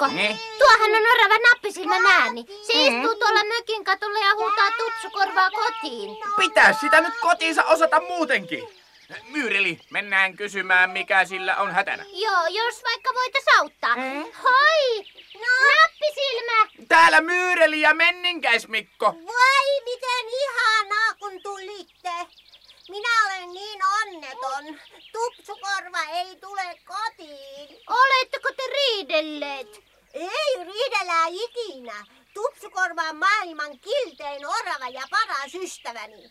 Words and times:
Mikko. 0.00 0.16
Niin? 0.16 0.38
Tuohan 0.58 0.90
on 0.90 1.12
orava 1.14 1.34
nappisilmän 1.48 2.06
ääni. 2.06 2.44
Se 2.62 2.72
istuu 2.72 3.14
tuolla 3.14 3.44
mökin 3.44 3.84
katolla 3.84 4.18
ja 4.18 4.34
huutaa 4.34 4.70
tupsukorvaa 4.78 5.50
kotiin. 5.50 6.16
Pitää 6.36 6.72
sitä 6.72 7.00
nyt 7.00 7.14
kotiinsa 7.20 7.64
osata 7.64 8.00
muutenkin. 8.00 8.68
Myyreli, 9.28 9.78
mennään 9.90 10.36
kysymään, 10.36 10.90
mikä 10.90 11.24
sillä 11.24 11.56
on 11.56 11.72
hätänä. 11.72 12.04
Joo, 12.12 12.46
jos 12.46 12.82
vaikka 12.84 13.10
voitais 13.14 13.44
auttaa. 13.58 13.94
Hoi! 14.42 15.04
Nappisilmä! 15.40 16.86
Täällä 16.88 17.20
Myyreli 17.20 17.80
ja 17.80 17.94
Menninkäis 17.94 18.68
Mikko. 18.68 19.06
Voi, 19.06 19.80
miten 19.84 20.26
ihanaa, 20.42 21.14
kun 21.18 21.42
tulitte. 21.42 22.12
Minä 22.88 23.08
olen 23.26 23.52
niin 23.52 23.80
onneton. 24.02 24.80
Tupsukorva 25.12 26.02
ei 26.12 26.36
tule 26.36 26.78
kotiin. 26.84 27.78
Oletteko 27.88 28.48
te 28.56 28.62
riidelleet? 28.72 29.89
Ei 30.14 30.64
riidellä 30.64 31.26
ikinä. 31.30 32.06
Tupsukorva 32.34 33.02
on 33.02 33.16
maailman 33.16 33.78
kiltein 33.78 34.46
orava 34.46 34.88
ja 34.88 35.02
paras 35.10 35.54
ystäväni. 35.54 36.30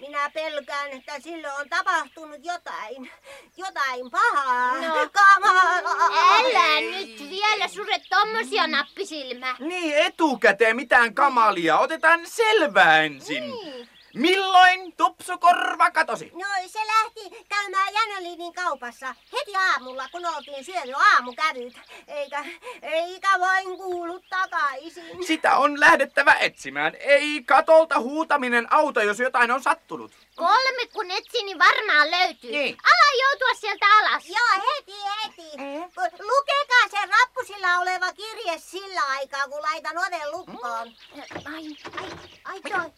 Minä 0.00 0.30
pelkään, 0.30 0.90
että 0.92 1.20
sille 1.20 1.52
on 1.52 1.68
tapahtunut 1.68 2.40
jotain. 2.44 3.10
Jotain 3.56 4.10
pahaa. 4.10 4.80
No. 4.80 5.10
Kamalaa. 5.12 6.38
Älä 6.38 6.80
nyt 6.80 7.30
vielä 7.30 7.68
sure 7.68 8.00
tommosia 8.10 8.66
nappisilmä. 8.66 9.56
Niin, 9.58 9.96
etukäteen 9.96 10.76
mitään 10.76 11.14
kamalia. 11.14 11.78
Otetaan 11.78 12.20
selvää 12.26 13.02
ensin. 13.02 13.50
Niin. 13.50 13.88
Milloin 14.14 14.92
tupsukorva 14.96 15.90
katosi? 15.90 16.30
No 16.34 16.46
se 16.66 16.78
lähti 16.78 17.44
käymään 17.48 17.94
Janelinin 17.94 18.54
kaupassa 18.54 19.14
heti 19.32 19.56
aamulla, 19.56 20.08
kun 20.12 20.26
oltiin 20.26 20.64
syöty 20.64 20.92
aamukävyt. 20.92 21.80
Eikä, 22.08 22.44
eikä 22.82 23.28
vain 23.40 23.76
kuulu 23.76 24.20
takaisin. 24.30 25.26
Sitä 25.26 25.56
on 25.56 25.80
lähdettävä 25.80 26.34
etsimään. 26.34 26.94
Ei 27.00 27.42
katolta 27.46 28.00
huutaminen 28.00 28.72
auta, 28.72 29.02
jos 29.02 29.20
jotain 29.20 29.50
on 29.50 29.62
sattunut. 29.62 30.12
Kolme 30.38 30.86
kun 30.92 31.10
etsin, 31.10 31.46
niin 31.46 31.58
varmaan 31.58 32.10
löytyy. 32.10 32.50
Niin. 32.50 32.76
Ala 32.84 33.22
joutua 33.22 33.54
sieltä 33.60 33.86
alas. 33.98 34.24
Joo, 34.26 34.62
heti, 34.66 34.92
heti. 35.22 35.50
Lukekaa 36.22 36.88
se 36.90 37.06
rappusilla 37.06 37.78
oleva 37.78 38.12
kirje 38.12 38.58
sillä 38.58 39.00
aikaa, 39.08 39.48
kun 39.48 39.62
laitan 39.62 39.98
oven 39.98 40.30
lukkoon. 40.30 40.92
Ai, 41.54 41.64
ai, 42.00 42.10
ai 42.44 42.60
toi. 42.60 42.92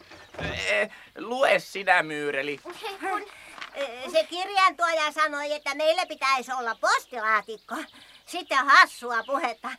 Eh, 0.67 0.89
lue 1.17 1.59
sinä, 1.59 2.03
Myyreli. 2.03 2.57
Kun... 2.57 2.75
Se 4.11 4.23
kirjantuoja 4.29 5.11
sanoi, 5.11 5.53
että 5.53 5.75
meillä 5.75 6.05
pitäisi 6.05 6.51
olla 6.59 6.75
postilaatikko. 6.75 7.75
Sitten 8.31 8.65
hassua 8.65 9.23
puhetta, 9.23 9.69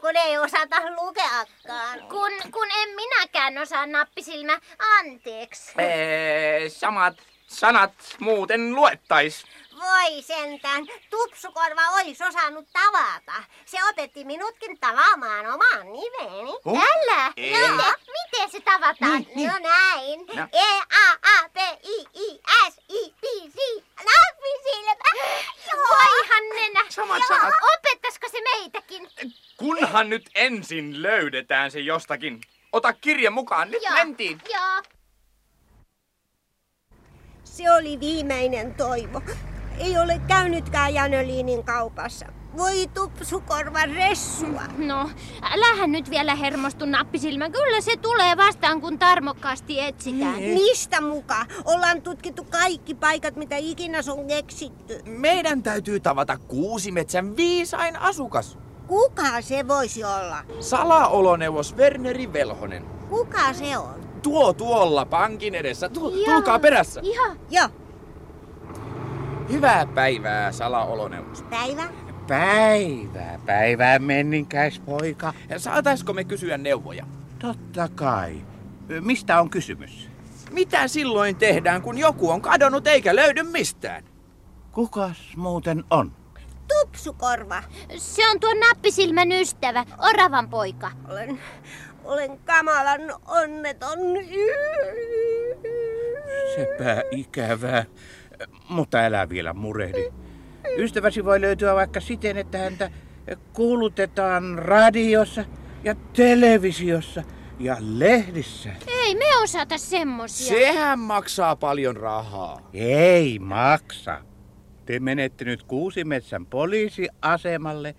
kun 0.00 0.16
ei 0.16 0.38
osata 0.38 0.76
lukeakaan. 0.90 2.00
Kun, 2.08 2.32
kun 2.52 2.68
en 2.82 2.88
minäkään 2.96 3.58
osaa 3.58 3.86
nappisilmä, 3.86 4.58
anteeksi. 4.98 5.72
Eh, 5.82 6.72
samat 6.72 7.14
sanat 7.46 7.92
muuten 8.20 8.74
luettais. 8.74 9.44
Voi 9.80 10.22
sentään, 10.22 10.86
Tupsukorva 11.10 11.90
olisi 12.00 12.24
osannut 12.24 12.68
tavata. 12.72 13.44
Se 13.64 13.78
opetti 13.90 14.24
minutkin 14.24 14.78
tavaamaan 14.80 15.46
oman 15.46 15.92
nimeni. 15.92 16.52
Huh? 16.64 16.82
Älä! 16.82 17.32
Ei. 17.36 17.50
Miten, 17.52 17.74
miten 18.08 18.50
se 18.50 18.60
tavataan? 18.60 19.26
Niin. 19.34 19.48
No 19.48 19.58
näin. 19.58 20.26
No. 20.26 20.48
E-A-A-P-I-I-S-I-P-C. 20.52 21.44
Nappisilmä. 23.96 25.10
Voihan 25.88 26.48
nenä! 26.54 26.84
Samat 26.88 27.18
Joo, 27.18 27.28
sanat. 27.28 27.54
Opettaisiko 27.74 28.28
se 28.28 28.40
meitäkin? 28.40 29.08
Kunhan 29.56 30.10
nyt 30.10 30.30
ensin 30.34 31.02
löydetään 31.02 31.70
se 31.70 31.80
jostakin. 31.80 32.40
Ota 32.72 32.92
kirje 32.92 33.30
mukaan, 33.30 33.70
nyt 33.70 33.82
Joo, 33.82 33.94
mentiin. 33.94 34.40
Joo. 34.54 34.82
Se 37.44 37.72
oli 37.72 38.00
viimeinen 38.00 38.74
toivo. 38.74 39.22
Ei 39.78 39.98
ole 39.98 40.20
käynytkään 40.26 40.94
Janölinin 40.94 41.64
kaupassa. 41.64 42.26
Voi 42.56 42.86
tupsukorva 42.94 43.86
ressua. 43.86 44.62
No, 44.78 45.10
älähän 45.42 45.92
nyt 45.92 46.10
vielä 46.10 46.34
hermostu 46.34 46.86
nappisilmä. 46.86 47.50
Kyllä 47.50 47.80
se 47.80 47.96
tulee 47.96 48.36
vastaan, 48.36 48.80
kun 48.80 48.98
tarmokkaasti 48.98 49.80
etsitään. 49.80 50.34
Mistä 50.34 51.00
muka? 51.00 51.46
Ollaan 51.64 52.02
tutkittu 52.02 52.44
kaikki 52.50 52.94
paikat, 52.94 53.36
mitä 53.36 53.56
ikinä 53.56 53.98
on 54.10 54.26
keksitty. 54.26 55.02
Meidän 55.06 55.62
täytyy 55.62 56.00
tavata 56.00 56.36
Kuusimetsän 56.38 57.36
viisain 57.36 57.96
asukas. 57.96 58.58
Kuka 58.86 59.40
se 59.40 59.68
voisi 59.68 60.04
olla? 60.04 60.36
Salaoloneuvos 60.60 61.76
Werneri 61.76 62.32
Velhonen. 62.32 62.84
Kuka 63.08 63.52
se 63.52 63.78
on? 63.78 64.04
Tuo 64.22 64.52
tuolla 64.52 65.06
pankin 65.06 65.54
edessä. 65.54 65.88
Tu- 65.88 66.10
Joo. 66.10 66.24
tulkaa 66.34 66.58
perässä. 66.58 67.00
Ihan. 67.04 67.38
Joo, 67.50 67.68
Hyvää 69.50 69.86
päivää, 69.86 70.52
salaoloneuvos. 70.52 71.42
päivä. 71.42 71.88
Päivää, 72.28 73.38
päivää 73.46 73.98
menninkäispoika. 73.98 75.32
Saataisko 75.56 76.12
me 76.12 76.24
kysyä 76.24 76.58
neuvoja? 76.58 77.06
Totta 77.38 77.88
kai. 77.94 78.36
Mistä 79.00 79.40
on 79.40 79.50
kysymys? 79.50 80.08
Mitä 80.50 80.88
silloin 80.88 81.36
tehdään, 81.36 81.82
kun 81.82 81.98
joku 81.98 82.30
on 82.30 82.40
kadonnut 82.40 82.86
eikä 82.86 83.16
löydy 83.16 83.42
mistään? 83.42 84.04
Kukas 84.72 85.32
muuten 85.36 85.84
on? 85.90 86.12
Tupsukorva. 86.68 87.62
Se 87.96 88.28
on 88.30 88.40
tuo 88.40 88.50
nappisilmän 88.54 89.32
ystävä, 89.32 89.84
oravan 89.98 90.50
poika. 90.50 90.90
Olen, 91.08 91.40
olen 92.04 92.38
kamalan 92.38 93.00
onneton. 93.26 93.98
Sepä 96.56 97.02
ikävää. 97.10 97.84
Mutta 98.68 98.98
älä 98.98 99.28
vielä 99.28 99.52
murehdi. 99.52 100.12
Ystäväsi 100.76 101.24
voi 101.24 101.40
löytyä 101.40 101.74
vaikka 101.74 102.00
siten, 102.00 102.38
että 102.38 102.58
häntä 102.58 102.90
kuulutetaan 103.52 104.58
radiossa 104.58 105.44
ja 105.84 105.94
televisiossa 105.94 107.22
ja 107.60 107.76
lehdissä. 107.80 108.70
Ei 108.86 109.14
me 109.14 109.36
osata 109.42 109.78
semmosia. 109.78 110.48
Sehän 110.48 110.98
maksaa 110.98 111.56
paljon 111.56 111.96
rahaa. 111.96 112.70
Ei 112.72 113.38
maksa. 113.38 114.20
Te 114.86 115.00
menette 115.00 115.44
nyt 115.44 115.62
Kuusimetsän 115.62 116.46
poliisiasemalle. 116.46 117.94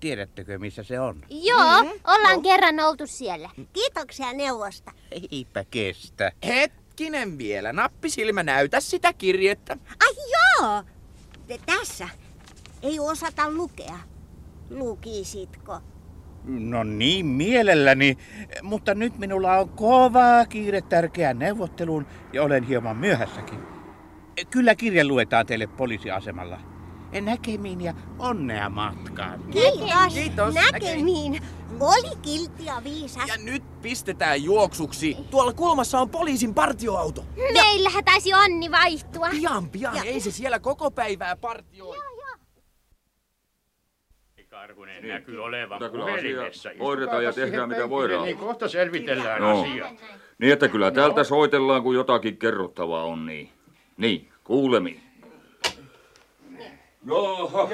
Tiedättekö, 0.00 0.58
missä 0.58 0.82
se 0.82 1.00
on? 1.00 1.24
Joo, 1.30 1.78
ollaan 2.04 2.42
kerran 2.42 2.80
oltu 2.80 3.06
siellä. 3.06 3.50
Kiitoksia 3.72 4.32
neuvosta. 4.32 4.92
Eipä 5.32 5.64
kestä. 5.70 6.32
Hetkinen 6.92 7.38
vielä. 7.38 7.72
Nappisilmä 7.72 8.42
näytä 8.42 8.80
sitä 8.80 9.12
kirjettä. 9.12 9.76
Ai 10.00 10.14
joo! 10.32 10.82
Te 11.46 11.58
tässä. 11.66 12.08
Ei 12.82 13.00
osata 13.00 13.50
lukea. 13.50 13.98
Lukisitko? 14.70 15.80
No 16.44 16.84
niin, 16.84 17.26
mielelläni. 17.26 18.18
Mutta 18.62 18.94
nyt 18.94 19.18
minulla 19.18 19.58
on 19.58 19.68
kova 19.68 20.46
kiire 20.48 20.80
tärkeään 20.80 21.38
neuvotteluun 21.38 22.06
ja 22.32 22.42
olen 22.42 22.64
hieman 22.64 22.96
myöhässäkin. 22.96 23.58
Kyllä 24.50 24.74
kirja 24.74 25.06
luetaan 25.06 25.46
teille 25.46 25.66
poliisiasemalla. 25.66 26.60
Näkemiin 27.20 27.80
ja 27.80 27.94
onnea 28.18 28.68
matkaan. 28.68 29.40
Kiitos. 29.50 30.14
Kiitos. 30.14 30.54
Näkemiin. 30.54 31.42
Oli 31.80 32.16
kiltti 32.22 32.64
ja 32.64 32.80
viisas. 32.84 33.28
Ja 33.28 33.34
nyt 33.44 33.62
pistetään 33.82 34.42
juoksuksi. 34.44 35.16
Tuolla 35.30 35.52
kulmassa 35.52 35.98
on 36.00 36.10
poliisin 36.10 36.54
partioauto. 36.54 37.24
Meillähän 37.52 38.04
taisi 38.04 38.34
onni 38.34 38.70
vaihtua. 38.70 39.28
Pian, 39.30 39.70
pian. 39.70 40.06
Ei 40.06 40.20
se 40.20 40.30
siellä 40.30 40.58
koko 40.58 40.90
päivää 40.90 41.36
partioi. 41.36 41.96
Karkunen 44.50 45.08
näkyy 45.08 45.44
olevan 45.44 45.68
Mutta 45.68 45.88
kyllä 45.90 46.04
puhelimessa. 46.04 46.68
asia 46.68 46.82
hoidetaan 46.84 47.24
ja 47.24 47.32
tehdään 47.32 47.68
mitä 47.68 47.90
voidaan. 47.90 48.24
Niin 48.24 48.36
kohta 48.38 48.68
selvitellään 48.68 49.40
No. 49.42 49.60
asia. 49.60 49.90
Niin, 50.38 50.52
että 50.52 50.68
kyllä 50.68 50.90
täältä 50.90 51.24
soitellaan, 51.24 51.82
kun 51.82 51.94
jotakin 51.94 52.36
kerrottavaa 52.36 53.04
on, 53.04 53.26
niin. 53.26 53.50
Niin, 53.96 54.32
kuulemiin. 54.44 55.02
Jaha, 57.06 57.68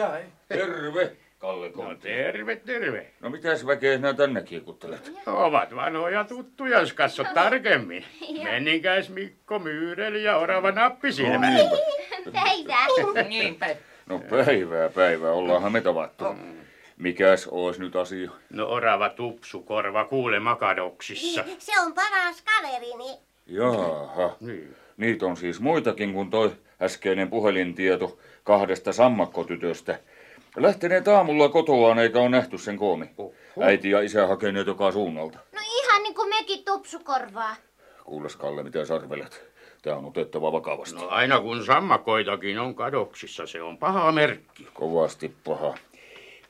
terve, 0.48 1.16
Kalle 1.38 1.66
No 1.66 1.72
Kontti. 1.72 2.08
terve, 2.08 2.56
terve. 2.56 3.06
No 3.20 3.30
mitäs 3.30 3.66
väkeä 3.66 3.96
sinä 3.96 4.14
tänne 4.14 4.42
kiikuttelet? 4.42 5.12
Ovat 5.26 5.76
vanhoja 5.76 6.24
tuttuja, 6.24 6.80
jos 6.80 6.92
katsot 6.92 7.26
tarkemmin. 7.34 8.04
Menninkäis 8.44 9.08
Mikko 9.10 9.58
Myyreli 9.58 10.24
ja 10.24 10.36
Orava 10.36 10.72
Nappisilmä. 10.72 11.46
Päivää. 12.32 12.86
Niinpä. 13.28 13.66
No 14.06 14.18
päivää, 14.18 14.88
päivää, 14.88 15.32
ollaanhan 15.32 15.72
me 15.72 15.80
tavattu. 15.80 16.24
Mikäs 16.96 17.48
ois 17.50 17.78
nyt 17.78 17.96
asia? 17.96 18.30
No 18.50 18.68
Orava 18.68 19.08
Tupsukorva 19.08 20.04
kuule 20.04 20.40
makadoksissa. 20.40 21.44
Se 21.58 21.80
on 21.80 21.92
paras 21.94 22.42
kaverini. 22.42 23.18
Jaha, 23.46 24.36
Niin. 24.40 24.76
niitä 24.96 25.26
on 25.26 25.36
siis 25.36 25.60
muitakin 25.60 26.12
kuin 26.12 26.30
toi 26.30 26.50
äskeinen 26.82 27.30
puhelintieto 27.30 28.18
kahdesta 28.44 28.92
sammakkotytöstä. 28.92 29.98
Lähteneet 30.62 31.08
aamulla 31.08 31.48
kotoaan 31.48 31.98
eikä 31.98 32.20
ole 32.20 32.28
nähty 32.28 32.58
sen 32.58 32.76
koomi. 32.76 33.10
Äiti 33.60 33.90
ja 33.90 34.00
isä 34.00 34.26
hakeneet 34.26 34.66
joka 34.66 34.92
suunnalta. 34.92 35.38
No 35.52 35.60
ihan 35.82 36.02
niin 36.02 36.14
kuin 36.14 36.28
mekin 36.28 36.64
tupsukorvaa. 36.64 37.56
Kuules 38.04 38.36
Kalle, 38.36 38.62
mitä 38.62 38.84
sarvelet. 38.84 39.44
Tää 39.82 39.96
on 39.96 40.04
otettava 40.04 40.52
vakavasti. 40.52 41.00
No 41.00 41.08
aina 41.08 41.40
kun 41.40 41.64
sammakoitakin 41.64 42.58
on 42.58 42.74
kadoksissa, 42.74 43.46
se 43.46 43.62
on 43.62 43.78
paha 43.78 44.12
merkki. 44.12 44.66
Kovasti 44.74 45.34
paha. 45.44 45.74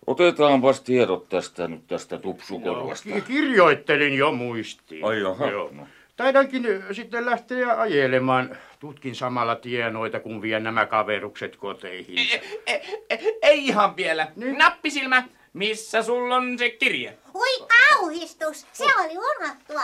Otetaanpas 0.07 0.81
tiedot 0.81 1.29
tästä 1.29 1.69
nyt 1.69 1.87
tästä 1.87 2.19
tupsukorvasta. 2.19 3.09
Ki- 3.09 3.21
kirjoittelin 3.21 4.15
jo 4.15 4.33
muistiin. 4.33 5.05
Ai 5.05 5.21
jaha, 5.21 5.47
Joo. 5.51 5.71
no. 5.73 5.87
Taidankin 6.19 6.85
sitten 6.93 7.27
lähteä 7.27 7.81
ajelemaan. 7.81 8.57
Tutkin 8.81 9.15
samalla 9.15 9.57
tienoita, 9.57 10.21
kun 10.21 10.43
vien 10.43 10.63
nämä 10.65 10.87
kaverukset 10.87 11.57
koteihin. 11.57 12.19
E, 12.19 12.41
e, 12.67 12.83
e, 13.11 13.19
ei 13.43 13.67
ihan 13.67 13.97
vielä. 13.97 14.29
Nappisilmä, 14.57 15.25
missä 15.53 16.03
sulla 16.03 16.37
on 16.37 16.59
se 16.59 16.71
kirje? 16.71 17.19
Hui 17.35 17.67
kauhistus, 17.69 18.67
se 18.73 18.85
oli 18.85 19.15
unohtua. 19.19 19.83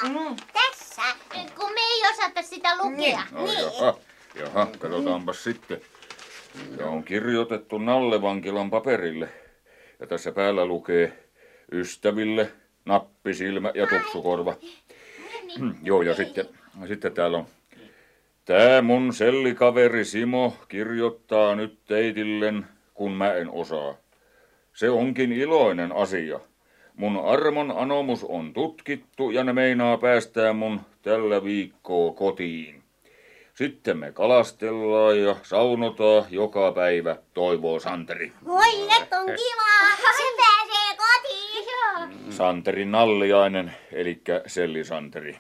Tässä. 0.53 1.03
Kun 1.57 1.73
me 1.73 1.81
ei 1.81 2.11
osata 2.13 2.43
sitä 2.43 2.77
lukea. 2.77 3.23
No 3.31 3.47
jaha, 3.53 3.99
jaha, 4.35 4.67
katsotaanpas 4.79 5.45
sitten. 5.45 5.81
Tämä 6.77 6.91
on 6.91 7.05
kirjoitettu 7.05 7.79
Nalle 7.79 8.23
vankilan 8.23 8.71
paperille. 8.71 9.29
Ja 10.01 10.07
tässä 10.07 10.33
päällä 10.33 10.67
lukee 10.67 11.25
ystäville, 11.73 12.53
nappisilmä 12.85 13.73
ja 13.75 13.87
tupsukorva. 13.87 14.53
Hmm, 14.61 14.84
joo, 15.83 16.03
ja 16.03 16.15
sitten, 16.15 16.49
sitten 16.89 17.13
täällä 17.13 17.39
on. 17.39 17.47
Tää 18.45 18.83
mun 18.83 19.13
sellikaveri 19.13 20.05
Simo 20.05 20.57
kirjoittaa 20.69 21.55
nyt 21.55 21.79
teitillen, 21.87 22.67
kun 22.95 23.13
mä 23.13 23.35
en 23.35 23.51
osaa. 23.51 23.95
Se 24.73 24.91
onkin 24.91 25.33
iloinen 25.33 25.93
asia. 25.93 26.41
Mun 26.97 27.25
armon 27.25 27.75
anomus 27.77 28.25
on 28.25 28.53
tutkittu 28.53 29.31
ja 29.31 29.45
ne 29.45 29.53
meinaa 29.53 29.99
päästää 29.99 30.53
mun 30.53 30.81
tällä 31.03 31.45
viikkoa 31.45 32.13
kotiin. 32.13 32.83
Sitten 33.55 33.99
me 33.99 34.13
kalastellaan 34.13 35.21
ja 35.21 35.37
saunotaan 35.43 36.25
joka 36.31 36.73
päivä, 36.73 37.17
toivoo 37.35 37.81
Santeri. 37.81 38.33
Voi, 38.45 38.83
et 38.83 39.13
on 39.13 39.27
kivaa. 39.27 39.97
Se 40.17 40.37
pääsee. 40.37 40.84
Santeri 42.35 42.85
Nalliainen, 42.85 43.73
eli 43.93 44.21
Selli 44.47 44.85
Santeri. 44.85 45.37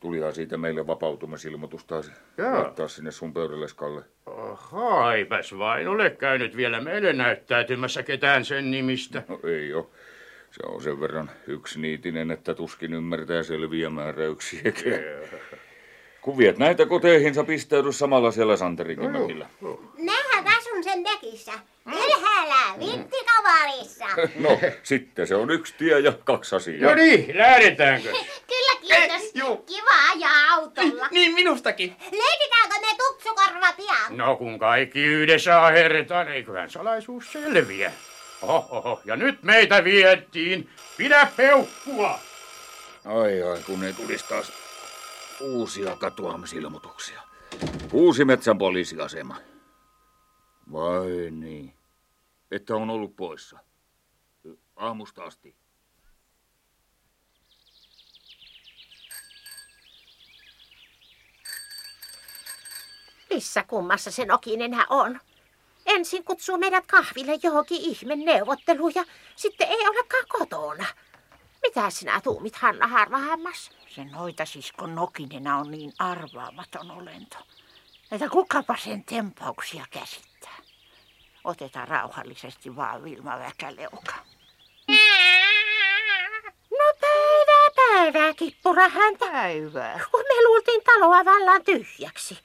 Tulihan 0.00 0.34
siitä 0.34 0.56
meille 0.56 0.86
vapautumisilmoitus 0.86 1.84
taas 1.84 2.12
laittaa 2.52 2.88
sinne 2.88 3.10
sun 3.10 3.32
pöydälle, 3.32 3.66
Kalle. 3.76 4.02
Aha, 4.26 5.14
eipäs 5.14 5.58
vain 5.58 5.88
ole 5.88 6.10
käynyt 6.10 6.56
vielä 6.56 6.80
meille 6.80 7.12
näyttäytymässä 7.12 8.02
ketään 8.02 8.44
sen 8.44 8.70
nimistä. 8.70 9.22
No 9.28 9.40
ei 9.44 9.72
oo. 9.74 9.90
Se 10.50 10.66
on 10.66 10.82
sen 10.82 11.00
verran 11.00 11.30
yksiniitinen, 11.46 12.30
että 12.30 12.54
tuskin 12.54 12.94
ymmärtää 12.94 13.42
selviä 13.42 13.90
määräyksiäkään. 13.90 15.00
Kun 16.20 16.38
viet 16.38 16.58
näitä 16.58 16.86
koteihinsa, 16.86 17.44
pistäydy 17.44 17.92
samalla 17.92 18.30
siellä 18.30 18.56
Santerikin 18.56 19.10
mökillä. 19.10 19.46
Mähän 20.04 20.35
asun 20.76 20.84
sen 20.84 21.02
nekissä. 21.02 21.52
Ylhäällä, 21.86 22.78
vinttikavarissa. 22.78 24.04
No, 24.48 24.60
sitten 24.82 25.26
se 25.26 25.34
on 25.34 25.50
yksi 25.50 25.74
tie 25.78 26.00
ja 26.00 26.12
kaksi 26.12 26.56
asiaa. 26.56 26.90
No 26.90 26.94
niin, 26.94 27.38
lähdetäänkö? 27.38 28.08
Kyllä 28.52 28.80
kiitos. 28.80 29.22
Eh, 29.22 29.30
juu. 29.34 29.56
Kiva 29.56 30.10
ajaa 30.12 30.54
autolla. 30.54 31.08
Niin 31.10 31.34
minustakin. 31.34 31.96
Löydetäänkö 32.00 32.80
me 32.80 32.96
tupsukorva 32.98 33.72
pian? 33.72 34.16
No 34.16 34.36
kun 34.36 34.58
kaikki 34.58 35.02
yhdessä 35.02 35.64
aherretaan, 35.64 36.28
eiköhän 36.28 36.70
salaisuus 36.70 37.32
selviä. 37.32 37.92
Oho, 38.42 39.00
ja 39.04 39.16
nyt 39.16 39.42
meitä 39.42 39.84
viettiin. 39.84 40.70
Pidä 40.96 41.28
peukkua! 41.36 42.18
Ai 43.04 43.42
ai, 43.42 43.58
kun 43.66 43.84
ei 43.84 43.92
tulisi 43.92 44.24
taas 44.28 44.52
uusia 45.40 45.96
katoamisilmoituksia. 45.96 47.20
Uusi 47.92 48.24
metsän 48.24 48.58
poliisiasema. 48.58 49.36
Vai 50.72 51.30
niin. 51.30 51.74
Että 52.50 52.76
on 52.76 52.90
ollut 52.90 53.16
poissa. 53.16 53.58
Aamusta 54.76 55.24
asti. 55.24 55.56
Missä 63.30 63.62
kummassa 63.62 64.10
se 64.10 64.24
Nokinenä 64.24 64.86
on? 64.90 65.20
Ensin 65.86 66.24
kutsuu 66.24 66.58
meidät 66.58 66.86
kahville 66.86 67.38
johonkin 67.42 67.80
ihme 67.80 68.16
neuvotteluun 68.16 68.92
ja 68.94 69.04
sitten 69.36 69.68
ei 69.68 69.88
olekaan 69.88 70.24
kotona. 70.28 70.86
Mitä 71.62 71.90
sinä 71.90 72.20
tuumit, 72.20 72.56
Hanna 72.56 72.86
Harvahammas? 72.86 73.70
Se 73.88 74.04
noitasisko 74.04 74.86
Nokinena 74.86 75.58
on 75.58 75.70
niin 75.70 75.92
arvaamaton 75.98 76.90
olento, 76.90 77.36
että 78.10 78.28
kukapa 78.28 78.76
sen 78.76 79.04
tempauksia 79.04 79.84
käsittää. 79.90 80.35
Otetaan 81.46 81.88
rauhallisesti 81.88 82.76
vaan 82.76 83.04
Vilma 83.04 83.38
Väkäleuka. 83.38 84.14
No 86.70 86.86
päivää, 87.00 87.70
päivää, 87.76 88.34
kippura 88.34 88.88
häntä. 88.88 89.26
Päivää. 89.26 90.00
Kun 90.10 90.20
me 90.20 90.48
luultiin 90.48 90.82
taloa 90.84 91.24
vallan 91.24 91.64
tyhjäksi. 91.64 92.38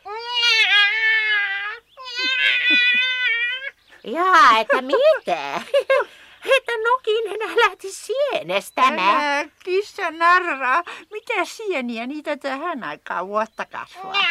Jaa, 4.03 4.59
että 4.59 4.81
mitä? 4.81 5.61
Että 6.57 6.71
Nokinenä 6.89 7.55
lähti 7.55 7.91
sienestämään. 7.91 9.23
Älä 9.23 9.49
kissa 9.63 10.11
narraa. 10.11 10.83
Mitä 11.11 11.45
sieniä 11.45 12.07
niitä 12.07 12.37
tähän 12.37 12.83
aikaan 12.83 13.27
vuotta 13.27 13.65
kasvaa? 13.65 14.25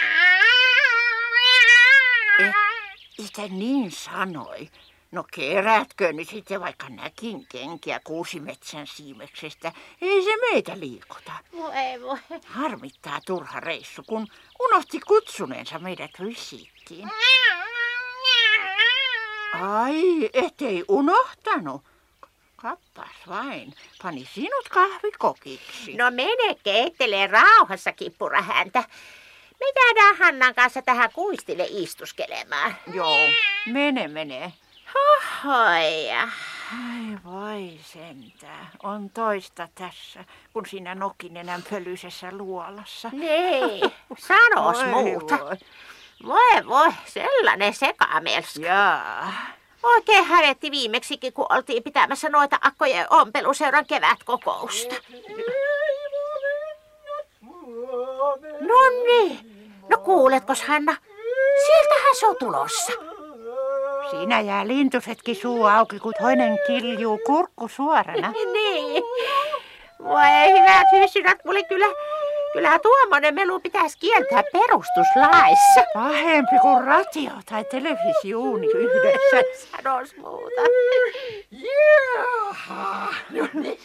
Et, 2.39 2.70
itse 3.21 3.49
niin 3.49 3.91
sanoi. 3.91 4.71
No 5.13 5.25
kerätkö 5.35 6.13
nyt 6.13 6.29
sitten 6.29 6.61
vaikka 6.61 6.89
näkin 6.89 7.47
kenkiä 7.47 8.01
kuusimetsän 8.05 8.87
siimeksestä. 8.87 9.73
Ei 10.01 10.23
se 10.25 10.31
meitä 10.51 10.81
liikuta. 10.81 11.33
Voi 11.57 12.03
voi. 12.03 12.19
Harmittaa 12.45 13.21
turha 13.27 13.61
reissu, 13.61 14.03
kun 14.03 14.27
unohti 14.61 15.01
kutsuneensa 15.01 15.79
meidät 15.79 16.11
visiittiin. 16.21 17.11
Ai, 19.61 20.31
ettei 20.33 20.85
unohtanut. 20.89 21.83
Kappas 22.57 23.29
vain, 23.29 23.75
pani 24.03 24.29
sinut 24.35 24.69
kahvikokiksi. 24.69 25.95
No 25.95 26.11
mene 26.11 26.55
keittelee 26.63 27.27
rauhassa, 27.27 27.93
kippura 27.93 28.43
Me 29.61 29.67
jäädään 29.77 30.17
Hannan 30.17 30.55
kanssa 30.55 30.83
tähän 30.83 31.11
kuistille 31.13 31.67
istuskelemaan. 31.69 32.77
Joo, 32.95 33.17
mene, 33.67 34.09
mene. 34.09 34.53
Hoi. 35.45 36.11
Ai 36.73 37.19
voi 37.25 37.79
sentää, 37.83 38.71
on 38.83 39.11
toista 39.11 39.69
tässä, 39.75 40.25
kun 40.53 40.67
siinä 40.67 40.95
Nokinenän 40.95 41.63
pölyisessä 41.71 42.29
luolassa. 42.33 43.09
Niin, 43.13 43.81
sanos 44.29 44.77
Voi 44.79 44.87
muuta. 44.87 45.39
voi. 45.39 45.57
Voi 46.27 46.67
voi, 46.67 46.93
sellainen 47.07 47.75
sekamelska. 47.75 48.61
Jaa. 48.67 49.33
Oikein 49.83 50.25
hävetti 50.25 50.71
viimeksikin, 50.71 51.33
kun 51.33 51.47
oltiin 51.49 51.83
pitämässä 51.83 52.29
noita 52.29 52.59
akkojen 52.61 53.07
ompeluseuran 53.11 53.87
kevätkokousta. 53.87 54.95
No 58.61 58.77
niin. 59.07 59.50
No 59.91 59.99
kuuletkos 59.99 60.63
Hanna? 60.63 60.97
Sieltähän 61.67 62.15
se 62.21 62.27
on 62.27 62.37
tulossa. 62.39 62.93
Siinä 64.11 64.41
jää 64.41 64.67
lintusetkin 64.67 65.37
suu 65.37 65.65
auki, 65.65 65.99
kun 65.99 66.13
toinen 66.21 66.59
kiljuu 66.67 67.21
kurkku 67.27 67.69
suorana. 67.69 68.33
niin. 68.53 69.03
Voi 70.05 70.59
hyvät 70.59 70.87
hyssynät, 70.93 71.39
mulle 71.45 71.63
kyllä, 71.63 71.87
kyllä 72.53 72.79
tuommoinen 72.79 73.35
melu 73.35 73.61
pitäisi 73.61 73.99
kieltää 73.99 74.43
perustuslaissa. 74.53 75.81
Pahempi 75.95 76.59
kuin 76.61 76.85
radio 76.85 77.31
tai 77.51 77.65
televisiuuni 77.65 78.67
yhdessä. 78.67 79.67
Sanos 79.77 80.17
muuta. 80.17 80.61
Jaha, 81.51 83.15
no 83.31 83.49
niin. 83.53 83.79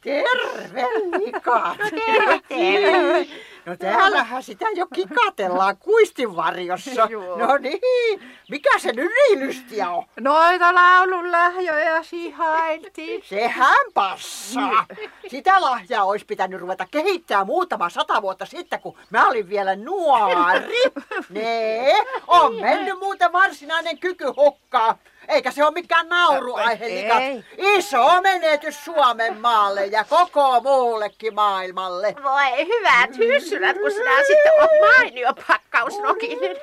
Terve 0.00 0.86
Mika. 1.18 1.76
No 1.78 1.90
terve, 1.90 2.40
terve. 2.48 3.26
No 3.66 3.76
täällähän 3.76 4.42
sitä 4.42 4.66
jo 4.74 4.86
kikatellaan 4.94 5.76
kuistin 5.76 6.36
varjossa. 6.36 7.08
No 7.36 7.56
niin, 7.56 8.20
mikä 8.50 8.78
se 8.78 8.92
nyt 8.92 9.10
niin 9.28 9.40
lystiä 9.40 9.90
on? 9.90 10.04
Noita 10.20 10.74
laulun 10.74 11.32
lahjoja 11.32 12.02
sihailtiin. 12.02 13.22
Sehän 13.24 13.78
passaa. 13.94 14.86
Sitä 15.28 15.60
lahjaa 15.60 16.04
olisi 16.04 16.26
pitänyt 16.26 16.60
ruveta 16.60 16.86
kehittää 16.90 17.44
muutama 17.44 17.88
sata 17.90 18.22
vuotta 18.22 18.46
sitten, 18.46 18.80
kun 18.80 18.98
mä 19.10 19.28
olin 19.28 19.48
vielä 19.48 19.76
nuori. 19.76 20.82
Nee, 21.28 21.92
on 22.26 22.54
mennyt 22.60 22.98
muuten 22.98 23.32
varsinainen 23.32 23.98
kyky 23.98 24.24
hukkaa. 24.36 24.98
Eikä 25.28 25.50
se 25.50 25.64
ole 25.64 25.72
mikään 25.72 26.08
nauruaihe, 26.08 26.88
likat. 26.88 27.22
Iso 27.58 28.20
menetys 28.22 28.84
Suomen 28.84 29.40
maalle 29.40 29.86
ja 29.86 30.04
koko 30.04 30.60
muullekin 30.60 31.34
maailmalle. 31.34 32.14
Voi 32.22 32.66
hyvät 32.66 33.18
hyssylät, 33.18 33.78
kun 33.78 33.90
sinä 33.90 34.22
sitten 34.26 34.52
oot 34.60 34.70
mainio 34.80 35.32
pakkausnokinen. 35.48 36.56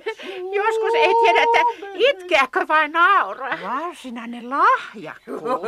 Joskus 0.58 0.94
ei 0.94 1.14
tiedä, 1.24 1.42
että 1.42 1.86
itkeäkö 1.94 2.68
vai 2.68 2.88
nauraa. 2.88 3.58
Varsinainen 3.62 4.50
lahjakkuus. 4.50 5.62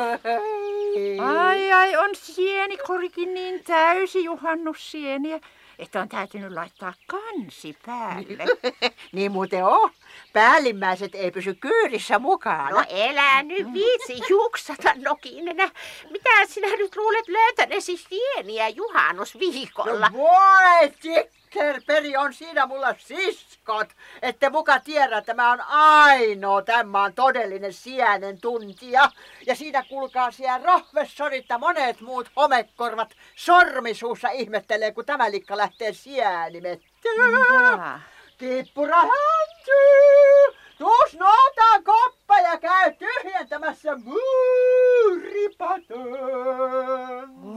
Ai 1.37 1.73
ai, 1.73 1.97
on 1.97 2.11
sienikorikin 2.12 3.35
niin 3.35 3.65
täysi 3.65 4.25
juhannussieniä, 4.25 5.41
että 5.79 6.00
on 6.00 6.09
täytynyt 6.09 6.53
laittaa 6.53 6.95
kansi 7.07 7.76
päälle. 7.87 8.45
niin 9.12 9.33
muuten 9.33 9.65
on. 9.65 9.91
Päällimmäiset 10.37 11.14
ei 11.14 11.31
pysy 11.31 11.55
kyyrissä 11.55 12.19
mukana. 12.19 12.71
No 12.71 12.85
elää 12.88 13.43
nyt 13.43 13.73
viitsi 13.73 14.23
juksata 14.28 14.93
nokinenä. 14.95 15.71
Mitä 16.11 16.31
sinä 16.47 16.69
nyt 16.76 16.97
luulet 16.97 17.28
löytäneesi 17.28 17.97
sieniä 17.97 18.69
juhannusviikolla? 18.69 20.09
No 20.09 20.19
voi, 20.19 20.93
Tikkerperi 21.00 22.16
on 22.16 22.35
siinä 22.35 22.66
mulla 22.66 22.95
siskot, 22.99 23.88
että 24.23 24.50
muka 24.50 24.81
tiedä, 24.81 25.19
että 25.19 25.35
mä 25.35 25.52
on 25.52 25.61
ainoa 25.69 26.62
tämän 26.62 27.12
todellinen 27.12 27.73
sienen 27.73 28.40
tuntija. 28.40 29.11
Ja 29.47 29.55
siinä 29.55 29.85
kulkaa 29.88 30.31
siellä 30.31 30.66
rohvessorit 30.66 31.47
ja 31.49 31.59
monet 31.59 32.00
muut 32.00 32.31
homekorvat 32.37 33.14
sormisuussa 33.37 34.28
ihmettelee, 34.28 34.93
kun 34.93 35.05
tämä 35.05 35.31
likka 35.31 35.57
lähtee 35.57 35.93
sienimettään. 35.93 37.33
Jaa. 37.50 38.00
Kippura 38.38 38.97
häntyy! 38.97 40.57
Tuus 40.78 41.14
nootaan 41.19 41.85
koppa 41.85 42.38
ja 42.38 42.59
käy 42.59 42.93
tyhjentämässä 42.93 43.97
muuripaton. 44.05 45.87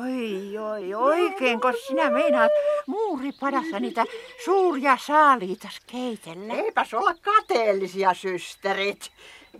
Oi, 0.01 0.57
oi, 0.57 0.93
oikeinko 0.93 1.71
sinä 1.87 2.09
meinaat 2.09 2.51
muuripadassa 2.87 3.79
niitä 3.79 4.05
suuria 4.45 4.97
saaliitas 5.05 5.79
keitellä? 5.91 6.53
Eipäs 6.53 6.93
olla 6.93 7.13
kateellisia, 7.21 8.13
systerit. 8.13 9.11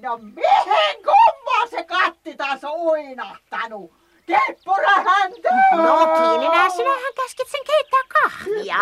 No 0.02 0.18
mihin 0.18 0.96
kummaan 0.96 1.70
se 1.70 1.84
katti 1.84 2.36
taas 2.36 2.64
on 2.64 2.76
uinahtanut? 2.80 3.92
Kippura 4.26 4.90
häntyy! 4.90 5.52
Nokinenä, 5.76 6.70
sinähän 6.70 7.14
käskit 7.16 7.48
sen 7.48 7.64
keittää 7.66 8.04
kahvia. 8.22 8.78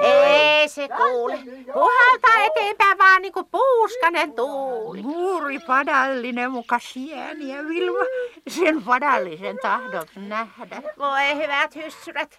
Ei 0.00 0.68
se 0.68 0.88
kuule. 0.88 1.38
Puhaltaa 1.72 2.44
eteenpäin 2.46 2.98
vaan 2.98 3.22
niinku 3.22 3.44
puuskanen 3.44 4.32
tuuli. 4.32 5.02
Muuripadallinen 5.02 6.50
muka 6.50 6.78
sieniä, 6.78 7.64
Vilma. 7.68 8.04
Sen 8.48 8.82
padallisen 8.82 9.58
tahdot 9.62 10.08
nähdä. 10.16 10.82
Voi 10.98 11.36
hyvät 11.36 11.74
hyssyrät. 11.74 12.38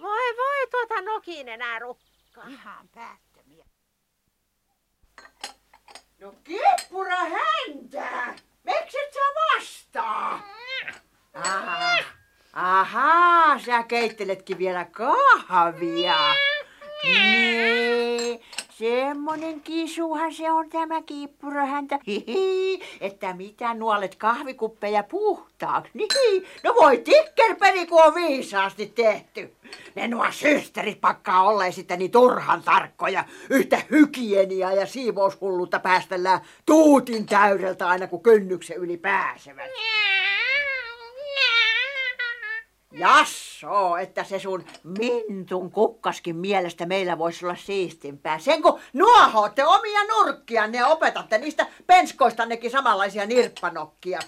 Voi 0.00 0.36
voi 0.36 0.66
tuota 0.70 1.00
nokinenä 1.00 1.78
rukkaa. 1.78 2.44
Ihan 2.48 2.88
päättömiä. 2.94 3.64
No 6.20 6.34
kippura 6.44 7.16
häntä! 7.16 8.34
Miksi 8.64 8.98
et 8.98 9.14
sä 9.14 9.20
vastaa? 9.20 10.42
Aha, 11.34 11.98
ahaa, 12.52 13.58
sä 13.58 13.82
keitteletkin 13.82 14.58
vielä 14.58 14.84
kahvia. 14.84 16.14
Niin, 17.04 18.40
semmonen 18.70 19.60
kisuhan 19.60 20.34
se 20.34 20.52
on 20.52 20.70
tämä 20.70 21.02
kippurahäntä. 21.02 21.98
Hihi, 22.06 22.80
että 23.00 23.34
mitä 23.34 23.74
nuolet 23.74 24.14
kahvikuppeja 24.14 25.02
puhtaaksi. 25.02 25.90
Niin, 25.94 26.46
no 26.64 26.74
voi 26.74 26.98
tikkerperi, 26.98 27.86
kun 27.86 28.02
on 28.02 28.14
viisaasti 28.14 28.86
tehty. 28.86 29.52
Ne 29.94 30.08
nuo 30.08 30.26
systerit 30.30 31.00
pakkaa 31.00 31.42
olleen 31.42 31.72
sitten 31.72 31.98
niin 31.98 32.10
turhan 32.10 32.62
tarkkoja. 32.62 33.24
Yhtä 33.50 33.82
hygieniaa 33.90 34.72
ja 34.72 34.86
siivoushulluutta 34.86 35.78
päästellään 35.78 36.40
tuutin 36.66 37.26
täydeltä 37.26 37.88
aina 37.88 38.06
kun 38.06 38.22
kynnyksen 38.22 38.76
yli 38.76 38.96
pääsevät. 38.96 39.70
Jasso, 43.64 43.96
että 43.96 44.24
se 44.24 44.38
sun 44.38 44.64
mintun 44.98 45.70
kukkaskin 45.70 46.36
mielestä 46.36 46.86
meillä 46.86 47.18
voisi 47.18 47.46
olla 47.46 47.56
siistimpää. 47.56 48.38
Sen 48.38 48.62
kun 48.62 48.80
nuohoatte 48.92 49.64
omia 49.64 50.00
nurkkia 50.08 50.66
ja 50.72 50.86
opetatte 50.86 51.38
niistä 51.38 51.66
penskoistannekin 51.86 52.70
samanlaisia 52.70 53.26
nirppanokkia. 53.26 54.18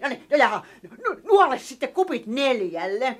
No 0.00 0.08
niin, 0.08 0.26
no 0.30 0.36
jaha, 0.36 0.62
nu- 0.82 1.20
nuole 1.24 1.58
sitten 1.58 1.92
kupit 1.92 2.26
neljälle. 2.26 3.18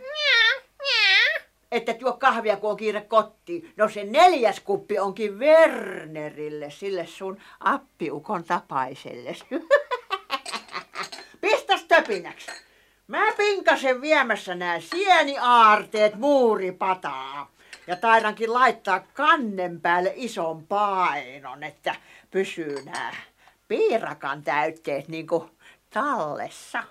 Että 1.72 1.94
juo 2.00 2.12
kahvia, 2.12 2.56
kun 2.56 2.70
on 2.70 2.76
kiire 2.76 3.00
kotiin. 3.00 3.72
No 3.76 3.88
se 3.88 4.04
neljäs 4.04 4.60
kuppi 4.60 4.98
onkin 4.98 5.38
Wernerille, 5.38 6.70
sille 6.70 7.06
sun 7.06 7.40
appiukon 7.60 8.44
tapaiselle. 8.44 9.36
Pistäs 11.40 11.84
töpinäksi. 11.84 12.50
Mä 13.06 13.32
pinkasen 13.36 14.00
viemässä 14.00 14.54
nämä 14.54 14.80
sieniaarteet 14.80 16.14
muuripataa. 16.14 17.50
Ja 17.86 17.96
taidankin 17.96 18.52
laittaa 18.52 19.00
kannen 19.00 19.80
päälle 19.80 20.12
ison 20.16 20.66
painon, 20.66 21.62
että 21.62 21.94
pysyy 22.30 22.82
nämä 22.84 23.12
piirakan 23.68 24.42
täytteet 24.42 25.08
niinku 25.08 25.50
tallessa. 25.90 26.82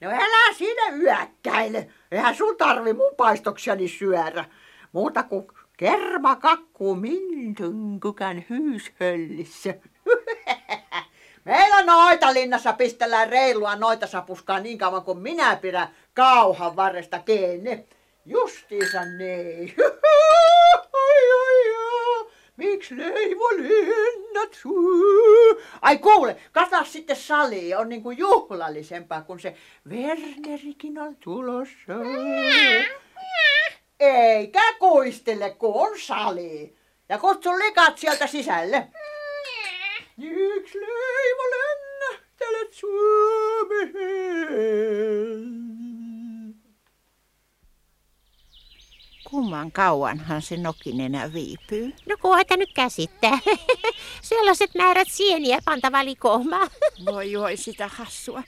No 0.00 0.10
älä 0.10 0.54
siinä 0.54 0.88
yökkäile. 0.96 1.90
Eihän 2.10 2.34
sun 2.34 2.56
tarvi 2.56 2.92
mun 2.92 3.14
paistoksiani 3.16 3.88
syödä. 3.88 4.44
Muuta 4.92 5.22
kuin 5.22 5.46
kerma 5.76 6.36
kakkuu 6.36 6.94
mintynkukan 6.94 8.44
hyyshöllissä. 8.50 9.74
Meillä 11.44 11.82
noita 11.82 12.34
linnassa 12.34 12.72
pistellään 12.72 13.28
reilua 13.28 13.76
noita 13.76 14.06
sapuskaa 14.06 14.60
niin 14.60 14.78
kauan 14.78 15.02
kuin 15.02 15.18
minä 15.18 15.56
pidän 15.56 15.88
kauhan 16.14 16.76
varresta 16.76 17.18
kiinni. 17.18 17.86
Justiinsa 18.26 19.04
niin. 19.04 19.74
Ai, 20.92 21.30
ai, 21.30 21.74
ai. 21.74 22.30
Miksi 22.56 22.96
leivo 22.96 23.48
lennät 23.56 24.54
suu? 24.54 25.60
Ai 25.82 25.98
kuule, 25.98 26.36
kata 26.52 26.84
sitten 26.84 27.16
sali 27.16 27.74
on 27.74 27.88
niinku 27.88 28.10
juhlallisempaa, 28.10 29.22
kun 29.22 29.40
se 29.40 29.54
Wernerikin 29.88 30.98
on 30.98 31.16
tulossa. 31.16 31.92
Eikä 34.00 34.74
kuistele, 34.78 35.50
kun 35.50 35.74
on 35.74 35.98
sali. 35.98 36.76
Ja 37.08 37.18
kutsu 37.18 37.58
likat 37.58 37.98
sieltä 37.98 38.26
sisälle. 38.26 38.88
Miksi 40.20 40.78
leivo 40.80 41.42
lennähtelet 41.50 42.72
Suomeen? 42.72 44.00
Kumman 49.24 49.72
kauanhan 49.72 50.42
se 50.42 50.56
nokinenä 50.56 51.32
viipyy? 51.32 51.92
No 52.08 52.16
koeta 52.20 52.56
nyt 52.56 52.72
käsittää. 52.74 53.38
Sellaiset 54.22 54.70
määrät 54.74 55.08
sieniä 55.10 55.58
pantava 55.64 56.04
likoomaan. 56.04 56.70
Voi 57.06 57.32
voi 57.38 57.56
sitä 57.56 57.88
hassua. 57.88 58.42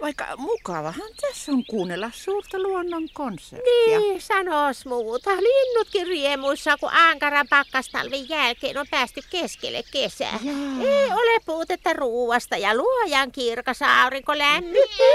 Vaikka 0.00 0.36
mukavahan 0.36 1.10
tässä 1.20 1.52
on 1.52 1.64
kuunnella 1.64 2.10
suurta 2.14 2.58
luonnon 2.58 3.08
konserttia. 3.12 3.98
Niin, 3.98 4.20
sanois 4.20 4.86
muuta. 4.86 5.30
Linnutkin 5.30 6.06
riemuissa, 6.06 6.76
kun 6.76 6.90
ankaran 6.92 7.48
pakkastalvin 7.48 8.28
jälkeen 8.28 8.78
on 8.78 8.86
päästy 8.90 9.20
keskelle 9.30 9.82
kesää. 9.92 10.38
Jaa. 10.42 10.88
Ei 10.88 11.06
ole 11.06 11.40
puutetta 11.46 11.92
ruuasta 11.92 12.56
ja 12.56 12.74
luojan 12.74 13.32
kirkas 13.32 13.82
aurinko 13.82 14.38
lämmittää. 14.38 15.06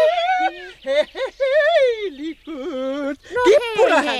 Hei, 0.85 1.05
hei, 1.13 2.17
likut. 2.17 3.19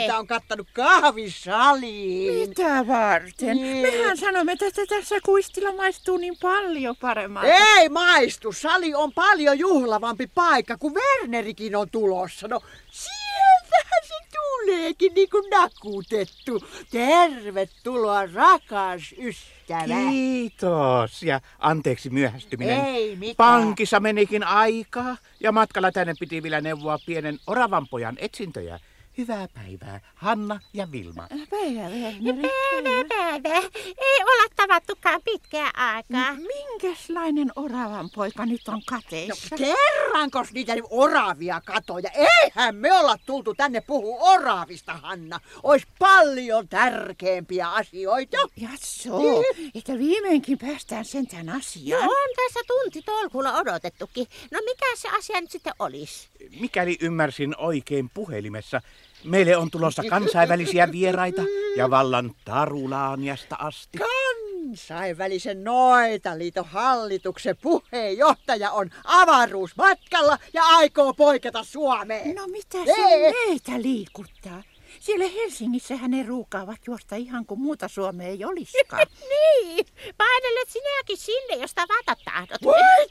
No 0.10 0.18
on 0.18 0.28
kattanut 0.28 0.68
kahvisaliin. 0.74 2.50
Mitä 2.50 2.88
varten? 2.88 3.58
Niin. 3.58 3.82
Mehän 3.82 4.18
sanomme, 4.18 4.52
että 4.52 4.86
tässä 4.86 5.16
kuistilla 5.26 5.72
maistuu 5.72 6.18
niin 6.18 6.38
paljon 6.42 6.96
paremmalta. 6.96 7.48
Ei 7.78 7.90
maistu, 7.90 8.54
sali 8.54 8.94
on 8.94 9.14
paljon 9.14 9.60
juhlavampi 9.60 10.28
paikka, 10.28 10.55
kun 10.80 10.94
Wernerikin 10.94 11.76
on 11.76 11.90
tulossa. 11.90 12.48
No 12.48 12.62
sieltähän 12.92 14.04
se 14.08 14.14
tuleekin 14.32 15.14
niin 15.14 15.30
kuin 15.30 15.50
nakutettu. 15.50 16.68
Tervetuloa 16.92 18.26
rakas 18.34 19.16
ystävä. 19.18 20.10
Kiitos 20.10 21.24
ja 21.24 21.42
anteeksi 21.60 22.10
myöhästyminen. 22.10 22.86
Ei 22.86 23.16
mitään. 23.16 23.36
Pankissa 23.38 24.00
menikin 24.00 24.44
aikaa 24.44 25.18
ja 25.40 25.52
matkalla 25.52 25.92
tänne 25.92 26.14
piti 26.20 26.44
vielä 26.44 26.62
neuvoa 26.62 27.00
pienen 27.06 27.40
oravanpojan 27.48 28.16
etsintöjä. 28.20 28.80
Hyvää 29.18 29.48
päivää, 29.54 30.00
Hanna 30.16 30.60
ja 30.74 30.92
Vilma. 30.92 31.28
Päivä, 31.50 31.82
Verneri. 31.82 32.42
Päivä, 32.42 33.06
päivä. 33.10 33.58
Ei 33.98 34.24
olla 34.24 34.50
tavattukaan 34.56 35.22
pitkään 35.26 35.76
aikaa. 35.76 36.36
Minkäslainen 36.36 37.52
oravan 37.56 38.10
poika 38.16 38.46
nyt 38.46 38.68
on 38.68 38.82
kateissa? 38.86 39.56
Kerrankos 39.56 40.52
niitä 40.52 40.74
oravia 40.90 41.62
katoja? 41.66 42.10
Eihän 42.14 42.76
me 42.76 42.94
olla 42.94 43.18
tultu 43.26 43.54
tänne 43.54 43.82
puhu 43.82 44.18
oravista, 44.26 44.94
Hanna. 44.94 45.40
Ois 45.64 45.84
paljon 46.00 46.68
tärkeämpiä 46.68 47.70
asioita. 47.70 48.38
Jasso, 48.58 49.44
että 49.76 49.98
viimeinkin 49.98 50.58
päästään 50.58 51.06
sentään 51.06 51.50
asiaan. 51.50 52.06
No 52.06 52.12
on 52.12 52.36
tässä 52.36 52.60
tunti 52.68 53.02
tolkulla 53.02 53.54
odotettukin. 53.54 54.28
No 54.52 54.60
mikä 54.66 54.86
se 54.96 55.10
asia 55.18 55.42
nyt 55.42 55.52
sitten 55.52 55.74
olisi? 55.80 56.30
Mikäli 56.60 56.98
ymmärsin 57.02 57.56
oikein 57.58 58.10
puhelimessa, 58.14 58.82
meille 59.26 59.58
on 59.58 59.72
tulossa 59.72 60.04
kansainvälisiä 60.10 60.92
vieraita 60.92 61.42
ja 61.78 61.90
vallan 61.90 62.32
Tarulaaniasta 62.46 63.56
asti. 63.60 63.98
Kansainvälisen 63.98 65.64
Noitaliiton 65.64 66.66
hallituksen 66.66 67.58
puheenjohtaja 67.58 68.72
on 68.72 68.90
avaruusmatkalla 69.04 70.38
ja 70.54 70.64
aikoo 70.64 71.14
poiketa 71.14 71.64
Suomeen. 71.64 72.36
No 72.36 72.48
mitä 72.48 72.78
se 72.86 72.92
Ei. 72.92 73.34
meitä 73.34 73.82
liikuttaa? 73.82 74.64
Siellä 75.00 75.28
Helsingissähän 75.28 76.12
ne 76.12 76.24
ruukaavat 76.24 76.80
juosta 76.88 77.16
ihan 77.16 77.46
kuin 77.46 77.60
muuta 77.60 77.88
Suomea 77.88 78.28
ei 78.28 78.46
olisikaan. 78.46 79.08
niin, 79.30 79.86
painelet 80.18 80.70
sinäkin 80.70 81.18
sille, 81.18 81.62
jos 81.62 81.74
tavata 81.74 82.22
tahdot. 82.26 82.64
Voi 82.64 83.08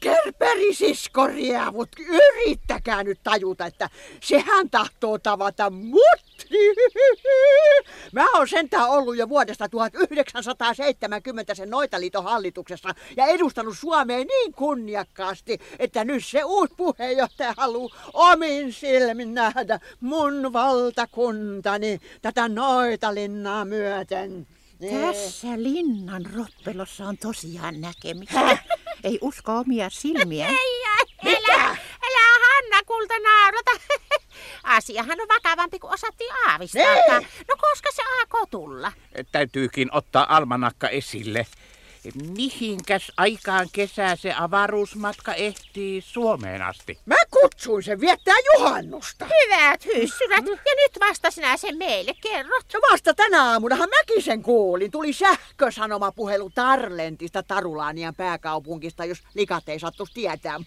tikkerperi 0.00 0.74
siskoriavut, 0.74 1.88
yrittäkää 2.08 3.04
nyt 3.04 3.20
tajuta, 3.22 3.66
että 3.66 3.90
sehän 4.22 4.70
tahtoo 4.70 5.18
tavata 5.18 5.70
mut. 5.70 6.30
Mä 8.12 8.26
oon 8.34 8.48
sentään 8.48 8.88
ollut 8.88 9.16
jo 9.16 9.28
vuodesta 9.28 9.68
1970 9.68 11.54
sen 11.54 11.70
Noitaliiton 11.70 12.24
hallituksessa 12.24 12.94
ja 13.16 13.26
edustanut 13.26 13.78
Suomea 13.78 14.18
niin 14.18 14.52
kunniakkaasti, 14.52 15.58
että 15.78 16.04
nyt 16.04 16.26
se 16.26 16.44
uusi 16.44 16.74
puheenjohtaja 16.76 17.54
haluaa 17.56 17.96
omin 18.12 18.72
silmin 18.72 19.34
nähdä 19.34 19.80
mun 20.00 20.52
valtakuntani 20.52 22.00
tätä 22.22 22.48
Noitalinnaa 22.48 23.64
myöten. 23.64 24.46
Tässä 24.90 25.62
linnan 25.62 26.26
roppelossa 26.34 27.06
on 27.06 27.18
tosiaan 27.18 27.80
näkemistä. 27.80 28.58
Ei 29.04 29.18
usko 29.20 29.56
omia 29.58 29.90
silmiä. 29.90 30.48
Ei, 30.58 30.84
ai, 30.98 31.34
älä, 31.34 31.64
älä 32.02 32.20
Hanna 32.44 32.84
kulta 32.86 33.14
naurata. 33.18 33.70
Asiahan 34.76 35.20
on 35.20 35.28
vakavampi 35.28 35.78
kuin 35.78 35.92
osattiin 35.92 36.30
aavistaakaan. 36.48 37.22
No 37.22 37.56
koska 37.60 37.88
se 37.94 38.02
aikoo 38.20 38.46
tulla? 38.50 38.92
Täytyykin 39.32 39.88
ottaa 39.92 40.36
almanakka 40.36 40.88
esille. 40.88 41.46
Mihinkäs 42.36 43.12
aikaan 43.16 43.68
kesää 43.72 44.16
se 44.16 44.34
avaruusmatka 44.38 45.34
ehtii 45.34 46.00
Suomeen 46.00 46.62
asti? 46.62 46.98
Mä 47.06 47.16
kutsuin 47.30 47.82
sen 47.82 48.00
viettää 48.00 48.34
juhannusta. 48.54 49.24
Hyvät 49.24 49.84
hyssyrät. 49.84 50.46
Ja 50.46 50.74
nyt 50.76 51.00
vasta 51.00 51.30
sinä 51.30 51.56
sen 51.56 51.76
meille 51.76 52.14
kerrot. 52.22 52.66
No 52.74 52.80
vasta 52.92 53.14
tänä 53.14 53.44
aamunahan 53.44 53.88
mäkin 53.88 54.22
sen 54.22 54.42
kuulin. 54.42 54.90
Tuli 54.90 55.12
sähkösanomapuhelu 55.12 56.50
Tarlentista 56.50 57.42
Tarulaanian 57.42 58.14
pääkaupunkista, 58.14 59.04
jos 59.04 59.22
likat 59.34 59.68
ei 59.68 59.80
sattuisi 59.80 60.14
tietää. 60.14 60.60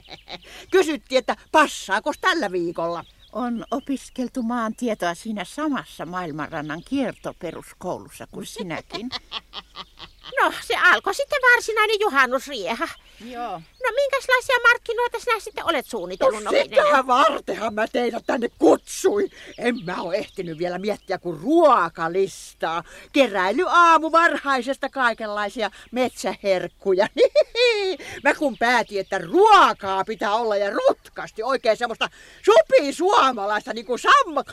Kysyttiin, 0.72 1.18
että 1.18 1.36
passaako 1.52 2.12
tällä 2.20 2.52
viikolla. 2.52 3.04
On 3.32 3.64
opiskeltu 3.70 4.42
maantietoa 4.42 5.14
siinä 5.14 5.44
samassa 5.44 6.06
maailmanrannan 6.06 6.82
kiertoperuskoulussa 6.88 8.26
kuin 8.30 8.46
sinäkin. 8.46 9.10
No, 10.42 10.52
se 10.60 10.76
alkoi 10.76 11.14
sitten 11.14 11.40
varsinainen 11.52 11.96
juhannusrieha. 12.00 12.88
Joo. 13.24 13.52
No, 13.84 13.90
minkälaisia 13.94 14.56
markkinoita 14.68 15.20
sinä 15.20 15.40
sitten 15.40 15.64
olet 15.64 15.86
suunnitellut? 15.86 16.44
No 16.44 16.50
Nokinen? 16.50 16.68
sitähän 16.68 17.06
vartenhan 17.06 17.74
mä 17.74 17.86
teidät 17.88 18.22
tänne 18.26 18.48
kutsuin. 18.58 19.30
En 19.58 19.84
mä 19.84 20.02
oo 20.02 20.12
ehtinyt 20.12 20.58
vielä 20.58 20.78
miettiä 20.78 21.18
kuin 21.18 21.40
ruokalistaa. 21.40 22.84
Keräily 23.12 23.64
aamu 23.68 24.12
varhaisesta 24.12 24.88
kaikenlaisia 24.88 25.70
metsäherkkuja. 25.90 27.08
Mä 28.24 28.34
kun 28.34 28.56
päätin, 28.58 29.00
että 29.00 29.18
ruokaa 29.18 30.04
pitää 30.04 30.34
olla 30.34 30.56
ja 30.56 30.70
rutkasti 30.70 31.42
oikein 31.42 31.76
semmoista 31.76 32.08
sopii 32.44 32.92
suomalaista 32.92 33.72
niin 33.72 33.86
kuin 33.86 33.98
samma... 33.98 34.44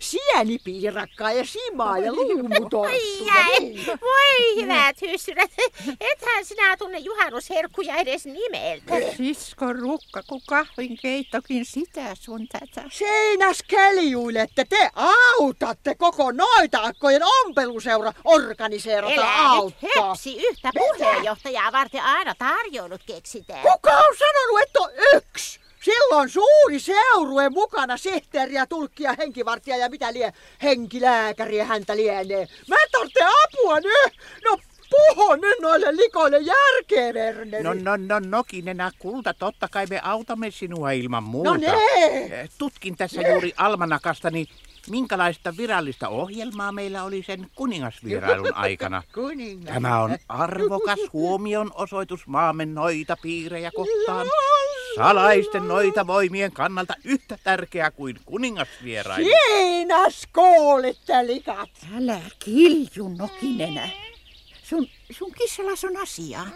Sienipiirakkaa 0.00 1.32
ja 1.32 1.44
simaa 1.44 1.98
ja 1.98 2.12
luumutorttuja. 2.12 2.89
Ai, 2.90 3.60
Niin. 3.60 3.86
voi 3.86 4.56
hyvät 4.62 5.00
hyssyrät. 5.02 5.50
Ethän 6.00 6.44
sinä 6.44 6.76
tunne 6.76 6.98
juhannusherkkuja 6.98 7.96
edes 7.96 8.24
nimeltä. 8.24 8.94
Sisko 9.16 9.72
Rukka, 9.72 10.22
kun 10.28 10.40
kahvin 10.48 10.98
keittokin 11.02 11.64
sitä 11.64 12.14
sun 12.20 12.48
tätä. 12.48 12.88
Seinäs 12.92 13.62
keljuilette, 13.68 14.64
te 14.68 14.90
autatte 14.94 15.94
koko 15.94 16.32
noitaakkojen 16.32 17.22
ompeluseura 17.44 18.12
organiseerata 18.24 19.14
Elä 19.14 19.48
auttaa. 19.50 19.90
höpsi 20.08 20.36
yhtä 20.46 20.70
puheenjohtajaa 20.78 21.72
varten 21.72 22.02
aina 22.02 22.34
tarjoilut 22.38 23.00
keksitään. 23.06 23.62
Kuka 23.62 23.90
on 23.90 24.16
sanonut, 24.18 24.60
että 24.66 24.80
on 24.80 24.90
yksi? 25.16 25.49
Silloin 26.10 26.28
suuri 26.30 26.80
seurue 26.80 27.48
mukana, 27.48 27.96
sihteeriä, 27.96 28.66
tulkkia, 28.66 29.14
henkivartija 29.18 29.76
ja 29.76 29.88
mitä 29.88 30.12
lie 30.12 30.32
henkilääkäriä 30.62 31.64
häntä 31.64 31.96
lienee. 31.96 32.48
Mä 32.68 32.76
tarvitsen 32.92 33.26
apua 33.44 33.76
nyt! 33.80 34.12
No 34.44 34.56
puhu 34.90 35.34
nyt 35.34 35.58
noille 35.60 35.96
likoille 35.96 36.38
järkeä, 36.38 37.14
Verneri. 37.14 37.64
No, 37.64 37.74
no, 37.74 37.96
no, 37.96 38.18
Nokinenä 38.18 38.90
kulta, 38.98 39.34
totta 39.34 39.68
kai 39.68 39.86
me 39.90 40.00
autamme 40.02 40.50
sinua 40.50 40.90
ilman 40.90 41.22
muuta. 41.22 41.50
No 41.50 41.56
ne! 41.56 41.72
Eh, 42.04 42.50
Tutkin 42.58 42.96
tässä 42.96 43.22
juuri 43.22 43.52
almanakastani, 43.56 44.46
minkälaista 44.90 45.56
virallista 45.56 46.08
ohjelmaa 46.08 46.72
meillä 46.72 47.04
oli 47.04 47.22
sen 47.22 47.46
kuningasvierailun 47.54 48.54
aikana. 48.54 49.02
Kuningas. 49.14 49.74
Tämä 49.74 50.02
on 50.02 50.18
arvokas 50.28 50.98
huomion 51.12 51.70
osoitus 51.74 52.26
maamme 52.26 52.66
noita 52.66 53.16
piirejä 53.22 53.70
kohtaan. 53.74 54.26
Salaisten 54.96 55.68
noita 55.68 56.06
voimien 56.06 56.52
kannalta 56.52 56.94
yhtä 57.04 57.38
tärkeä 57.44 57.90
kuin 57.90 58.16
kuningasvierailu. 58.24 59.28
Siinäs 59.28 60.26
kuulitte, 60.34 61.26
likat. 61.26 61.70
Älä 61.96 62.20
kilju, 62.38 63.08
Nokinenä. 63.18 63.88
Sun, 64.62 64.86
sun 65.10 65.32
kissalas 65.32 65.84
on 65.84 65.96
asiaa. 65.96 66.46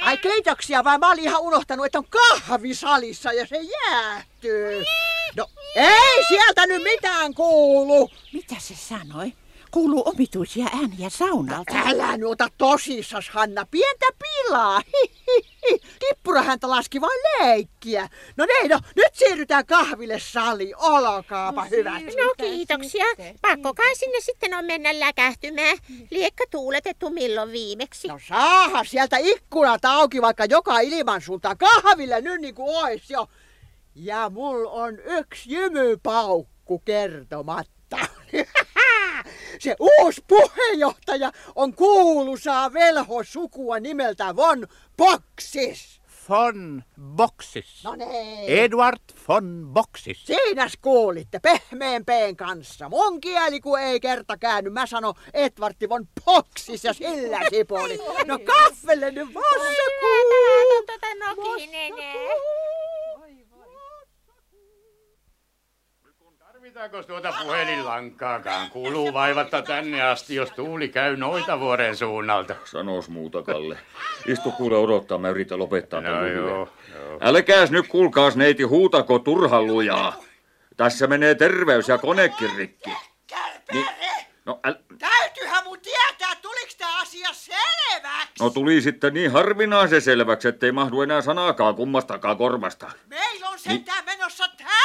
Ai 0.00 0.18
kiitoksia, 0.18 0.84
vai 0.84 0.98
mä 0.98 1.10
olin 1.10 1.24
ihan 1.24 1.40
unohtanut, 1.40 1.86
että 1.86 1.98
on 1.98 2.08
kahvi 2.10 2.74
salissa 2.74 3.32
ja 3.32 3.46
se 3.46 3.56
jäähtyy. 3.56 4.84
No 5.36 5.46
ei 5.74 6.24
sieltä 6.28 6.66
nyt 6.66 6.82
mitään 6.82 7.34
kuulu. 7.34 8.10
Mitä 8.32 8.54
se 8.58 8.74
sanoi? 8.74 9.32
Kuuluu 9.76 10.02
omituisia 10.08 10.66
ääniä 10.72 11.10
saunalta. 11.10 11.72
Älä 11.86 12.16
nyt 12.16 12.28
ota 12.28 12.48
tosissas, 12.58 13.30
Hanna. 13.30 13.66
Pientä 13.70 14.06
pilaa. 14.22 14.80
Hihihi. 14.80 15.80
Kippura 15.98 16.42
häntä 16.42 16.70
laski 16.70 17.00
vain 17.00 17.20
leikkiä. 17.40 18.08
No 18.36 18.46
niin, 18.46 18.70
no 18.70 18.80
nyt 18.96 19.14
siirrytään 19.14 19.66
kahville 19.66 20.18
sali. 20.18 20.72
Olkaapa 20.76 21.64
no, 21.64 21.70
hyvät. 21.70 22.02
No 22.02 22.34
kiitoksia. 22.36 23.04
Pakko 23.42 23.74
kai 23.74 23.96
sinne 23.96 24.20
sitten 24.20 24.54
on 24.54 24.64
mennä 24.64 25.00
läkähtymään. 25.00 25.78
Liekkö 26.10 26.44
tuuletettu 26.50 27.10
milloin 27.10 27.52
viimeksi? 27.52 28.08
No 28.08 28.18
saaha 28.28 28.84
sieltä 28.84 29.16
ikkunat 29.20 29.84
auki 29.84 30.22
vaikka 30.22 30.44
joka 30.44 30.80
ilman 30.80 31.20
suuntaan. 31.20 31.58
Kahville 31.58 32.20
nyt 32.20 32.40
niin 32.40 32.54
kuin 32.54 32.76
ois 32.76 33.10
jo. 33.10 33.28
Ja 33.94 34.30
mul 34.30 34.66
on 34.66 34.98
yksi 34.98 35.52
jymypaukku 35.52 36.78
kertomatta. 36.78 37.98
Se 39.58 39.76
uusi 39.80 40.24
puheenjohtaja 40.28 41.32
on 41.54 41.74
kuuluisaa 41.74 42.72
velhosukua 42.72 43.80
nimeltä 43.80 44.36
Von 44.36 44.66
Boxis. 44.96 46.00
Von 46.28 46.82
Boxis. 47.00 47.84
No 47.84 47.96
niin. 47.96 48.58
Edward 48.58 49.00
von 49.28 49.68
Boxis. 49.72 50.26
Siinäs 50.26 50.72
kuulitte, 50.82 51.38
pehmeän 51.38 52.04
peen 52.04 52.36
kanssa. 52.36 52.88
Mun 52.88 53.20
kieli 53.20 53.60
kun 53.60 53.80
ei 53.80 54.00
kerta 54.00 54.36
käänny, 54.36 54.70
mä 54.70 54.86
sanon 54.86 55.14
Edvardi 55.34 55.88
von 55.88 56.08
Boxis 56.24 56.84
ja 56.84 56.92
sillä 56.92 57.40
sipuli. 57.50 57.98
No 58.26 58.38
kaffelle 58.38 59.10
nyt 59.10 59.34
vassakuu. 59.34 60.84
Tota 60.86 61.06
Tarvitaanko 66.56 67.02
tuota 67.02 67.34
puhelinlankaakaan? 67.42 68.70
Kuuluu 68.70 69.12
vaivatta 69.12 69.62
tänne 69.62 70.02
asti, 70.02 70.34
jos 70.34 70.50
tuuli 70.50 70.88
käy 70.88 71.16
noita 71.16 71.60
vuoren 71.60 71.96
suunnalta. 71.96 72.54
Sanois 72.64 73.08
muuta, 73.08 73.42
Kalle. 73.42 73.78
Istu 74.26 74.50
kuule 74.52 74.76
odottaa, 74.76 75.18
mä 75.18 75.28
yritän 75.28 75.58
lopettaa 75.58 76.00
No 76.00 76.10
tämän 76.10 76.32
joo, 76.32 76.48
joo. 76.48 77.18
Älkääs 77.20 77.70
nyt 77.70 77.88
kuulkaas 77.88 78.36
neiti 78.36 78.62
huutako 78.62 79.18
turhan 79.18 79.66
lujaa. 79.66 80.16
Tässä 80.76 81.06
menee 81.06 81.34
terveys 81.34 81.88
ja 81.88 81.98
konekin 81.98 82.50
rikki. 82.56 82.90
Niin, 83.72 83.86
no, 84.44 84.60
äl, 84.66 84.74
Täytyyhän 84.98 85.64
mun 85.64 85.80
tietää, 85.80 86.34
tuliko 86.42 86.72
tämä 86.78 87.00
asia 87.00 87.28
selväksi? 87.32 88.34
no 88.40 88.50
tuli 88.50 88.80
sitten 88.80 89.14
niin 89.14 89.32
harvinaisen 89.32 90.02
selväksi, 90.02 90.48
ettei 90.48 90.72
mahdu 90.72 91.02
enää 91.02 91.22
sanaakaan 91.22 91.74
kummastakaan 91.74 92.36
korvasta. 92.36 92.90
Meillä 93.06 93.48
on 93.48 93.58
sentään 93.58 94.04
menossa 94.04 94.48
tärkeä 94.48 94.75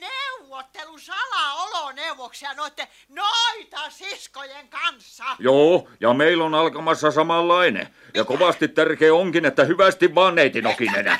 neuvottelu 0.00 0.98
salaoloneuvoksia 0.98 2.54
noiden 2.54 2.86
noita 3.08 3.90
siskojen 3.90 4.68
kanssa. 4.68 5.24
Joo, 5.38 5.88
ja 6.00 6.14
meillä 6.14 6.44
on 6.44 6.54
alkamassa 6.54 7.10
samanlainen. 7.10 7.88
Ja 8.14 8.24
kovasti 8.24 8.68
tärkeä 8.68 9.14
onkin, 9.14 9.44
että 9.44 9.64
hyvästi 9.64 10.14
vaan 10.14 10.34
neiti 10.34 10.62
nokinenä. 10.62 11.18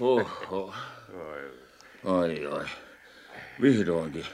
Oho. 0.00 0.74
Ai 2.04 2.46
ai. 2.46 2.64
Vihdoinkin. 3.62 4.26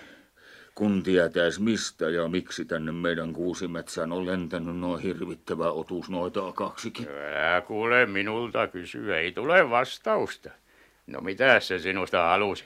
Kun 0.74 1.02
tietäis 1.02 1.60
mistä 1.60 2.10
ja 2.10 2.28
miksi 2.28 2.64
tänne 2.64 2.92
meidän 2.92 3.32
kuusimetsään 3.32 4.12
on 4.12 4.26
lentänyt 4.26 4.76
noin 4.76 5.02
hirvittävä 5.02 5.70
otus 5.70 6.10
noita 6.10 6.52
kaksikin. 6.52 7.08
Älä 7.08 7.60
kuule 7.60 8.06
minulta 8.06 8.68
kysyä, 8.68 9.18
ei 9.18 9.32
tule 9.32 9.70
vastausta. 9.70 10.50
No 11.06 11.20
mitä 11.20 11.60
se 11.60 11.78
sinusta 11.78 12.22
halusi? 12.22 12.64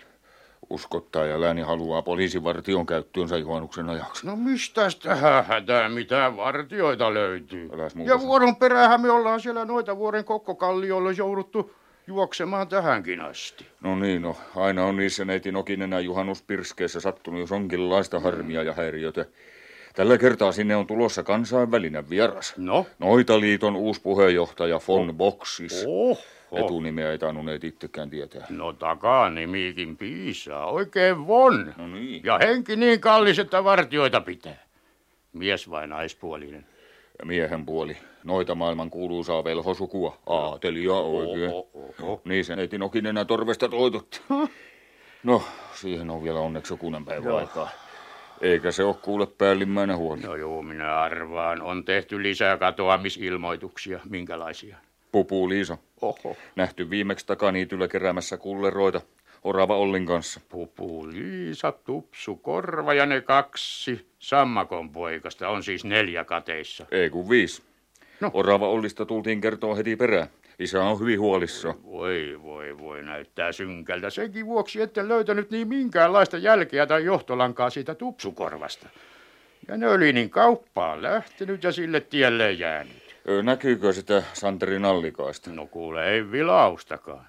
Uskottaa 0.71 1.27
ja 1.27 1.41
lääni 1.41 1.63
haluaa 1.63 2.03
poliisivartion 2.03 2.87
käyttöönsä 2.87 3.37
juhannuksen 3.37 3.89
ajaksi. 3.89 4.27
No 4.27 4.37
mistä 4.37 4.83
tähän 5.03 5.45
hätää 5.45 5.89
mitään 5.89 6.37
vartioita 6.37 7.15
löytyy? 7.15 7.71
Ja 8.05 8.21
vuoron 8.21 8.57
perään 8.57 9.01
me 9.01 9.11
ollaan 9.11 9.41
siellä 9.41 9.65
noita 9.65 9.97
vuoren 9.97 10.25
kokkokallioilla 10.25 11.13
jouduttu 11.13 11.75
juoksemaan 12.07 12.69
tähänkin 12.69 13.21
asti. 13.21 13.67
No 13.81 13.97
niin, 13.97 14.23
no 14.23 14.37
aina 14.57 14.85
on 14.85 14.97
niissä 14.97 15.25
neiti 15.25 15.53
nokinenä 15.53 16.01
juhannuspirskeissä 16.01 17.01
sattunut 17.01 17.41
jos 17.41 17.53
onkinlaista 17.53 18.21
harmia 18.21 18.63
ja 18.63 18.73
häiriötä. 18.73 19.25
Tällä 19.95 20.19
kertaa 20.19 20.53
sinne 20.53 20.77
on 20.77 20.87
tulossa 20.87 21.23
kansainvälinen 21.23 22.11
vieras. 22.11 22.55
No? 22.57 22.87
Noitaliiton 22.99 23.77
uusi 23.77 24.01
puheenjohtaja 24.01 24.81
von 24.89 25.15
Boxis. 25.17 25.85
Oho. 26.51 26.65
Etunimeä 26.65 27.11
ei 27.13 27.19
tainnuneet 27.19 27.65
itsekään 27.65 28.11
tietää. 28.11 28.47
No 28.51 28.73
takaa 28.73 29.31
nimikin 29.31 29.97
piisaa, 29.97 30.67
oikein 30.67 31.27
von. 31.27 31.75
No 31.77 31.89
niin. 31.89 32.21
Ja 32.25 32.39
henki 32.39 32.77
niin 32.77 33.01
kallis, 33.01 33.39
että 33.39 33.65
vartioita 33.65 34.21
pitää. 34.21 34.67
Mies 35.33 35.71
vai 35.71 35.87
naispuolinen? 35.87 36.67
Ja 37.19 37.27
miehen 37.27 37.67
puoli. 37.67 37.97
Noita 38.25 38.55
maailman 38.55 38.91
kuuluisaa 38.91 39.45
velhosukua. 39.45 40.19
Aatelia 40.27 40.93
oikein. 40.93 41.51
Oho, 41.51 41.69
oho. 42.03 42.21
Niin 42.25 42.45
se 42.45 42.57
neiti 42.57 42.79
nokinenä 42.79 43.25
torvesta 43.25 43.69
toitutti. 43.69 44.21
No, 45.23 45.43
siihen 45.75 46.11
on 46.11 46.23
vielä 46.23 46.41
onneksi 46.41 46.73
jokunen 46.73 47.05
päivä 47.05 47.37
aikaa. 47.37 47.69
Eikä 48.41 48.71
se 48.71 48.85
ole 48.85 48.95
kuule 48.95 49.27
päällimmäinen 49.27 49.97
huoli. 49.97 50.21
No 50.21 50.35
joo, 50.35 50.63
minä 50.63 51.01
arvaan. 51.01 51.63
On 51.63 51.85
tehty 51.85 52.23
lisää 52.23 52.57
katoamisilmoituksia. 52.57 54.01
Minkälaisia? 54.09 54.77
Pupu 55.13 55.49
Liisa. 55.49 55.79
Oho. 56.03 56.37
Nähty 56.57 56.91
viimeksi 56.91 57.27
takaniityllä 57.27 57.89
keräämässä 57.89 58.37
kulleroita. 58.37 59.01
Orava 59.45 59.77
Ollin 59.77 60.07
kanssa. 60.07 60.41
Pupu, 60.49 61.09
Liisa, 61.09 61.73
Tupsu, 61.73 62.37
Korva 62.37 62.95
ja 62.95 63.07
ne 63.07 63.21
kaksi 63.21 64.07
sammakon 64.19 64.91
poikasta. 64.91 65.49
On 65.49 65.63
siis 65.63 65.85
neljä 65.85 66.25
kateissa. 66.25 66.87
Ei 66.91 67.11
kun 67.11 67.29
viisi. 67.29 67.63
No. 68.21 68.31
Orava 68.35 68.69
Ollista 68.69 69.07
tultiin 69.07 69.41
kertoa 69.41 69.75
heti 69.75 69.97
perään. 69.97 70.29
Isä 70.59 70.83
on 70.83 71.01
hyvin 71.01 71.21
huolissaan. 71.21 71.75
Voi, 71.85 72.39
voi, 72.43 72.79
voi, 72.79 73.03
näyttää 73.03 73.53
synkältä. 73.53 74.11
Senkin 74.11 74.47
vuoksi 74.47 74.83
etten 74.83 75.09
löytänyt 75.09 75.51
niin 75.51 75.69
minkäänlaista 75.69 76.39
jälkeä 76.39 76.87
tai 76.87 77.05
johtolankaa 77.05 77.71
siitä 77.71 77.95
tupsukorvasta. 77.95 78.89
Ja 79.69 79.77
ne 79.77 79.89
oli 79.89 80.13
niin 80.13 80.31
kauppaan 80.31 81.03
lähtenyt 81.03 81.65
ja 81.65 81.73
sille 81.73 82.01
tielle 82.01 82.53
jäänyt. 82.53 82.98
Näkyykö 83.43 83.93
sitä 83.93 84.23
Santerin 84.33 84.85
allikaista? 84.85 85.51
No 85.51 85.67
kuule, 85.67 86.11
ei 86.11 86.31
vilaustakaan. 86.33 87.27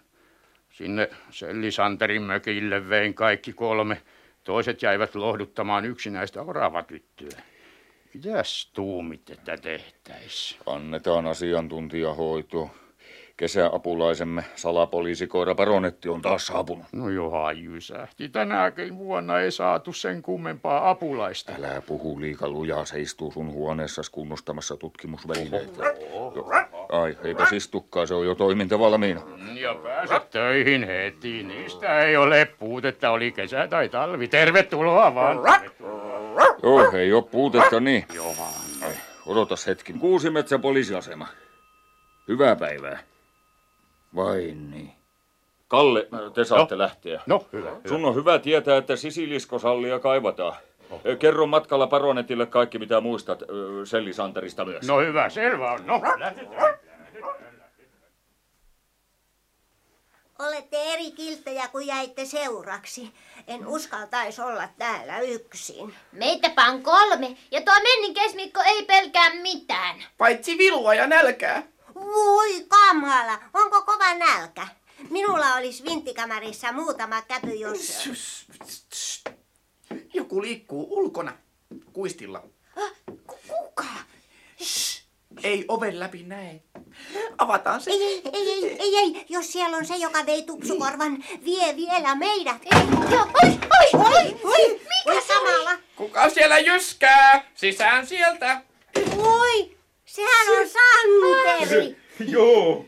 Sinne 0.70 1.10
Sellisanterin 1.30 2.22
mökille 2.22 2.90
vein 2.90 3.14
kaikki 3.14 3.54
kolme. 3.54 4.02
Toiset 4.44 4.82
jäivät 4.82 5.16
lohduttamaan 5.16 5.86
yksinäistä 5.86 6.42
oravatyttöä. 6.42 7.42
Mitäs 8.14 8.72
tuumit, 8.74 9.30
että 9.30 9.58
tehtäis? 9.58 10.58
Annetaan 10.66 11.28
asiantuntijahoito. 11.28 12.70
Kesäapulaisemme 13.40 14.44
salapoliisikoira 14.56 15.56
Baronetti 15.56 16.10
on 16.10 16.22
taas 16.22 16.48
saapunut. 16.48 16.86
No 16.92 17.10
johan 17.10 17.64
jysähti. 17.64 18.30
Tänäkin 18.30 18.98
vuonna 18.98 19.40
ei 19.40 19.52
saatu 19.52 19.94
sen 19.94 20.22
kummempaa 20.22 20.90
apulaista. 20.90 21.52
Älä 21.58 21.82
puhu 21.82 22.22
liika 22.22 22.50
lujaa, 22.50 22.86
se 22.86 23.00
istuu 23.02 23.32
sun 23.32 23.52
huoneessa 23.52 24.02
kunnostamassa 24.12 24.78
tutkimusvälineitä. 24.78 25.84
Ai, 26.90 27.18
eipä 27.24 27.48
istukaan, 27.52 28.08
se 28.08 28.14
on 28.14 28.26
jo 28.26 28.36
toiminta 28.36 28.80
valmiina. 28.80 29.22
Ja 29.54 29.76
pääset 29.76 30.30
töihin 30.30 30.84
heti. 30.88 31.44
Niistä 31.44 32.00
ei 32.00 32.18
ole 32.18 32.48
puutetta, 32.60 33.12
oli 33.12 33.32
kesä 33.32 33.68
tai 33.68 33.90
talvi. 33.90 34.28
Tervetuloa 34.28 35.16
vaan. 35.16 35.38
Joo, 36.64 36.92
ei 36.92 37.14
oo 37.14 37.22
puutetta 37.22 37.80
niin. 37.80 38.06
Johan. 38.14 38.54
Odotas 39.26 39.68
hetki. 39.68 39.94
Kuusimetsä 39.94 40.60
poliisiasema. 40.60 41.28
Hyvää 42.28 42.56
päivää. 42.56 43.00
Vai 44.16 44.54
niin. 44.72 44.92
Kalle, 45.68 46.08
te 46.34 46.44
saatte 46.44 46.78
lähteä. 46.78 47.22
No, 47.26 47.46
hyvä. 47.54 47.70
hyvä. 47.70 47.90
Sun 47.90 48.06
on 48.06 48.16
hyvä 48.16 48.40
tietää, 48.40 48.78
että 48.78 48.96
sisiliskosallia 48.96 50.00
kaivataan. 50.00 50.56
Ö, 51.06 51.16
Kerro 51.16 51.48
matkalla 51.48 51.88
Baronetille 51.88 52.46
kaikki, 52.46 52.80
mitä 52.80 53.02
muistat 53.02 53.42
ö, 53.42 53.46
Sellisanterista 53.86 54.66
myös. 54.66 54.88
No 54.88 55.00
hyvä, 55.00 55.30
selvä 55.30 55.72
on. 55.72 55.88
No. 55.88 56.02
Olette 60.40 60.94
eri 60.94 61.12
kilttejä 61.12 61.68
kuin 61.68 61.88
jäitte 61.88 62.26
seuraksi. 62.26 63.12
En 63.48 63.68
uskaltaisi 63.68 64.42
olla 64.42 64.68
täällä 64.78 65.20
yksin. 65.20 65.96
Meitäpä 66.12 66.66
on 66.66 66.84
kolme, 66.84 67.38
ja 67.52 67.62
tuo 67.62 67.74
mennin 67.84 68.14
kesmikko 68.14 68.62
ei 68.66 68.86
pelkää 68.86 69.30
mitään. 69.42 69.96
Paitsi 70.18 70.58
vilua 70.58 70.94
ja 70.94 71.08
nälkää. 71.08 71.64
Voi 71.96 72.66
kamala, 72.68 73.40
kova 74.10 74.26
nälkä? 74.26 74.68
Minulla 75.10 75.56
olisi 75.56 75.84
vinttikamarissa 75.84 76.72
muutama 76.72 77.22
käpy, 77.22 77.54
jos... 77.54 78.10
Joku 80.14 80.42
liikkuu 80.42 80.88
ulkona. 80.90 81.34
Kuistilla. 81.94 82.44
Kuka? 83.28 83.86
Ei 85.44 85.66
oven 85.68 86.00
läpi 86.00 86.24
näe. 86.24 86.62
Avataan 87.38 87.82
se. 87.82 87.92
Ei, 87.92 88.04
ei, 88.04 88.22
ei, 88.34 88.66
ei, 88.66 88.78
ei, 88.80 88.96
ei, 88.96 89.26
jos 89.30 89.52
siellä 89.52 89.78
on 89.78 89.86
se, 89.86 89.96
joka 89.96 90.26
vei 90.26 90.44
tupsukorvan, 90.44 91.24
vie 91.46 91.76
vielä 91.76 92.16
meidät. 92.16 92.62
Joo, 93.12 93.28
oi, 93.44 93.60
oi, 93.80 94.02
oi, 94.04 94.40
Oi, 94.44 94.82
mikä 95.06 95.22
kamala? 95.28 95.80
Kuka 95.96 96.30
siellä 96.30 96.60
jyskää? 96.60 97.52
Sisään 97.56 98.08
sieltä. 98.08 98.62
Oi, 99.18 99.78
sehän 100.06 100.60
on 100.60 100.68
Santeri. 100.70 101.98
Joo, 102.20 102.86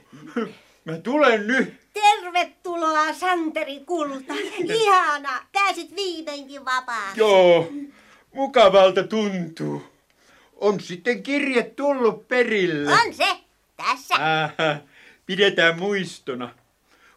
mä 0.92 0.98
tulen 0.98 1.48
nyt. 1.48 1.74
Tervetuloa 1.94 3.14
Santeri 3.14 3.80
Kulta. 3.80 4.34
Ihana, 4.58 5.46
pääsit 5.52 5.96
viimeinkin 5.96 6.66
vapaaksi. 6.66 7.20
Joo, 7.20 7.72
mukavalta 8.34 9.04
tuntuu. 9.04 9.84
On 10.56 10.80
sitten 10.80 11.24
kirje 11.24 11.64
tullut 11.64 12.28
perille. 12.28 12.92
On 12.92 13.14
se, 13.14 13.38
tässä. 13.78 14.16
Ähä, 14.16 14.82
pidetään 15.26 15.80
muistona. 15.80 16.56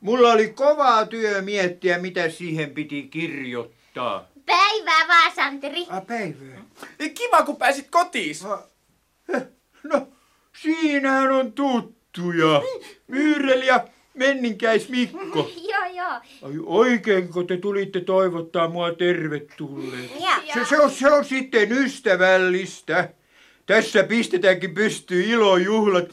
Mulla 0.01 0.33
oli 0.33 0.49
kovaa 0.49 1.07
työ 1.07 1.43
miettiä, 1.43 1.99
mitä 1.99 2.29
siihen 2.31 2.71
piti 2.71 3.03
kirjoittaa. 3.03 4.29
Päivää 4.47 5.09
vaan, 5.09 5.33
Santeri. 5.35 5.87
A, 5.89 6.01
päivää. 6.01 6.65
Kiva, 7.15 7.43
kun 7.43 7.57
pääsit 7.57 7.91
kotiin. 7.91 8.37
No, 9.83 10.09
siinähän 10.63 11.33
on 11.33 11.53
tuttuja. 11.53 12.04
Myyrel 13.09 13.63
ja 13.63 13.85
Menninkäis 14.15 14.89
Mikko. 14.89 15.51
Joo, 15.71 15.87
joo. 15.95 16.21
Ai 16.43 16.53
oikeinko 16.67 17.43
te 17.43 17.57
tulitte 17.57 18.01
toivottaa 18.01 18.69
mua 18.69 18.93
tervetulleeksi? 18.93 20.15
Ja, 20.25 20.55
Se, 20.55 20.65
se, 20.69 20.81
on, 20.81 20.91
se 20.91 21.11
on 21.13 21.25
sitten 21.25 21.73
ystävällistä. 21.73 23.09
Tässä 23.67 24.03
pistetäänkin 24.05 24.75
pystyy 24.75 25.23
ilojuhlat. 25.25 26.05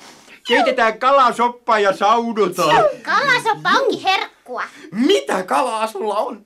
Keitetään 0.48 1.00
kalasoppaa 1.00 1.80
ja 1.80 1.94
saunotaan. 1.94 2.84
Kalasoppa 3.04 3.70
onkin 3.70 4.00
herkkua. 4.00 4.64
Mitä 4.92 5.44
kalaa 5.44 5.88
sulla 5.88 6.16
on? 6.16 6.46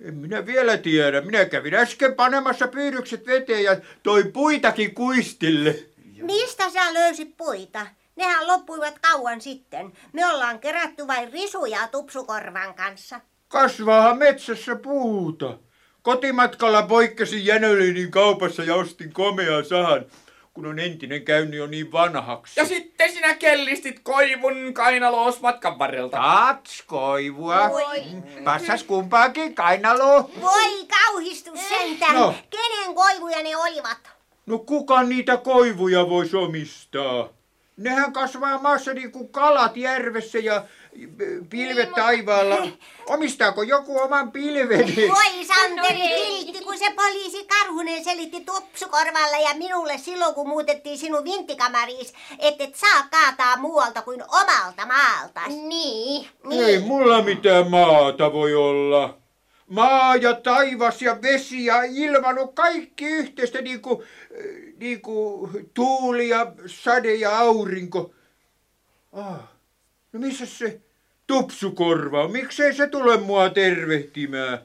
En 0.00 0.14
minä 0.14 0.46
vielä 0.46 0.76
tiedä. 0.76 1.20
Minä 1.20 1.44
kävin 1.44 1.74
äsken 1.74 2.14
panemassa 2.14 2.68
pyydykset 2.68 3.26
veteen 3.26 3.64
ja 3.64 3.76
toi 4.02 4.24
puitakin 4.24 4.94
kuistille. 4.94 5.76
mistä 6.22 6.70
sä 6.70 6.94
löysit 6.94 7.36
puita? 7.36 7.86
Nehän 8.16 8.46
loppuivat 8.46 8.98
kauan 8.98 9.40
sitten. 9.40 9.92
Me 10.12 10.26
ollaan 10.26 10.58
kerätty 10.58 11.06
vain 11.06 11.32
risuja 11.32 11.88
tupsukorvan 11.88 12.74
kanssa. 12.74 13.20
Kasvaahan 13.48 14.18
metsässä 14.18 14.76
puuta. 14.76 15.58
Kotimatkalla 16.02 16.82
poikkesin 16.82 17.46
Jänölinin 17.46 18.10
kaupassa 18.10 18.62
ja 18.62 18.74
ostin 18.74 19.12
komean 19.12 19.64
sahan, 19.64 20.06
kun 20.54 20.66
on 20.66 20.78
entinen 20.78 21.24
käynyt 21.24 21.58
jo 21.58 21.66
niin 21.66 21.92
vanhaksi. 21.92 22.60
Ja 22.60 22.66
sitten 22.66 23.12
sinä 23.12 23.34
kellistit 23.34 24.00
koivun 24.02 24.74
kainaloos 24.74 25.40
matkan 25.40 25.78
varrelta. 25.78 26.16
Kats 26.16 26.82
koivua. 26.82 27.70
Voi. 27.70 28.04
Passas 28.44 28.82
kumpaakin 28.84 29.54
kainaloon. 29.54 30.30
Voi 30.40 30.86
kauhistus 30.86 31.68
sentään. 31.68 32.14
No. 32.14 32.34
Kenen 32.50 32.94
koivuja 32.94 33.42
ne 33.42 33.56
olivat? 33.56 33.98
No 34.46 34.58
kuka 34.58 35.02
niitä 35.02 35.36
koivuja 35.36 36.08
voisi 36.08 36.36
omistaa? 36.36 37.28
Nehän 37.76 38.12
kasvaa 38.12 38.58
maassa 38.62 38.94
niin 38.94 39.12
kuin 39.12 39.28
kalat 39.28 39.76
järvessä 39.76 40.38
ja 40.38 40.64
pilvet 41.50 41.92
taivaalla. 41.92 42.56
Omistaako 43.14 43.62
joku 43.62 43.98
oman 43.98 44.32
pilven? 44.32 44.96
Voi 44.96 45.44
Santeri 45.44 45.98
kiltti, 45.98 46.64
kun 46.64 46.78
se 46.78 46.92
poliisi 46.96 47.46
Karhunen 47.46 48.04
selitti 48.04 48.40
tupsukorvalla 48.40 49.36
ja 49.36 49.54
minulle 49.54 49.98
silloin, 49.98 50.34
kun 50.34 50.48
muutettiin 50.48 50.98
sinun 50.98 51.24
vinttikamariis, 51.24 52.14
että 52.38 52.64
et 52.64 52.74
saa 52.74 53.08
kaataa 53.10 53.56
muualta 53.56 54.02
kuin 54.02 54.22
omalta 54.28 54.86
maalta. 54.86 55.40
Niin. 55.68 56.28
Ei 56.50 56.78
mulla 56.78 57.22
mitään 57.22 57.70
maata 57.70 58.32
voi 58.32 58.54
olla. 58.54 59.23
Maa 59.68 60.16
ja 60.16 60.34
taivas 60.34 61.02
ja 61.02 61.22
vesi 61.22 61.64
ja 61.64 61.82
ilma, 61.82 62.32
no 62.32 62.46
kaikki 62.46 63.04
yhteistä 63.04 63.60
niin 63.60 63.80
kuin, 63.80 64.02
niin 64.76 65.00
kuin 65.00 65.70
tuuli 65.74 66.28
ja 66.28 66.52
sade 66.66 67.14
ja 67.14 67.38
aurinko. 67.38 68.14
Ah, 69.12 69.40
no 70.12 70.20
missä 70.20 70.46
se 70.46 70.80
tupsukorva 71.26 72.24
on? 72.24 72.32
Miksei 72.32 72.74
se 72.74 72.86
tule 72.86 73.16
mua 73.16 73.50
tervehtimään? 73.50 74.58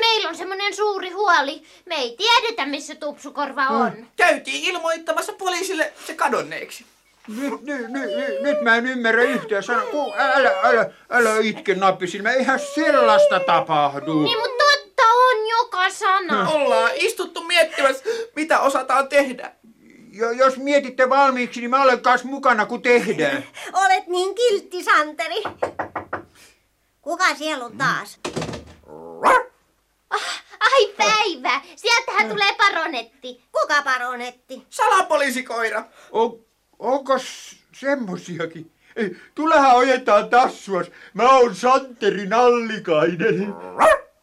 Meillä 0.00 0.28
on 0.28 0.36
semmoinen 0.36 0.76
suuri 0.76 1.10
huoli. 1.10 1.62
Me 1.86 1.94
ei 1.94 2.16
tiedetä, 2.16 2.66
missä 2.66 2.94
tupsukorva 2.94 3.66
on. 3.68 4.06
Käytiin 4.16 4.64
ilmoittamassa 4.64 5.32
poliisille 5.32 5.92
se 6.06 6.14
kadonneeksi. 6.14 6.84
Nyt, 7.36 7.62
nyt, 7.62 7.90
nyt, 7.90 8.16
nyt, 8.16 8.42
nyt 8.42 8.60
mä 8.60 8.76
en 8.76 8.86
ymmärrä 8.86 9.22
yhtään 9.22 9.62
sanoa. 9.62 9.90
Ku, 9.90 10.14
älä, 10.16 10.50
älä, 10.62 10.90
älä 11.10 11.30
itke 11.42 11.74
nappisilmä, 11.74 12.30
eihän 12.30 12.60
sellaista 12.74 13.40
tapahdu. 13.40 14.22
Niin, 14.22 14.38
mutta 14.38 14.64
totta 14.72 15.02
on 15.02 15.48
joka 15.48 15.90
sana. 15.90 16.50
Ollaan 16.50 16.90
istuttu 16.94 17.42
miettimässä, 17.42 18.04
mitä 18.36 18.60
osataan 18.60 19.08
tehdä. 19.08 19.52
Jo, 20.12 20.30
jos 20.30 20.56
mietitte 20.56 21.08
valmiiksi, 21.08 21.60
niin 21.60 21.70
mä 21.70 21.82
olen 21.82 22.00
kanssa 22.00 22.28
mukana, 22.28 22.66
kun 22.66 22.82
tehdään. 22.82 23.44
Olet 23.84 24.06
niin 24.06 24.34
kiltti, 24.34 24.84
Santeri. 24.84 25.42
Kuka 27.00 27.34
siellä 27.34 27.64
on 27.64 27.78
taas? 27.78 28.20
Ah, 30.10 30.42
ai 30.60 30.86
päivä, 30.96 31.60
sieltähän 31.76 32.28
tulee 32.28 32.54
paronetti. 32.58 33.42
Kuka 33.52 33.82
paronetti? 33.82 34.66
Salapoliisikoira. 34.70 35.84
On, 36.12 36.49
onko 36.80 37.14
semmosiakin? 37.72 38.70
Ei, 38.96 39.16
tulehan 39.34 39.76
ojetaan 39.76 40.30
tassuas. 40.30 40.90
Mä 41.14 41.38
oon 41.38 41.54
Santeri 41.54 42.26
Nallikainen. 42.26 43.54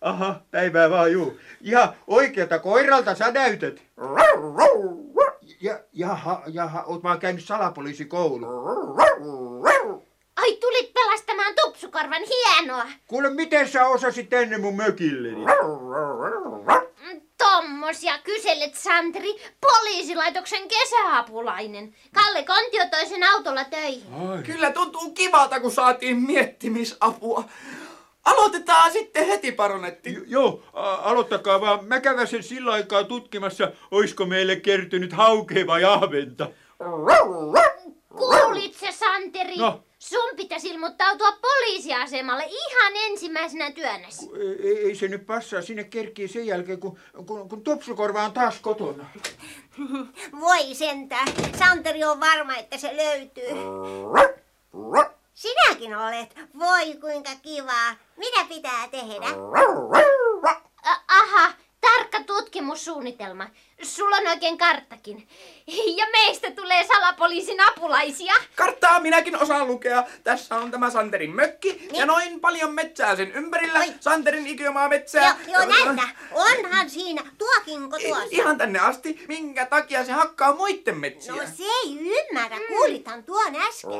Aha, 0.01 0.41
päivää 0.51 0.89
vaan 0.89 1.11
juu. 1.11 1.37
Ihan 1.61 1.93
oikealta 2.07 2.59
koiralta 2.59 3.15
sä 3.15 3.31
näytät. 3.31 3.81
Ja, 5.61 5.79
jaha, 5.93 6.43
jaha, 6.47 6.83
oot 6.83 7.03
vaan 7.03 7.19
käynyt 7.19 7.43
salapoliisikoulu. 7.45 8.45
Ai, 10.35 10.55
tulit 10.55 10.93
pelastamaan 10.93 11.53
tupsukorvan, 11.63 12.21
hienoa. 12.21 12.85
Kuule, 13.07 13.29
miten 13.29 13.67
sä 13.67 13.87
osasit 13.87 14.33
ennen 14.33 14.61
mun 14.61 14.75
mökilleni? 14.75 15.45
Mm, 17.43 17.45
Tommosia 17.45 18.17
kyselet, 18.23 18.75
Santeri, 18.75 19.35
poliisilaitoksen 19.61 20.67
kesäapulainen. 20.67 21.95
Kalle 22.13 22.43
Kontio 22.43 22.85
toi 22.91 23.05
sen 23.05 23.23
autolla 23.23 23.63
töihin. 23.65 24.13
Ai. 24.29 24.43
Kyllä 24.43 24.71
tuntuu 24.71 25.11
kivalta, 25.11 25.59
kun 25.59 25.71
saatiin 25.71 26.17
miettimisapua. 26.17 27.43
Aloitetaan 28.25 28.91
sitten 28.91 29.25
heti, 29.27 29.51
paronetti. 29.51 30.13
Jo- 30.13 30.21
Joo, 30.27 30.63
a- 30.73 30.93
aloittakaa 30.95 31.61
vaan. 31.61 31.85
Mä 31.85 31.99
käväsen 31.99 32.43
sillä 32.43 32.71
aikaa 32.73 33.03
tutkimassa, 33.03 33.71
oisko 33.91 34.25
meille 34.25 34.55
kertynyt 34.55 35.13
haukea 35.13 35.67
vai 35.67 35.83
ahventa. 35.83 36.49
Kuulit 38.17 38.73
se, 38.75 38.91
Santeri? 38.91 39.55
No. 39.57 39.83
Sun 39.99 40.35
pitäisi 40.35 40.69
ilmoittautua 40.69 41.31
poliisiasemalle 41.31 42.43
ihan 42.43 42.93
ensimmäisenä 42.95 43.71
työnäsi. 43.71 44.29
Ei, 44.63 44.77
ei 44.77 44.95
se 44.95 45.07
nyt 45.07 45.25
passaa, 45.25 45.61
sinne 45.61 45.83
kerkii 45.83 46.27
sen 46.27 46.47
jälkeen, 46.47 46.79
kun, 46.79 46.99
kun, 47.25 47.49
kun 47.49 47.63
tupsukorva 47.63 48.23
on 48.23 48.33
taas 48.33 48.59
kotona. 48.61 49.05
Voi 50.41 50.75
sentään. 50.75 51.27
Santeri 51.59 52.03
on 52.03 52.19
varma, 52.19 52.55
että 52.55 52.77
se 52.77 52.97
löytyy. 52.97 53.49
Sinäkin 55.33 55.95
olet. 55.95 56.35
Voi 56.59 56.95
kuinka 57.01 57.31
kivaa. 57.41 57.95
Mitä 58.17 58.45
pitää 58.49 58.87
tehdä? 58.87 59.27
Aha, 61.07 61.53
tarkka 62.17 62.33
tutkimussuunnitelma. 62.33 63.47
Sulla 63.81 64.15
on 64.15 64.27
oikein 64.27 64.57
karttakin. 64.57 65.27
Ja 65.97 66.05
meistä 66.11 66.51
tulee 66.51 66.87
salapoliisin 66.87 67.61
apulaisia. 67.61 68.33
Karttaa 68.55 68.99
minäkin 68.99 69.37
osaan 69.37 69.67
lukea. 69.67 70.03
Tässä 70.23 70.55
on 70.55 70.71
tämä 70.71 70.89
Santerin 70.89 71.35
mökki 71.35 71.87
ja 71.93 72.05
noin 72.05 72.39
paljon 72.39 72.73
metsää 72.73 73.15
sen 73.15 73.31
ympärillä. 73.31 73.79
Oi. 73.79 73.93
Santerin 73.99 74.47
ikioma 74.47 74.89
metsää. 74.89 75.37
Joo, 75.47 75.61
joo, 75.61 75.85
näytä. 75.85 76.09
Onhan 76.31 76.89
siinä. 76.89 77.23
Tuokinko 77.37 77.97
tuossa? 77.99 78.27
Ihan 78.29 78.57
tänne 78.57 78.79
asti. 78.79 79.25
Minkä 79.27 79.65
takia 79.65 80.05
se 80.05 80.11
hakkaa 80.11 80.55
muiden 80.55 80.97
metsiä? 80.97 81.35
No 81.35 81.41
se 81.57 81.63
ei 81.63 81.97
ymmärrä. 81.99 82.57
Kuulithan 82.67 83.23
tuon 83.23 83.55
äsken. 83.55 83.91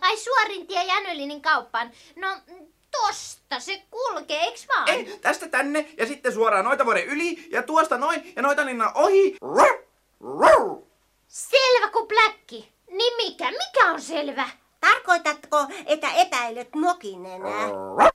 Ai 0.00 0.16
suorin 0.16 0.66
tie 0.66 0.84
Jänölinin 0.84 1.42
kauppaan. 1.42 1.90
No, 2.16 2.28
mm, 2.46 2.66
tosta 2.90 3.60
se 3.60 3.82
kulkee, 3.90 4.40
eiks 4.42 4.68
vaan? 4.68 4.88
Ei, 4.88 5.18
tästä 5.20 5.48
tänne 5.48 5.88
ja 5.96 6.06
sitten 6.06 6.32
suoraan 6.32 6.64
noita 6.64 6.84
vuoden 6.84 7.04
yli 7.04 7.48
ja 7.50 7.62
tuosta 7.62 7.98
noin 7.98 8.32
ja 8.36 8.42
noita 8.42 8.66
linnan 8.66 8.90
ohi. 8.94 9.36
Selvä 11.28 11.88
kuin 11.92 12.08
pläkki. 12.08 12.72
Niin 12.90 13.16
mikä? 13.16 13.50
Mikä 13.50 13.90
on 13.92 14.00
selvä? 14.00 14.48
Tarkoitatko, 14.80 15.66
että 15.86 16.12
epäilet 16.12 16.74
Nokinenää? 16.74 17.64
Ah, 17.64 18.04
ai 18.04 18.10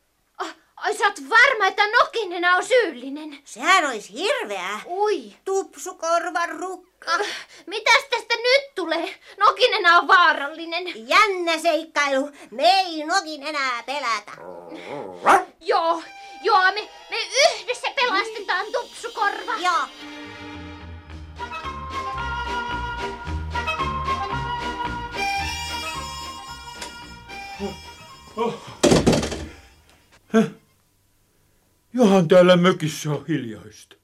sä 0.93 1.05
oot 1.05 1.29
varma, 1.29 1.67
että 1.67 1.83
Nokinena 1.87 2.55
on 2.55 2.65
syyllinen. 2.65 3.39
Sehän 3.43 3.85
olisi 3.85 4.13
hirveää. 4.13 4.81
Ui. 4.87 5.33
Tupsukorvan 5.45 6.49
rukka. 6.49 7.11
Ah, 7.11 7.27
mitäs 7.65 8.03
tästä 8.09 8.35
nyt 8.35 8.75
tulee? 8.75 9.19
Nokinena 9.37 9.97
on 9.97 10.07
vaarallinen. 10.07 11.07
Jännä 11.09 11.57
seikkailu. 11.57 12.31
Me 12.51 12.63
ei 12.63 13.05
Nokin 13.05 13.43
enää 13.43 13.83
pelätä. 13.83 14.31
Joo, 15.59 16.03
joo, 16.41 16.63
me, 16.63 16.89
me 17.09 17.17
yhdessä 17.61 17.87
pelastetaan 17.95 18.65
tupsukorva. 18.71 19.53
Joo. 19.57 19.87
Johan 31.95 32.27
täällä 32.27 32.57
mökissä 32.57 33.11
on 33.11 33.25
hiljaista. 33.27 33.95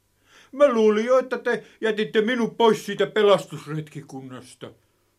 Mä 0.51 0.73
luulin 0.73 1.05
jo, 1.05 1.19
että 1.19 1.37
te 1.37 1.63
jätitte 1.81 2.21
minut 2.21 2.57
pois 2.57 2.85
siitä 2.85 3.07
pelastusretkikunnasta. 3.07 4.71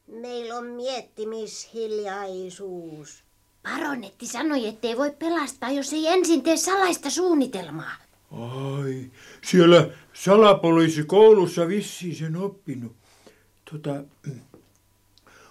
Meillä 0.06 0.54
on 0.54 0.66
miettimishiljaisuus. 0.66 3.24
Paronetti 3.62 4.26
sanoi, 4.26 4.68
ettei 4.68 4.96
voi 4.96 5.10
pelastaa, 5.18 5.70
jos 5.70 5.92
ei 5.92 6.06
ensin 6.06 6.42
tee 6.42 6.56
salaista 6.56 7.10
suunnitelmaa. 7.10 7.92
Ai, 8.30 9.10
siellä 9.44 9.88
salapoliisikoulussa 10.12 11.68
vissiin 11.68 12.16
sen 12.16 12.36
oppinut. 12.36 12.96
Tota, 13.70 14.04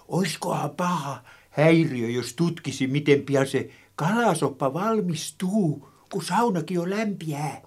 oiskohan 0.08 0.70
paha 0.70 1.24
häiriö, 1.50 2.10
jos 2.10 2.34
tutkisi, 2.34 2.88
miten 2.88 3.22
pian 3.22 3.48
se 3.48 3.70
kalasoppa 3.96 4.74
valmistuu, 4.74 5.91
kun 6.12 6.24
saunakin 6.24 6.80
on 6.80 6.90
lämpiää. 6.90 7.62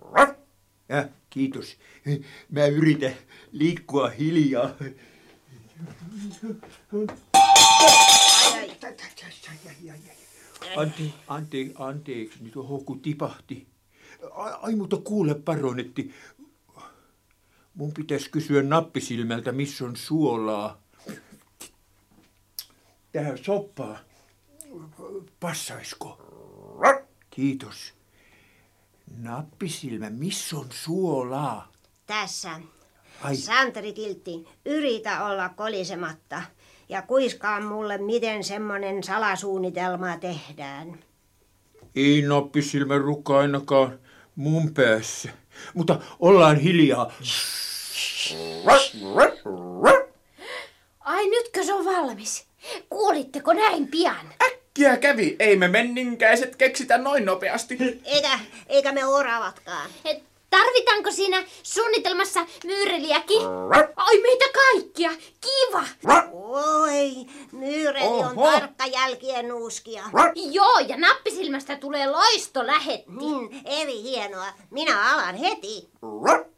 Ja, 0.88 1.08
kiitos. 1.30 1.76
Mä 2.50 2.66
yritän 2.66 3.14
liikkua 3.52 4.08
hiljaa. 4.08 4.70
Ante, 10.76 11.02
ante, 11.28 11.56
anteeksi, 11.74 12.44
nyt 12.44 12.56
oho, 12.56 12.78
kun 12.78 13.00
tipahti. 13.00 13.66
Ai, 14.32 14.52
ai 14.62 14.74
mutta 14.74 14.96
kuule, 14.96 15.34
paronetti. 15.34 16.14
Mun 17.74 17.92
pitäisi 17.92 18.30
kysyä 18.30 18.62
nappisilmältä, 18.62 19.52
missä 19.52 19.84
on 19.84 19.96
suolaa. 19.96 20.82
tähän 23.12 23.38
soppaan. 23.38 23.98
Passaisko? 25.40 26.18
Kiitos. 27.30 27.94
Nappisilmä, 29.18 30.10
missä 30.10 30.56
on 30.56 30.66
suolaa? 30.70 31.72
Tässä. 32.06 32.60
Ai. 33.22 33.36
Santeri 33.36 33.92
Kiltti, 33.92 34.48
yritä 34.64 35.24
olla 35.24 35.48
kolisematta 35.48 36.42
ja 36.88 37.02
kuiskaa 37.02 37.60
mulle, 37.60 37.98
miten 37.98 38.44
semmonen 38.44 39.02
salasuunnitelma 39.02 40.16
tehdään. 40.16 40.98
Ei 41.96 42.22
nappisilmä 42.22 42.98
rukka 42.98 43.38
ainakaan 43.38 43.98
mun 44.36 44.74
päässä. 44.74 45.30
Mutta 45.74 46.00
ollaan 46.20 46.56
hiljaa. 46.56 47.12
Ai 51.00 51.26
nytkö 51.30 51.64
se 51.64 51.74
on 51.74 51.84
valmis? 51.84 52.46
Kuulitteko 52.90 53.52
näin 53.52 53.88
pian? 53.88 54.26
Äkkiä 54.74 54.96
kävi, 54.96 55.36
ei 55.38 55.56
me 55.56 55.68
menninkäiset 55.68 56.56
keksitä 56.56 56.98
noin 56.98 57.24
nopeasti. 57.24 57.78
Eikä, 58.04 58.38
eikä 58.66 58.92
me 58.92 59.06
oravatkaan. 59.06 59.90
Et 60.04 60.22
Tarvitaanko 60.50 61.10
siinä 61.10 61.44
suunnitelmassa 61.62 62.46
myyreliäkin? 62.64 63.42
Ai 63.96 64.20
meitä 64.22 64.44
kaikkia! 64.54 65.10
Kiva! 65.40 65.84
Oi, 66.32 67.12
myyreli 67.52 68.06
on 68.06 68.38
Oho. 68.38 68.50
tarkka 68.50 68.86
jälkien 68.86 69.48
nuuskia. 69.48 70.02
Joo, 70.50 70.78
ja 70.88 70.96
nappisilmästä 71.54 71.76
tulee 71.76 72.06
loisto 72.06 72.66
lähetti. 72.66 73.10
Hmm, 73.10 73.48
eri 73.64 74.02
hienoa. 74.02 74.46
Minä 74.70 75.12
alan 75.12 75.34
heti. 75.34 75.88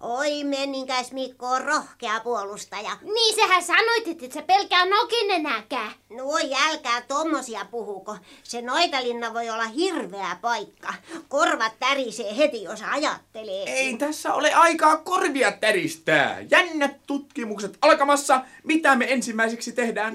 Oi, 0.00 0.44
menninkäis 0.44 1.12
Mikko 1.12 1.46
on 1.46 1.64
rohkea 1.64 2.20
puolustaja. 2.20 2.90
Niin 3.02 3.35
sehän 3.35 3.62
sanoit, 3.62 4.09
että 4.09 4.24
et 4.26 4.32
sä 4.32 4.42
pelkää 4.42 4.87
nokinenäkään. 4.87 5.92
No 6.11 6.24
älkää 6.68 7.00
tommosia 7.09 7.64
puhuko. 7.70 8.16
Se 8.42 8.62
Noitalinna 8.62 9.35
voi 9.35 9.50
olla 9.50 9.64
hirveä 9.64 10.37
paikka. 10.40 10.94
Korvat 11.28 11.72
tärisee 11.80 12.37
heti, 12.37 12.62
jos 12.62 12.82
ajattelee. 12.90 13.62
Ei 13.66 13.96
tässä 13.96 14.35
ole 14.35 14.54
aikaa 14.54 14.96
korvia 14.96 15.52
täristää. 15.52 16.40
Jännät 16.50 16.96
tutkimukset 17.06 17.78
alkamassa. 17.82 18.40
Mitä 18.64 18.96
me 18.96 19.12
ensimmäiseksi 19.12 19.72
tehdään? 19.72 20.14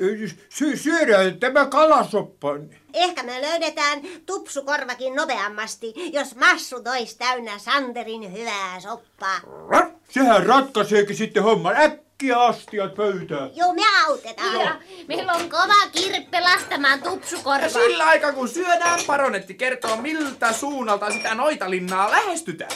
Sy- 0.50 0.78
syödään 0.78 1.40
tämä 1.40 1.66
kalasoppa. 1.66 2.50
Ehkä 2.94 3.24
me 3.24 3.42
löydetään 3.42 4.02
tupsukorvakin 4.26 5.16
nopeammasti, 5.16 5.94
jos 6.14 6.36
massu 6.36 6.84
tois 6.84 7.16
täynnä 7.16 7.58
Santerin 7.60 8.34
hyvää 8.34 8.80
soppaa. 8.80 9.40
Sehän 10.10 10.46
ratkaiseekin 10.46 11.16
sitten 11.16 11.44
homman. 11.44 11.76
Äkkiä 11.78 12.42
astiat 12.42 12.96
pöytään. 12.96 13.50
Joo, 13.56 13.74
me 13.74 13.82
autetaan. 14.08 14.60
Ja 14.60 14.80
meillä 15.08 15.34
on 15.34 15.50
kova 15.50 15.90
kiire 15.92 16.28
pelastamaan 16.32 17.00
Ja 17.00 17.10
tupsukorvaa. 17.12 17.70
sillä 17.70 18.06
aikaa 18.06 18.34
kun 18.34 18.50
syödään, 18.50 19.00
paronetti 19.08 19.54
kertoo 19.54 19.96
miltä 19.98 20.54
suunnalta 20.54 21.12
sitä 21.12 21.36
noitalinnaa 21.36 22.12
lähestytään. 22.12 22.72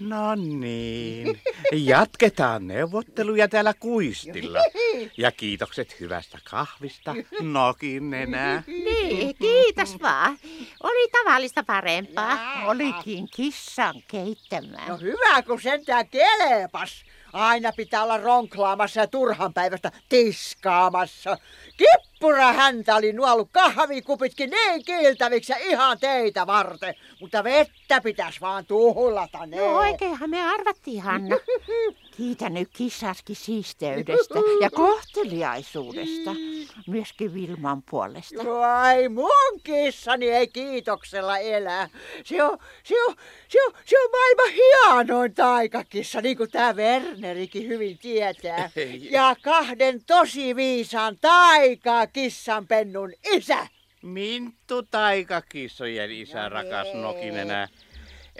No 0.00 0.34
niin, 0.34 1.40
jatketaan 1.72 2.66
neuvotteluja 2.66 3.48
täällä 3.48 3.74
kuistilla. 3.74 4.58
Ja 5.16 5.32
kiitokset 5.32 6.00
hyvästä 6.00 6.38
kahvista, 6.50 7.14
nokin 7.40 8.14
enää. 8.14 8.62
Niin, 8.66 9.36
kiitos 9.36 10.02
vaan. 10.02 10.38
Oli 10.82 11.10
tavallista 11.10 11.62
parempaa. 11.62 12.38
Olikin 12.66 13.28
kissan 13.36 13.94
keittämää. 14.08 14.88
No 14.88 14.96
hyvä, 14.96 15.42
kun 15.42 15.60
sentään 15.60 16.08
kelepas. 16.08 17.04
Aina 17.32 17.72
pitää 17.76 18.02
olla 18.02 18.16
ronklaamassa 18.18 19.00
ja 19.00 19.06
turhan 19.06 19.54
päivästä 19.54 19.92
tiskaamassa. 20.08 21.36
Kippura 21.76 22.52
häntä 22.52 22.96
oli 22.96 23.12
nuollut 23.12 23.48
kahvikupitkin 23.52 24.50
niin 24.50 24.84
kiiltäviksi 24.84 25.52
ja 25.52 25.58
ihan 25.58 25.98
teitä 25.98 26.46
varten. 26.46 26.94
Mutta 27.20 27.44
vettä 27.44 28.00
pitäisi 28.00 28.40
vaan 28.40 28.66
tuhlata 28.66 29.46
ne. 29.46 29.56
No 29.56 29.78
oikeinhan 29.78 30.30
me 30.30 30.42
arvattiin, 30.52 31.02
Hanna. 31.02 31.36
Kiitän 32.20 32.54
nyt 32.54 32.68
kissaskin 32.76 33.36
siisteydestä 33.36 34.34
ja 34.62 34.70
kohteliaisuudesta. 34.70 36.30
Myöskin 36.86 37.34
Vilman 37.34 37.82
puolesta. 37.90 38.42
Ai 38.80 39.08
mun 39.08 39.60
kissani 39.64 40.28
ei 40.28 40.48
kiitoksella 40.48 41.38
elä. 41.38 41.88
Se 42.24 42.42
on, 42.42 42.58
se 42.82 43.04
on, 43.04 43.14
se 43.48 43.64
on, 43.66 43.72
se 43.84 43.98
on 43.98 44.10
maailman 44.10 44.54
hienoin 44.54 45.34
taikakissa, 45.34 46.20
niin 46.20 46.36
kuin 46.36 46.50
tämä 46.50 46.72
Wernerikin 46.72 47.68
hyvin 47.68 47.98
tietää. 47.98 48.70
Ja 49.10 49.36
kahden 49.42 50.04
tosi 50.04 50.56
viisaan 50.56 51.16
taikakissan 51.20 52.66
pennun 52.66 53.12
isä. 53.32 53.66
Minttu 54.02 54.82
taikakissojen 54.82 56.10
isä, 56.10 56.48
rakas 56.48 56.94
nokinenä. 56.94 57.68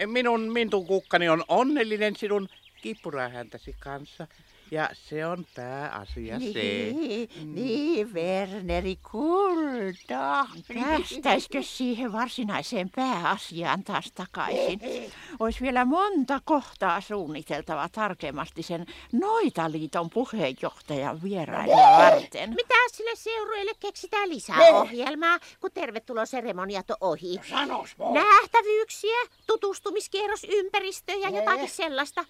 Minun 0.07 0.53
Mintun 0.53 0.87
kukkani 0.87 1.29
on 1.29 1.45
onnellinen 1.49 2.17
sinun 2.17 2.49
kippurahäntäsi 2.83 3.77
kanssa. 3.81 4.27
Ja 4.71 4.91
se 4.93 5.27
on 5.27 5.47
pääasia 5.55 6.39
se. 6.39 6.45
Niin, 6.45 7.55
niin, 7.55 8.15
Werneri 8.15 8.99
kulta. 9.11 10.47
Päästäisikö 10.75 11.63
siihen 11.63 12.13
varsinaiseen 12.13 12.91
pääasiaan 12.97 13.85
taas 13.85 14.13
takaisin? 14.15 14.81
Olisi 15.41 15.61
vielä 15.61 15.85
monta 15.85 16.41
kohtaa 16.45 17.01
suunniteltava 17.01 17.89
tarkemmasti 17.89 18.63
sen 18.63 18.87
Noitaliiton 19.13 20.11
puheenjohtajan 20.11 21.23
vierailua 21.23 21.99
varten. 21.99 22.51
Mitä 22.51 22.75
sille 22.93 23.11
seurueelle 23.15 23.73
keksitään 23.81 24.29
lisää 24.29 24.59
ohjelmaa, 24.73 25.39
kun 25.61 25.71
tervetuloseremoniat 25.75 26.91
on 26.91 26.97
ohi? 27.01 27.41
Sanos 27.51 27.97
Nähtävyyksiä, 28.13 29.17
tutustumiskierros 29.47 30.47
ympäristöön 30.49 31.21
ja 31.21 31.31
jotakin 31.31 31.69
sellaista. 31.69 32.25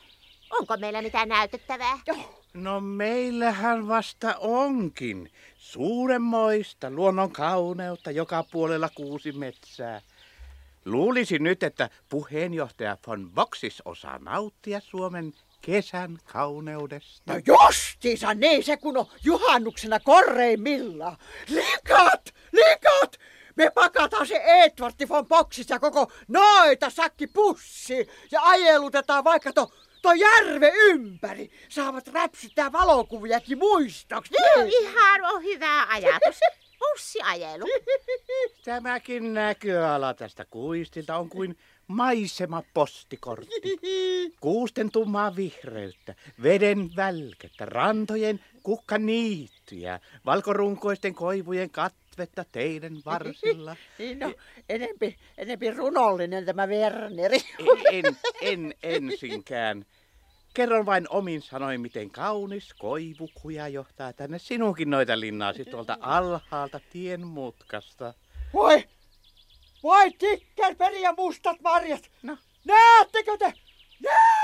Onko 0.51 0.77
meillä 0.77 1.03
mitään 1.03 1.29
näytettävää? 1.29 1.99
No 2.55 2.81
meillähän 2.81 3.89
vasta 3.89 4.35
onkin. 4.39 5.33
Suuremmoista 5.55 6.91
luonnon 6.91 7.33
kauneutta 7.33 8.11
joka 8.11 8.45
puolella 8.51 8.89
kuusi 8.95 9.33
metsää. 9.33 10.01
Luulisin 10.85 11.43
nyt, 11.43 11.63
että 11.63 11.91
puheenjohtaja 12.09 12.97
von 13.07 13.31
Boxis 13.31 13.83
osaa 13.85 14.19
nauttia 14.19 14.81
Suomen 14.81 15.33
kesän 15.61 16.19
kauneudesta. 16.25 17.33
No 17.33 17.41
justiinsa 17.47 18.35
niin 18.35 18.65
se 18.65 18.77
kun 18.77 18.97
on 18.97 19.07
juhannuksena 19.25 20.01
korreimmillaan. 20.01 21.17
Likat! 21.49 22.35
Likat! 22.53 23.21
Me 23.57 23.71
pakataan 23.71 24.27
se 24.27 24.37
Edvardi 24.45 25.09
von 25.09 25.27
Boxis 25.27 25.71
ja 25.71 25.79
koko 25.79 26.13
noita 26.29 26.91
sakki 26.91 27.27
pussi 27.27 28.09
ja 28.31 28.41
ajelutetaan 28.43 29.25
vaikka 29.25 29.53
to, 29.53 29.71
to 30.03 30.13
järve 30.13 30.73
ympäri. 30.75 31.51
Saavat 31.69 32.09
räpsyttää 32.09 32.73
valokuviakin 32.73 33.59
muistoksi. 33.59 34.35
No, 34.57 34.69
ihan 34.81 35.25
on 35.25 35.43
hyvä 35.43 35.87
ajatus. 35.89 36.41
Bussiajelu. 36.79 37.65
Tämäkin 38.65 39.35
näköala 39.35 40.15
tästä 40.15 40.45
kuistilta 40.45 41.17
on 41.17 41.29
kuin 41.29 41.59
maisema 41.87 42.63
postikortti. 42.75 43.79
Kuusten 44.41 44.91
tummaa 44.91 45.37
vihreyttä, 45.37 46.15
veden 46.43 46.91
välkettä, 46.97 47.65
rantojen 47.65 48.41
kukkaniittyjä, 48.63 50.01
valkorunkoisten 50.27 51.15
koivujen 51.15 51.71
katvetta 52.11 52.45
teidän 52.53 52.93
varsilla. 53.05 53.77
Niin 53.99 54.19
no, 54.19 54.35
enempi, 54.69 55.19
enempi 55.39 55.71
runollinen 55.71 56.45
tämä 56.45 56.67
Werneri. 56.67 57.39
En, 57.93 58.05
en 58.41 58.75
ensinkään. 58.83 59.87
Kerron 60.55 60.87
vain 60.87 61.07
omin 61.09 61.43
sanoin, 61.43 61.81
miten 61.81 62.11
kaunis 62.11 62.75
koivukuja 62.75 63.69
johtaa 63.69 64.13
tänne 64.13 64.39
sinunkin 64.39 64.91
noita 64.91 65.21
linnaasi 65.21 65.65
tuolta 65.65 65.99
alhaalta 66.01 66.81
tien 66.91 67.27
mutkasta. 67.27 68.15
Voi! 68.53 68.85
Voi 69.83 70.11
tikkelperi 70.11 71.03
ja 71.03 71.15
mustat 71.17 71.61
marjat! 71.61 72.11
No. 72.23 72.37
Näettekö 72.65 73.37
te? 73.39 73.53
Näettekö 74.03 74.40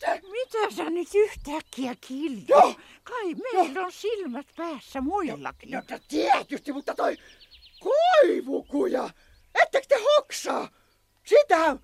te? 0.00 0.20
Mitä 0.30 0.76
sä 0.76 0.90
nyt 0.90 1.08
yhtäkkiä 1.14 1.94
kilju? 2.00 2.44
Joo. 2.48 2.74
Kai 3.04 3.34
meillä 3.34 3.80
on 3.86 3.92
silmät 3.92 4.46
päässä 4.56 5.00
muillakin. 5.00 5.70
No 5.70 5.82
no, 5.90 5.98
tietysti, 6.08 6.72
mutta 6.72 6.94
toi 6.94 7.16
koivukuja! 7.80 9.10
Ettekö 9.62 9.86
te 9.88 9.96
hoksaa? 10.16 10.68
Sitähän 11.24 11.80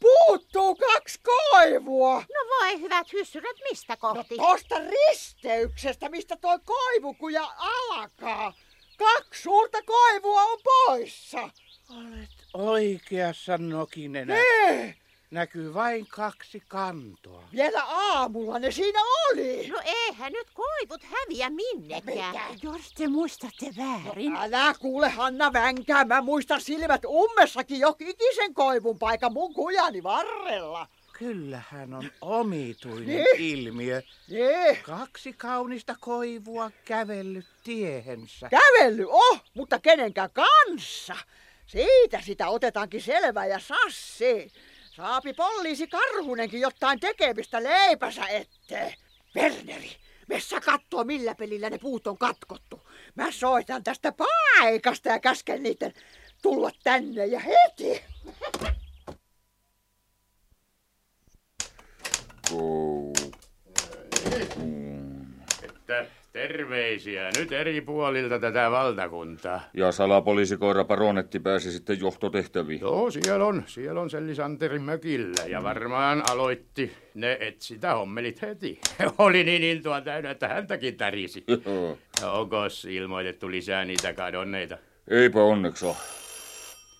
puuttuu 0.00 0.76
kaksi 0.76 1.20
koivua! 1.22 2.14
No 2.20 2.40
voi 2.60 2.80
hyvät 2.80 3.12
hyssyrät, 3.12 3.56
mistä 3.70 3.92
No 3.92 3.96
kohti? 3.96 4.36
tosta 4.36 4.74
risteyksestä, 4.78 6.08
mistä 6.08 6.36
toi 6.36 6.58
koivukuja 6.64 7.52
alkaa. 7.58 8.52
Kaksi 8.98 9.42
suurta 9.42 9.78
koivua 9.82 10.42
on 10.42 10.58
poissa. 10.64 11.50
Olet 11.90 12.30
oikeassa 12.54 13.58
nokinenä. 13.58 14.34
Ee, 14.36 14.94
Näkyy 15.34 15.74
vain 15.74 16.06
kaksi 16.06 16.62
kantoa. 16.68 17.42
Vielä 17.52 17.84
aamulla 17.84 18.58
ne 18.58 18.70
siinä 18.70 18.98
oli. 19.02 19.68
No 19.68 19.80
eihän 19.84 20.32
nyt 20.32 20.46
koivut 20.54 21.02
häviä 21.04 21.50
minnekään. 21.50 22.34
Jos 22.62 22.92
te 22.96 23.08
muistatte 23.08 23.66
väärin. 23.76 24.36
Älä 24.36 24.74
kuule 24.78 25.08
Hanna 25.08 25.52
vänkää, 25.52 26.04
mä 26.04 26.20
muistan 26.22 26.60
silmät 26.60 27.04
ummessakin 27.04 27.80
jo 27.80 27.96
ikisen 28.00 28.54
koivun 28.54 28.98
paikan 28.98 29.32
mun 29.32 29.54
kujani 29.54 30.02
varrella. 30.02 30.86
Kyllähän 31.18 31.94
on 31.94 32.10
omituinen 32.20 33.06
Niin. 33.06 33.26
ilmiö. 33.38 34.02
Niin. 34.28 34.78
Kaksi 34.82 35.32
kaunista 35.32 35.94
koivua 36.00 36.70
kävellyt 36.84 37.46
tiehensä. 37.64 38.48
Kävelly, 38.48 39.06
oh, 39.08 39.40
mutta 39.54 39.78
kenenkään 39.78 40.30
kanssa. 40.30 41.16
Siitä 41.66 42.20
sitä 42.20 42.48
otetaankin 42.48 43.02
selvää 43.02 43.46
ja 43.46 43.58
sassi. 43.60 44.52
Saapi 44.96 45.32
poliisi 45.32 45.86
Karhunenkin 45.86 46.60
jotain 46.60 47.00
tekemistä 47.00 47.62
leipänsä 47.62 48.26
ettei. 48.26 48.94
Werneri, 49.36 49.90
messä 50.28 50.60
kattoo 50.60 51.04
millä 51.04 51.34
pelillä 51.34 51.70
ne 51.70 51.78
puut 51.78 52.06
on 52.06 52.18
katkottu. 52.18 52.80
Mä 53.14 53.30
soitan 53.30 53.84
tästä 53.84 54.12
paikasta 54.12 55.08
ja 55.08 55.18
käsken 55.18 55.62
niiden 55.62 55.92
tulla 56.42 56.70
tänne 56.82 57.26
ja 57.26 57.40
heti. 57.40 58.04
Että 65.62 66.06
terveisiä 66.34 67.30
nyt 67.36 67.52
eri 67.52 67.80
puolilta 67.80 68.38
tätä 68.38 68.70
valtakuntaa. 68.70 69.60
Ja 69.74 69.92
salapoliisikoira 69.92 70.84
Paronetti 70.84 71.40
pääsi 71.40 71.72
sitten 71.72 72.00
johtotehtäviin. 72.00 72.80
Joo, 72.80 73.10
siellä 73.10 73.46
on, 73.46 73.62
siellä 73.66 74.00
on 74.00 74.10
Santerin 74.34 74.82
mökillä 74.82 75.44
ja 75.46 75.62
varmaan 75.62 76.22
aloitti 76.30 76.92
ne 77.14 77.36
etsintä 77.40 77.94
hommelit 77.94 78.42
heti. 78.42 78.80
Oli 79.18 79.44
niin 79.44 79.62
intoa 79.62 80.00
täynnä, 80.00 80.30
että 80.30 80.48
häntäkin 80.48 80.96
tärisi. 80.96 81.44
Joo. 81.66 81.98
Ja 82.20 82.30
onko 82.30 82.56
ilmoitettu 82.90 83.50
lisää 83.50 83.84
niitä 83.84 84.12
kadonneita? 84.12 84.78
Eipä 85.08 85.42
onneksi 85.42 85.86
ole. 85.86 85.96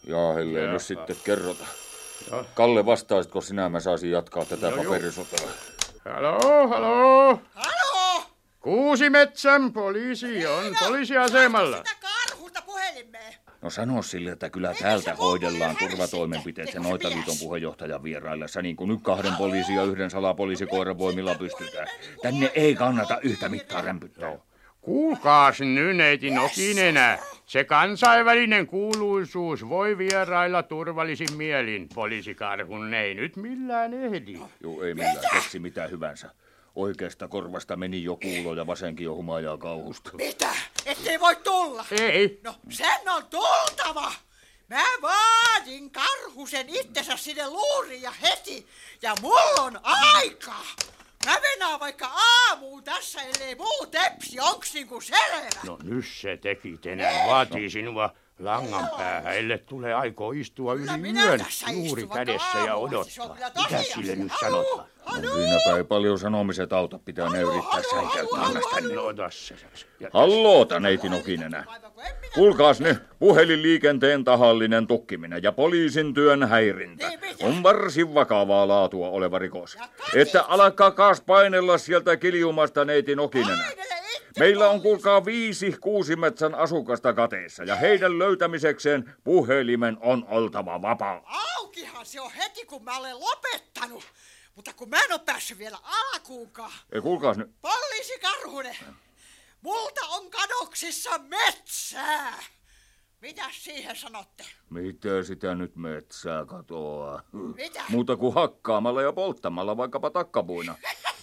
Ja 0.07 0.41
ellei 0.41 0.68
nyt 0.68 0.82
sitten 0.82 1.16
kerrota. 1.24 1.64
Joo. 2.30 2.45
Kalle, 2.55 2.87
vastaisitko 2.87 3.41
sinä, 3.41 3.68
mä 3.68 3.80
saisin 3.80 4.11
jatkaa 4.11 4.45
tätä 4.45 4.66
joo. 4.68 4.85
paperisotaa. 4.85 5.49
Haloo, 6.05 6.68
haloo. 6.68 7.39
Halo! 8.65 8.77
Kuusimetsän 8.77 9.73
poliisi 9.73 10.47
on 10.47 10.65
poliisiasemalla. 10.81 11.83
Karhusta 12.01 12.62
puhelimeen. 12.62 13.35
No 13.62 13.71
sano 13.71 14.03
sille, 14.03 14.31
että 14.31 14.51
kyllä 14.51 14.75
täältä 14.81 15.15
hoidellaan 15.15 15.77
turvatoimenpiteet 15.77 16.75
ja 16.75 16.81
Noitaliiton 16.81 17.37
puheenjohtajan 17.41 18.03
vieraillessa, 18.03 18.62
niin 18.62 18.77
kuin 18.77 18.89
nyt 18.91 19.01
kahden 19.03 19.33
poliisi 19.39 19.75
ja 19.75 19.85
yhden 19.85 20.11
salapoliisikoiran 20.11 20.99
voimilla 20.99 21.35
pystytään. 21.35 21.89
Tänne 22.23 22.53
ei 22.55 22.75
kannata 22.75 23.19
yhtä 23.23 23.49
mittaa 23.49 23.83
rämpyttää. 23.83 24.39
Kuulkaas 24.81 25.61
nyt, 25.61 25.97
neiti 25.97 26.31
Nokinenä. 26.31 27.19
Se 27.47 27.65
kansainvälinen 27.65 28.67
kuuluisuus 28.67 29.69
voi 29.69 29.99
vierailla 29.99 30.62
turvallisin 30.62 31.37
mielin. 31.37 31.89
Poliisikarhun 31.95 32.95
ei 32.95 33.15
nyt 33.15 33.37
millään 33.37 33.95
ehdi. 33.95 34.39
Joo, 34.61 34.83
ei 34.83 34.95
millään 34.95 35.25
keksi 35.33 35.59
mitä 35.59 35.87
hyvänsä. 35.87 36.31
Oikeasta 36.75 37.29
korvasta 37.29 37.77
meni 37.77 38.03
jo 38.03 38.16
kuulo 38.16 38.55
ja 38.55 38.66
vasenkin 38.66 39.05
jo 39.05 39.14
humajaa 39.14 39.59
kauhusta. 39.59 40.11
Mitä? 40.12 40.51
Ettei 40.87 41.20
voi 41.20 41.37
tulla? 41.37 41.85
Ei. 42.01 42.41
No, 42.45 42.55
sen 42.70 43.09
on 43.09 43.27
tultava! 43.27 44.12
Mä 44.68 44.85
vaadin 45.03 45.91
karhusen 45.91 46.68
itsensä 46.68 47.16
sinne 47.16 47.49
luuriin 47.51 48.03
ja 48.03 48.11
heti, 48.11 48.66
ja 49.03 49.14
mulla 49.20 49.62
on 49.62 49.81
aika! 49.83 50.55
Mä 51.27 51.37
venaan 51.43 51.81
vaikka 51.81 52.07
aamuun 52.07 52.85
tässä, 52.85 53.22
ellei 53.22 53.55
muu 53.55 53.87
tepsi, 53.91 54.41
onks 54.41 54.75
niinku 54.75 55.01
selvä? 55.01 55.51
No 55.66 55.79
nyt 55.83 56.05
se 56.20 56.37
teki 56.37 56.79
tänään. 56.79 57.31
Vaatii 57.31 57.70
sinua 57.70 58.14
langan 58.39 58.89
päähän, 58.97 59.37
ellei 59.37 59.59
tule 59.59 59.95
aikoo 59.95 60.33
istua 60.33 60.75
yli 60.75 60.97
minä 60.97 61.25
yön 61.25 61.41
tässä 61.41 61.70
juuri 61.70 62.07
kädessä 62.14 62.59
ja 62.66 62.77
on 62.77 62.89
odottaa. 62.89 63.37
Mitä 63.64 63.83
sille 63.83 64.16
nyt 64.16 64.33
sanotaan? 64.41 64.87
No 65.07 65.34
siinäpä 65.34 65.76
ei 65.76 65.84
paljon 65.84 66.18
sanomiset 66.18 66.72
auta, 66.72 66.98
pitää 67.05 67.28
ne 67.28 67.42
yrittää 67.42 67.80
säikäyttää 67.90 68.42
annas 68.42 68.64
tänne. 68.74 68.94
No 68.94 69.02
Halloota, 70.12 70.80
neiti 70.80 71.09
Nokinenä. 71.09 71.64
Kuulkaas 72.34 72.80
ne, 72.80 72.98
puhelinliikenteen 73.18 74.24
tahallinen 74.24 74.86
tukkiminen 74.86 75.42
ja 75.42 75.52
poliisin 75.52 76.14
työn 76.14 76.48
häirintä 76.48 77.11
on 77.42 77.62
varsin 77.62 78.14
vakavaa 78.14 78.68
laatua 78.68 79.09
oleva 79.09 79.38
rikos. 79.38 79.78
Että 80.14 80.42
alkakaas 80.42 81.20
painella 81.20 81.78
sieltä 81.78 82.16
kiljumasta, 82.16 82.84
neiti 82.84 83.16
Nokinenä. 83.16 83.64
Meillä 84.38 84.70
on 84.70 84.80
kuulkaa 84.80 85.24
viisi 85.24 85.76
kuusimetsän 85.80 86.55
asukasta 86.55 87.12
kateessa 87.12 87.64
ja 87.64 87.76
heidän 87.76 88.18
löytämisekseen 88.18 89.14
puhelimen 89.24 89.96
on 90.00 90.24
oltava 90.28 90.82
vapaa. 90.82 91.22
Aukihan 91.59 92.07
se 92.07 92.20
on 92.20 92.30
heti, 92.30 92.66
kun 92.66 92.84
mä 92.84 92.98
olen 92.98 93.20
lopettanut. 93.20 94.02
Mutta 94.55 94.72
kun 94.72 94.88
mä 94.88 95.02
en 95.05 95.12
ole 95.12 95.20
päässyt 95.24 95.59
vielä 95.59 95.78
alkuunkaan. 95.82 96.72
Ei 96.92 97.00
kuulkaas 97.00 97.36
nyt. 97.38 97.50
Poliisi 97.62 98.18
Karhunen, 98.18 98.76
multa 99.61 100.00
on 100.09 100.30
kadoksissa 100.30 101.18
metsää. 101.18 102.42
Mitä 103.20 103.42
siihen 103.52 103.96
sanotte? 103.96 104.44
Mitä 104.70 105.22
sitä 105.22 105.55
nyt 105.55 105.76
metsää 105.76 106.44
katoaa? 106.44 107.22
Mitä? 107.32 107.84
Muuta 107.88 108.16
kuin 108.16 108.34
hakkaamalla 108.34 109.02
ja 109.02 109.12
polttamalla 109.12 109.76
vaikkapa 109.76 110.11
takkapuina. 110.11 110.76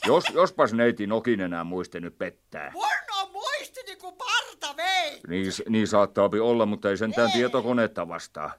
Jos, 0.06 0.24
jospas 0.34 0.74
neiti 0.74 1.08
Nokinenä 1.08 1.64
muisti 1.64 2.00
nyt 2.00 2.18
pettää. 2.18 2.72
Mun 2.72 2.86
on 3.22 3.32
muistini 3.32 3.96
kuin 3.96 4.16
parta 4.16 4.78
vei. 4.78 5.22
Niin, 5.28 5.46
niin 5.70 5.88
saattaapi 5.88 6.40
olla, 6.40 6.66
mutta 6.66 6.90
ei 6.90 6.98
sentään 6.98 7.32
tietokonetta 7.32 8.08
vastaa. 8.08 8.54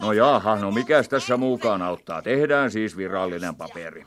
No 0.00 0.12
jaha, 0.12 0.56
no 0.56 0.70
mikäs 0.70 1.08
tässä 1.08 1.36
muukaan 1.36 1.82
auttaa? 1.82 2.22
Tehdään 2.22 2.70
siis 2.70 2.96
virallinen 2.96 3.56
paperi. 3.56 4.06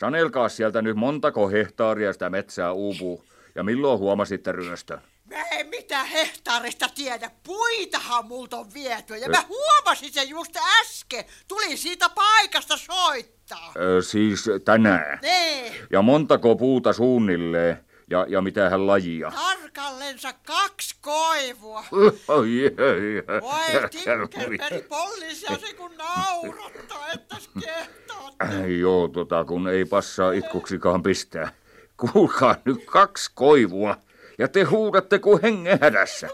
Sanelkaa 0.00 0.48
sieltä 0.48 0.82
nyt 0.82 0.96
montako 0.96 1.48
hehtaaria 1.48 2.12
sitä 2.12 2.30
metsää 2.30 2.72
uupuu. 2.72 3.24
Ja 3.54 3.62
milloin 3.62 3.98
huomasitte 3.98 4.52
ryöstön? 4.52 5.00
Mä 5.24 5.42
en 5.42 5.66
mitään 5.66 6.06
hehtaarista 6.06 6.86
tiedä. 6.94 7.30
Puitahan 7.42 8.26
multa 8.26 8.56
on 8.56 8.74
viety. 8.74 9.16
Ja 9.16 9.28
mä 9.28 9.44
huomasin 9.48 10.12
sen 10.12 10.28
just 10.28 10.56
äsken. 10.80 11.24
Tuli 11.48 11.76
siitä 11.76 12.08
paikasta 12.08 12.76
soittaa. 12.76 13.72
Ö, 13.76 14.02
siis 14.02 14.44
tänään. 14.64 15.18
Niin. 15.22 15.72
Ja 15.92 16.02
montako 16.02 16.56
puuta 16.56 16.92
suunnilleen? 16.92 17.84
Ja, 18.10 18.26
ja 18.28 18.40
mitähän 18.40 18.86
lajia? 18.86 19.30
Tarkallensa 19.30 20.32
kaksi 20.32 20.96
koivua. 21.00 21.84
Oi, 22.28 22.48
ei, 22.48 22.64
ei. 22.64 23.40
Voi 23.40 23.88
tinkerperi 23.90 24.82
poliisia 24.88 25.58
se 25.58 25.74
kun 25.74 25.90
naurattaa, 25.96 27.08
että 27.14 27.36
kehtaat. 27.60 28.34
Ai 28.38 28.80
Joo, 28.80 29.08
tota, 29.08 29.44
kun 29.44 29.68
ei 29.68 29.84
passaa 29.84 30.32
itkuksikaan 30.32 31.02
pistää. 31.02 31.52
Kuulkaa 31.96 32.56
nyt 32.64 32.84
kaksi 32.86 33.30
koivua. 33.34 33.96
Ja 34.38 34.48
te 34.48 34.62
huudatte 34.62 35.18
kuin 35.18 35.42
hengen 35.42 35.78
hädässä. 35.80 36.28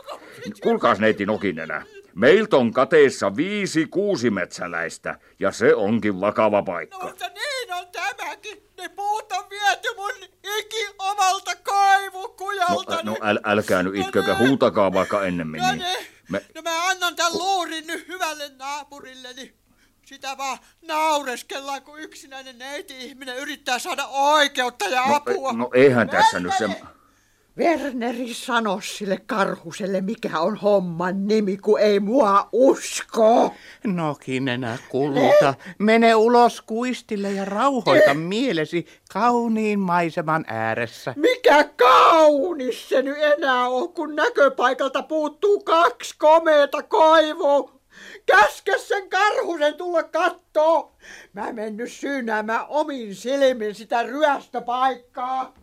Kuulkaas 0.62 0.98
neiti 0.98 1.26
Nokinenä. 1.26 1.86
Meiltä 2.14 2.56
on 2.56 2.72
kateessa 2.72 3.36
viisi 3.36 3.86
kuusimetsäläistä, 3.86 5.18
ja 5.38 5.52
se 5.52 5.74
onkin 5.74 6.20
vakava 6.20 6.62
paikka. 6.62 6.98
Mutta 7.06 7.28
niin 7.28 7.72
on 7.72 7.86
tämäkin. 7.92 8.62
Ne 8.82 8.88
puut 8.88 9.32
on 9.32 9.44
viety 9.50 9.88
mun 9.96 10.28
iki 10.58 10.86
omalta 10.98 11.56
koivukujalta. 11.56 12.96
No, 13.02 13.02
no 13.02 13.16
äl, 13.22 13.38
älkää 13.44 13.82
nyt 13.82 13.94
itkökä, 13.94 14.34
huutakaa 14.38 14.92
vaikka 14.92 15.24
ennemmin. 15.24 15.62
No 15.62 15.72
Niin. 15.72 16.06
Me, 16.30 16.44
no 16.54 16.62
mä 16.62 16.88
annan 16.88 17.16
tän 17.16 17.32
luurin 17.32 17.86
nyt 17.86 18.08
hyvälle 18.08 18.50
naapurilleni. 18.58 19.54
Sitä 20.06 20.38
vaan 20.38 20.58
naureskellaan, 20.82 21.82
kun 21.82 22.00
yksinäinen 22.00 22.58
neiti-ihminen 22.58 23.36
yrittää 23.36 23.78
saada 23.78 24.06
oikeutta 24.06 24.84
ja 24.84 25.04
apua. 25.16 25.52
no 25.52 25.70
eihän 25.74 26.08
tässä 26.08 26.40
nyt 26.40 26.52
se... 26.58 26.68
Werneri 27.58 28.34
sano 28.34 28.80
sille 28.80 29.18
karhuselle, 29.26 30.00
mikä 30.00 30.40
on 30.40 30.56
homman 30.56 31.26
nimi, 31.26 31.56
kun 31.56 31.80
ei 31.80 32.00
mua 32.00 32.48
usko. 32.52 33.54
Nokinenä 33.84 34.78
kulta, 34.88 35.54
mene 35.78 36.14
ulos 36.14 36.62
kuistille 36.62 37.32
ja 37.32 37.44
rauhoita 37.44 38.14
mielesi 38.14 38.86
kauniin 39.12 39.78
maiseman 39.78 40.44
ääressä. 40.48 41.14
Mikä 41.16 41.64
kaunis 41.64 42.88
se 42.88 43.02
nyt 43.02 43.18
enää 43.18 43.68
on, 43.68 43.92
kun 43.92 44.16
näköpaikalta 44.16 45.02
puuttuu 45.02 45.60
kaksi 45.60 46.14
komeeta 46.18 46.82
koivua. 46.82 47.72
Käske 48.26 48.78
sen 48.78 49.10
karhusen 49.10 49.74
tulla 49.74 50.02
kattoo. 50.02 50.96
Mä 51.32 51.52
mennyt 51.52 51.92
syynäämään 51.92 52.66
omin 52.68 53.14
silmin 53.14 53.74
sitä 53.74 54.02
ryöstöpaikkaa. 54.02 55.61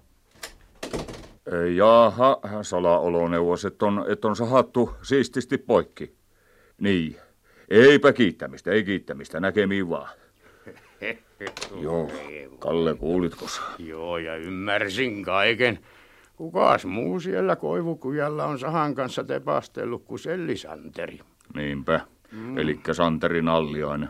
Jaha, 1.75 2.39
salaoloneuvos, 2.61 3.65
että 3.65 3.85
on, 3.85 4.05
et 4.09 4.25
on 4.25 4.35
sahattu 4.35 4.95
siististi 5.01 5.57
poikki. 5.57 6.13
Niin, 6.81 7.15
eipä 7.69 8.13
kiittämistä, 8.13 8.71
ei 8.71 8.83
kiittämistä, 8.83 9.39
näkemiin 9.39 9.89
vaan. 9.89 10.09
Joo, 11.81 12.11
Kalle, 12.59 12.95
kuulitko? 12.95 13.45
Joo, 13.77 14.17
ja 14.17 14.35
ymmärsin 14.35 15.23
kaiken. 15.23 15.79
Kukas 16.35 16.85
muu 16.85 17.19
siellä 17.19 17.55
koivukujalla 17.55 18.45
on 18.45 18.59
Sahan 18.59 18.95
kanssa 18.95 19.23
tepastellut 19.23 20.03
kuin 20.05 20.19
Sellisanteri? 20.19 21.19
Niinpä. 21.55 22.01
Mm. 22.31 22.57
Elikkä 22.57 22.93
Santerin 22.93 23.47
alliainen. 23.47 24.09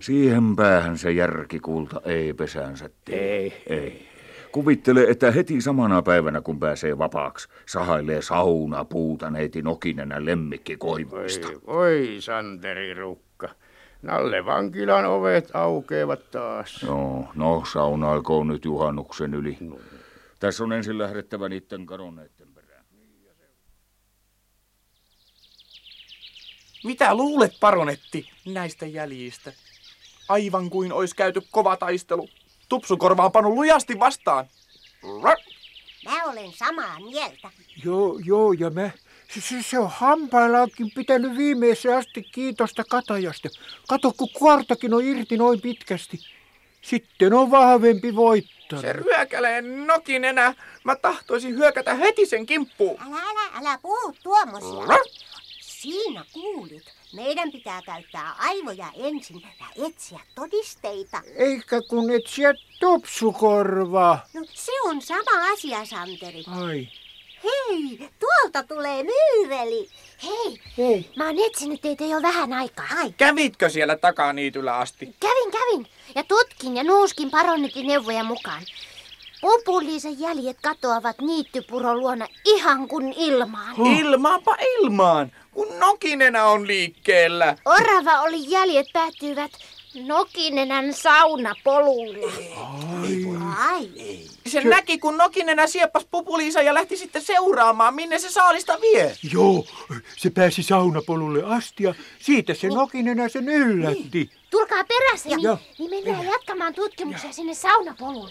Siihen 0.00 0.56
päähän 0.56 0.98
se 0.98 1.10
järkikulta 1.10 2.00
ei 2.04 2.34
pesäänsä 2.34 2.90
tee. 3.04 3.42
Ei. 3.42 3.52
Ei. 3.66 4.15
Kuvittele, 4.56 5.04
että 5.08 5.30
heti 5.30 5.60
samana 5.60 6.02
päivänä 6.02 6.40
kun 6.40 6.60
pääsee 6.60 6.98
vapaaksi, 6.98 7.48
sahailee 7.66 8.22
sauna 8.22 8.84
puuta 8.84 9.30
neiti 9.30 9.62
nokinenä 9.62 10.24
lemmikki 10.24 10.76
koivuista. 10.76 11.48
Oi, 11.48 11.56
oi 11.66 12.16
Santeri 12.20 12.94
Rukka. 12.94 13.48
Nalle 14.02 14.44
vankilan 14.44 15.04
ovet 15.04 15.50
aukeavat 15.54 16.30
taas. 16.30 16.82
Joo, 16.82 17.28
no 17.34 17.62
saunailkoon 17.72 18.48
nyt 18.48 18.64
juhannuksen 18.64 19.34
yli. 19.34 19.56
No. 19.60 19.78
Tässä 20.40 20.64
on 20.64 20.72
ensin 20.72 20.98
lähdettävä 20.98 21.48
niiden 21.48 21.86
kadonneiden 21.86 22.48
perään. 22.54 22.84
Mitä 26.84 27.14
luulet, 27.14 27.52
paronetti, 27.60 28.30
näistä 28.46 28.86
jäljistä? 28.86 29.52
Aivan 30.28 30.70
kuin 30.70 30.92
ois 30.92 31.14
käyty 31.14 31.42
kova 31.50 31.76
taistelu. 31.76 32.28
Tupsukorva 32.68 33.24
on 33.24 33.32
pannut 33.32 33.54
lujasti 33.54 33.98
vastaan. 33.98 34.46
Rrr. 35.02 35.36
Mä 36.04 36.24
olen 36.24 36.52
samaa 36.52 37.00
mieltä. 37.00 37.50
Joo, 37.84 38.18
joo, 38.24 38.52
ja 38.52 38.70
mä, 38.70 38.90
se, 39.34 39.40
se, 39.40 39.62
se 39.62 39.78
on 39.78 39.90
hampaillaankin 39.90 40.90
pitänyt 40.94 41.36
viimeiseen 41.36 41.96
asti 41.96 42.22
kiitosta 42.22 42.84
katajasta. 42.84 43.48
Kato, 43.88 44.12
kun 44.12 44.28
kuortakin 44.32 44.94
on 44.94 45.04
irti 45.04 45.36
noin 45.36 45.60
pitkästi. 45.60 46.18
Sitten 46.82 47.34
on 47.34 47.50
vahvempi 47.50 48.16
voittanut. 48.16 48.84
Se 48.84 48.92
ryökälee 48.92 49.62
nokinenä. 49.62 50.54
Mä 50.84 50.96
tahtoisin 50.96 51.56
hyökätä 51.56 51.94
heti 51.94 52.26
sen 52.26 52.46
kimppuun. 52.46 53.00
Älä, 53.00 53.16
älä, 53.16 53.50
älä 53.54 53.78
puhu 53.82 54.14
tuommoisia. 54.22 54.98
Siinä 55.60 56.24
kuulit. 56.32 56.84
Meidän 57.16 57.52
pitää 57.52 57.82
käyttää 57.82 58.32
aivoja 58.38 58.86
ensin 58.96 59.42
ja 59.42 59.86
etsiä 59.86 60.20
todisteita. 60.34 61.22
Eikä 61.36 61.82
kun 61.88 62.10
etsiä 62.10 62.54
tupsukorvaa. 62.80 64.26
No 64.34 64.44
se 64.52 64.72
on 64.84 65.02
sama 65.02 65.52
asia, 65.52 65.84
Santeri. 65.84 66.44
Ai. 66.64 66.88
Hei, 67.44 68.10
tuolta 68.18 68.62
tulee 68.68 69.02
myyreli. 69.02 69.88
Hei, 70.22 70.60
Hei. 70.78 71.10
mä 71.16 71.26
oon 71.26 71.36
etsinyt 71.46 71.80
teitä 71.80 72.04
jo 72.04 72.22
vähän 72.22 72.52
aikaa. 72.52 72.86
Ai, 72.98 73.12
Kävitkö 73.16 73.68
siellä 73.70 73.96
takaniityllä 73.96 74.76
asti? 74.76 75.14
Kävin, 75.20 75.50
kävin 75.52 75.86
ja 76.14 76.24
tutkin 76.24 76.76
ja 76.76 76.84
nuuskin 76.84 77.30
paronnetin 77.30 77.86
neuvoja 77.86 78.24
mukaan. 78.24 78.62
Populiisen 79.40 80.20
jäljet 80.20 80.56
katoavat 80.62 81.18
niittypuron 81.20 82.00
luona 82.00 82.26
ihan 82.44 82.88
kuin 82.88 83.14
ilmaan. 83.16 83.76
Ilmaanpa 84.00 84.56
ilmaan, 84.60 85.32
kun 85.56 85.78
nokinenä 85.78 86.44
on 86.44 86.66
liikkeellä. 86.66 87.56
Orava 87.64 88.20
oli 88.22 88.50
jäljet 88.50 88.86
päättyivät 88.92 89.50
Nokinenän 90.06 90.94
saunapolulle. 90.94 92.32
ai. 93.58 93.90
Se 94.46 94.60
näki, 94.60 94.98
kun 94.98 95.16
Nokinenä 95.16 95.66
sieppas 95.66 96.06
pupuliinsa 96.10 96.62
ja 96.62 96.74
lähti 96.74 96.96
sitten 96.96 97.22
seuraamaan, 97.22 97.94
minne 97.94 98.18
se 98.18 98.30
saalista 98.30 98.80
vie. 98.80 99.16
Joo, 99.32 99.66
se 100.16 100.30
pääsi 100.30 100.62
saunapolulle 100.62 101.42
asti 101.44 101.84
ja 101.84 101.94
siitä 102.18 102.54
se 102.54 102.68
nokinenä 102.68 103.28
sen 103.28 103.48
yllätti. 103.48 104.30
Tulkaa 104.50 104.84
perässä, 104.84 105.28
niin, 105.28 105.42
Joo. 105.42 105.58
niin 105.78 105.90
mennään 105.90 106.26
jatkamaan 106.26 106.74
tutkimuksia 106.74 107.32
sinne 107.32 107.54
saunapolulle. 107.54 108.30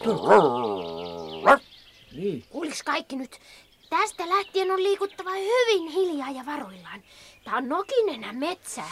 Niin. 2.12 2.44
Kuuliks 2.50 2.84
kaikki 2.84 3.16
nyt? 3.16 3.40
Tästä 3.90 4.30
lähtien 4.30 4.72
on 4.72 4.84
liikuttava 4.84 5.32
hyvin 5.32 5.92
hiljaa 5.92 6.32
ja 6.32 6.46
varuillaan. 6.46 7.04
Tää 7.44 7.58
on 7.58 7.70
nokinenä 7.70 8.34
metsää, 8.34 8.92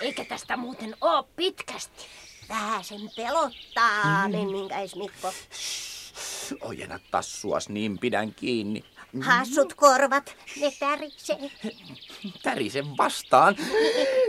eikä 0.00 0.24
tästä 0.24 0.56
muuten 0.56 0.96
oo 1.00 1.28
pitkästi. 1.36 2.06
Vähän 2.48 2.84
sen 2.84 3.10
pelottaa, 3.16 4.28
mm. 4.28 4.36
menninkäis 4.36 4.96
Mikko. 4.96 5.32
Ojenna 6.60 6.98
tassuas, 7.10 7.68
niin 7.68 7.98
pidän 7.98 8.34
kiinni. 8.34 8.84
Hassut 9.22 9.74
korvat, 9.74 10.36
ne 10.60 10.72
tärisee. 10.78 11.50
Tärisen 12.42 12.96
vastaan. 12.96 13.56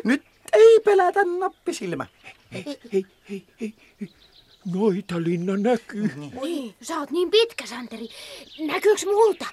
Nyt 0.04 0.24
ei 0.54 0.80
pelätä 0.86 1.24
nappisilmä. 1.40 2.06
Hei, 2.54 2.66
hei, 2.94 3.06
hei, 3.30 3.46
hei. 3.62 3.74
Noita 4.74 5.16
linna 5.24 5.58
näkyy. 5.58 6.10
Oi, 6.42 6.76
sä 6.82 7.00
oot 7.00 7.12
niin 7.12 7.32
pitkä, 7.32 7.66
Santeri. 7.66 8.08
Näkyyks 8.60 9.06
multa? 9.06 9.46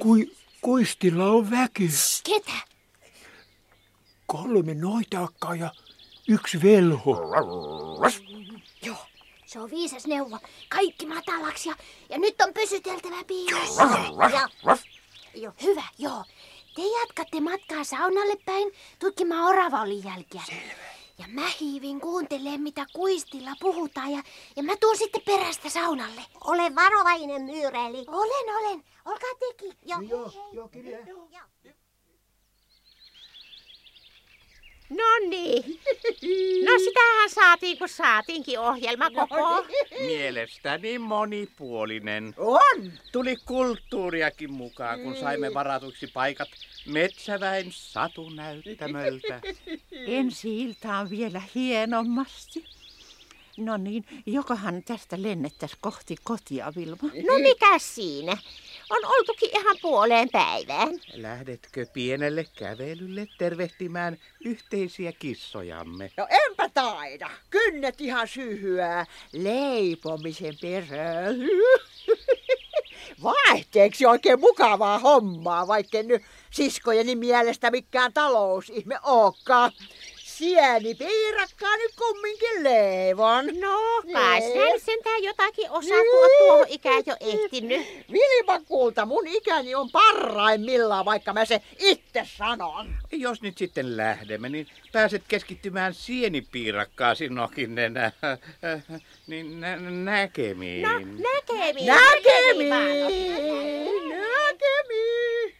Kui, 0.00 0.32
kuistilla 0.60 1.30
on 1.30 1.50
väki. 1.50 1.88
Ketä? 2.24 2.52
Kolme 4.26 4.74
noitakkaa 4.74 5.54
ja 5.54 5.70
yksi 6.28 6.62
velho. 6.62 7.20
Joo, 8.82 9.06
se 9.46 9.60
on 9.60 9.70
viisas 9.70 10.06
neuvo. 10.06 10.38
Kaikki 10.68 11.06
matalaksi 11.06 11.68
ja, 11.68 11.74
ja 12.08 12.18
nyt 12.18 12.40
on 12.40 12.54
pysyteltävä 12.54 13.24
piilossa. 13.26 13.82
Joo, 15.34 15.52
hyvä, 15.62 15.84
joo. 15.98 16.24
Te 16.74 16.82
jatkatte 17.00 17.40
matkaa 17.40 17.84
saunalle 17.84 18.36
päin 18.44 18.72
tutkimaan 18.98 19.44
oravaolin 19.44 20.04
jälkiä. 20.04 20.42
Selvä. 20.46 20.97
Ja 21.18 21.28
mä 21.28 21.48
hiivin 21.60 22.00
kuuntelee, 22.00 22.58
mitä 22.58 22.86
kuistilla 22.92 23.50
puhutaan 23.60 24.12
ja, 24.12 24.22
ja 24.56 24.62
mä 24.62 24.76
tuun 24.80 24.96
sitten 24.96 25.22
perästä 25.26 25.70
saunalle. 25.70 26.20
ole 26.44 26.74
varovainen 26.74 27.42
myyreli. 27.42 28.04
Olen, 28.08 28.56
olen. 28.56 28.84
Olkaa 29.04 29.30
tekin. 29.38 29.72
Joo, 29.86 30.00
Joo, 30.00 30.32
joo, 30.52 30.68
kyllä. 30.68 30.98
No 34.90 35.28
niin. 35.28 35.80
No 36.64 36.78
sitähän 36.78 37.30
saatiin, 37.30 37.78
kun 37.78 37.88
saatiinkin 37.88 38.60
ohjelma 38.60 39.10
koko. 39.10 39.66
Mielestäni 40.00 40.98
monipuolinen. 40.98 42.34
On! 42.36 42.92
Tuli 43.12 43.36
kulttuuriakin 43.44 44.52
mukaan, 44.52 45.00
kun 45.00 45.16
saimme 45.16 45.54
varatuiksi 45.54 46.06
paikat 46.06 46.48
metsäväen 46.86 47.66
satunäyttämöltä. 47.72 49.40
Ensi 50.06 50.60
iltaan 50.60 51.10
vielä 51.10 51.42
hienommasti. 51.54 52.64
No 53.56 53.76
niin, 53.76 54.04
jokohan 54.26 54.82
tästä 54.82 55.22
lennettäisi 55.22 55.76
kohti 55.80 56.16
kotia, 56.24 56.72
Vilma? 56.76 57.10
No 57.26 57.38
mikä 57.38 57.78
siinä? 57.78 58.36
On 58.90 59.04
oltukin 59.04 59.50
ihan 59.58 59.76
puoleen 59.82 60.28
päivään. 60.32 60.88
Lähdetkö 61.12 61.86
pienelle 61.92 62.46
kävelylle 62.58 63.26
tervehtimään 63.38 64.18
yhteisiä 64.44 65.12
kissojamme? 65.12 66.10
No 66.16 66.26
enpä 66.30 66.68
taida. 66.68 67.30
Kynnet 67.50 68.00
ihan 68.00 68.28
syhyää 68.28 69.06
leipomisen 69.32 70.54
perään. 70.60 71.36
Vaihteeksi 73.22 74.06
oikein 74.06 74.40
mukavaa 74.40 74.98
hommaa, 74.98 75.66
vaikka 75.66 76.02
nyt 76.02 76.22
siskojeni 76.50 77.16
mielestä 77.16 77.70
mikään 77.70 78.12
talousihme 78.12 78.98
ookaan. 79.02 79.72
Sieni 80.38 80.94
piirakkaa 80.94 81.76
nyt 81.76 81.92
kumminkin 81.98 82.64
leivon. 82.64 83.46
No, 83.60 83.78
kai 84.12 84.40
Nee. 84.40 84.52
sinä 84.52 84.78
sentään 84.84 85.22
jotakin 85.22 85.70
osaa, 85.70 85.98
kun 86.10 86.18
oot 86.22 86.30
tuohon 86.38 86.66
ikään 86.68 87.02
jo 87.06 87.16
ehtinyt. 87.20 87.86
Vilma 88.12 88.60
kulta, 88.68 89.06
mun 89.06 89.26
ikäni 89.26 89.74
on 89.74 89.90
parhaimmillaan, 89.90 91.04
vaikka 91.04 91.32
mä 91.32 91.44
se 91.44 91.62
itse 91.78 92.22
sanon. 92.36 92.94
Jos 93.12 93.42
nyt 93.42 93.58
sitten 93.58 93.96
lähdemme, 93.96 94.48
niin 94.48 94.66
pääset 94.92 95.22
keskittymään 95.28 95.94
sienipiirakkaasi 95.94 97.28
nokinenä. 97.28 98.12
niin 99.26 99.60
nä- 99.60 99.76
näkemiin. 99.90 100.82
No, 100.82 100.88
näkemiin. 100.98 101.86
Näkemiin! 101.86 102.68
Näkemiin. 102.70 104.08
Näkemiin! 104.08 105.54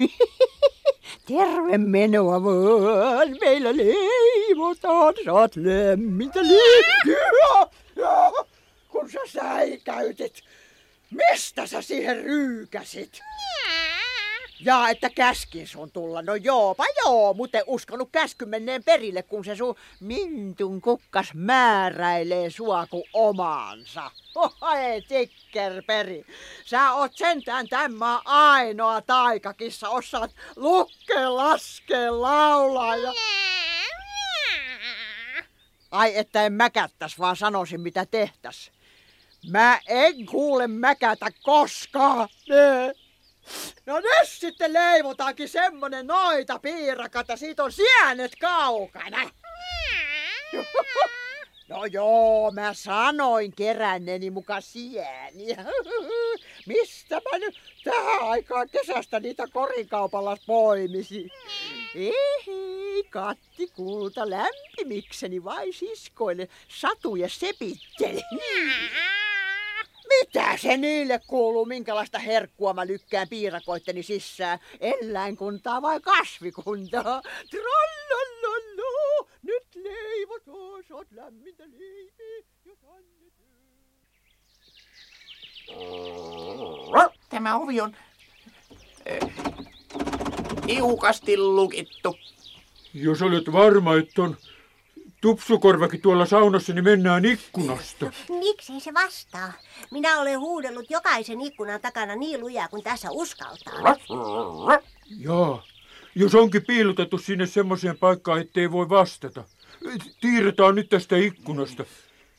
Terve 1.26 1.78
menoa 1.78 2.44
vaan, 2.44 3.36
meillä 3.40 3.76
leivotaan, 3.76 5.14
saat 5.24 5.56
lämmintä 5.56 6.40
liikkeä. 6.42 7.66
Kun 8.88 9.10
sä 9.10 9.18
säikäytit, 9.26 10.34
mistä 11.10 11.66
sä 11.66 11.82
siihen 11.82 12.24
ryykäsit? 12.24 13.20
Ja 14.64 14.88
että 14.88 15.10
käskin 15.10 15.66
sun 15.66 15.90
tulla. 15.90 16.22
No 16.22 16.34
joopa 16.34 16.84
joo, 17.04 17.34
mutta 17.34 17.58
en 17.58 17.64
uskonut 17.66 18.08
käsky 18.12 18.46
menneen 18.46 18.84
perille, 18.84 19.22
kun 19.22 19.44
se 19.44 19.56
sun 19.56 19.76
mintun 20.00 20.80
kukkas 20.80 21.30
määräilee 21.34 22.50
sua 22.50 22.86
kuin 22.86 23.04
omaansa. 23.12 24.10
Oi, 24.34 25.02
tikkerperi. 25.08 26.24
Sä 26.64 26.92
oot 26.92 27.12
sentään 27.14 27.68
tämä 27.68 28.20
ainoa 28.24 29.00
taikakissa, 29.00 29.88
osaat 29.88 30.30
lukkea, 30.56 31.36
laskea, 31.36 32.20
laulaa 32.20 32.96
ja... 32.96 33.12
Ai, 35.90 36.16
että 36.16 36.46
en 36.46 36.52
mäkättäs, 36.52 37.18
vaan 37.18 37.36
sanoisin 37.36 37.80
mitä 37.80 38.06
tehtäs. 38.06 38.70
Mä 39.50 39.80
en 39.88 40.26
kuule 40.26 40.66
mäkätä 40.66 41.26
koskaan. 41.42 42.28
Ne. 42.48 42.94
No 43.86 44.00
nyt 44.00 44.28
sitten 44.28 44.72
leivotaankin 44.72 45.48
semmonen 45.48 46.06
noita 46.06 46.58
piirakata, 46.58 47.36
siitä 47.36 47.64
on 47.64 47.72
sienet 47.72 48.32
kaukana. 48.40 49.30
No 51.68 51.84
joo, 51.84 52.50
mä 52.50 52.74
sanoin 52.74 53.52
keränneeni 53.52 54.30
muka 54.30 54.60
sieniä. 54.60 55.64
Mistä 56.66 57.14
mä 57.14 57.38
nyt 57.38 57.54
tähän 57.84 58.28
aikaan 58.28 58.68
kesästä 58.68 59.20
niitä 59.20 59.44
korikaupalla 59.52 60.36
poimisi? 60.46 61.28
Ei, 61.94 63.04
katti 63.10 63.68
kulta 63.76 64.30
lämpimikseni 64.30 65.44
vai 65.44 65.72
siskoille 65.72 66.48
satuja 66.68 67.28
sepitteli. 67.28 68.22
Mitä 70.10 70.56
se 70.56 70.76
niille 70.76 71.20
kuuluu, 71.26 71.64
minkälaista 71.64 72.18
herkkua 72.18 72.74
mä 72.74 72.86
lykkään 72.86 73.28
piirakoitteni 73.28 74.02
sisään? 74.02 74.58
Eläinkuntaa 74.80 75.82
vai 75.82 76.00
kasvikuntaa? 76.00 77.22
Trollololo, 77.50 79.28
nyt 79.42 79.66
leivot 79.74 80.48
oot 80.90 81.06
lämmintä 81.10 81.64
leipiä, 81.64 82.44
jos. 82.64 82.76
Tämä 87.28 87.56
ovi 87.56 87.80
on 87.80 87.96
tiukasti 90.66 91.36
lukittu. 91.36 92.18
Jos 92.94 93.22
olet 93.22 93.52
varma, 93.52 93.96
että 93.96 94.22
on 94.22 94.36
tupsukorvakin 95.20 96.00
tuolla 96.00 96.26
saunassa, 96.26 96.72
niin 96.72 96.84
mennään 96.84 97.24
ikkunasta. 97.24 98.12
Miksei 98.28 98.80
se 98.80 98.94
vastaa? 98.94 99.52
Minä 99.90 100.20
olen 100.20 100.40
huudellut 100.40 100.90
jokaisen 100.90 101.40
ikkunan 101.40 101.80
takana 101.80 102.16
niin 102.16 102.40
lujaa 102.40 102.68
kuin 102.68 102.82
tässä 102.82 103.10
uskaltaa. 103.10 103.96
Jaa, 105.18 105.62
jos 106.14 106.34
onkin 106.34 106.66
piilotettu 106.66 107.18
sinne 107.18 107.46
semmoiseen 107.46 107.98
paikkaan, 107.98 108.40
ettei 108.40 108.72
voi 108.72 108.88
vastata. 108.88 109.44
Tiirretään 110.20 110.74
nyt 110.74 110.88
tästä 110.88 111.16
ikkunasta. 111.16 111.84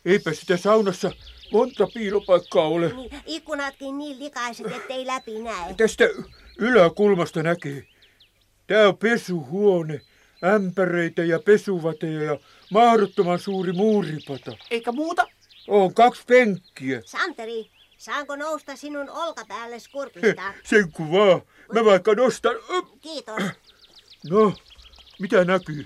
Eipä 0.06 0.34
sitä 0.34 0.58
saunassa 0.58 1.12
monta 1.52 1.88
piilopaikkaa 1.94 2.68
ole. 2.68 2.94
Niin, 2.94 3.12
ikkunatkin 3.26 3.98
niin 3.98 4.20
likaiset, 4.20 4.68
ettei 4.68 5.08
läpi 5.08 5.40
näe. 5.40 5.74
Tästä 5.74 6.04
yläkulmasta 6.58 7.44
näkee. 7.44 7.88
Tää 8.68 8.88
on 8.88 8.98
pesuhuone. 8.98 10.02
Ämpäreitä 10.44 11.24
ja 11.24 11.40
pesuvateja 11.40 12.24
ja 12.24 12.40
mahdottoman 12.72 13.40
suuri 13.40 13.74
muuripata. 13.74 14.52
Eikä 14.72 14.92
muuta? 14.92 15.28
On 15.68 15.94
kaksi 15.94 16.24
penkkiä. 16.28 17.02
Santeri, 17.06 17.72
saanko 17.98 18.36
nousta 18.36 18.76
sinun 18.76 19.10
olkapäälle 19.10 19.80
skurpista? 19.80 20.54
Sen 20.64 20.92
kun 20.92 21.12
vaan. 21.12 21.42
Mä 21.74 21.86
vaikka 21.86 22.14
nostan. 22.14 22.56
Kiitos. 23.02 23.44
No, 24.30 24.54
mitä 25.20 25.46
näkyy? 25.46 25.86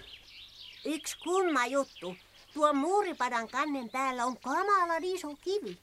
Yksi 0.85 1.17
kumma 1.23 1.65
juttu. 1.65 2.15
Tuo 2.53 2.73
muuripadan 2.73 3.49
kannen 3.49 3.89
päällä 3.89 4.25
on 4.25 4.37
kamalan 4.37 5.03
iso 5.03 5.35
kivi. 5.41 5.77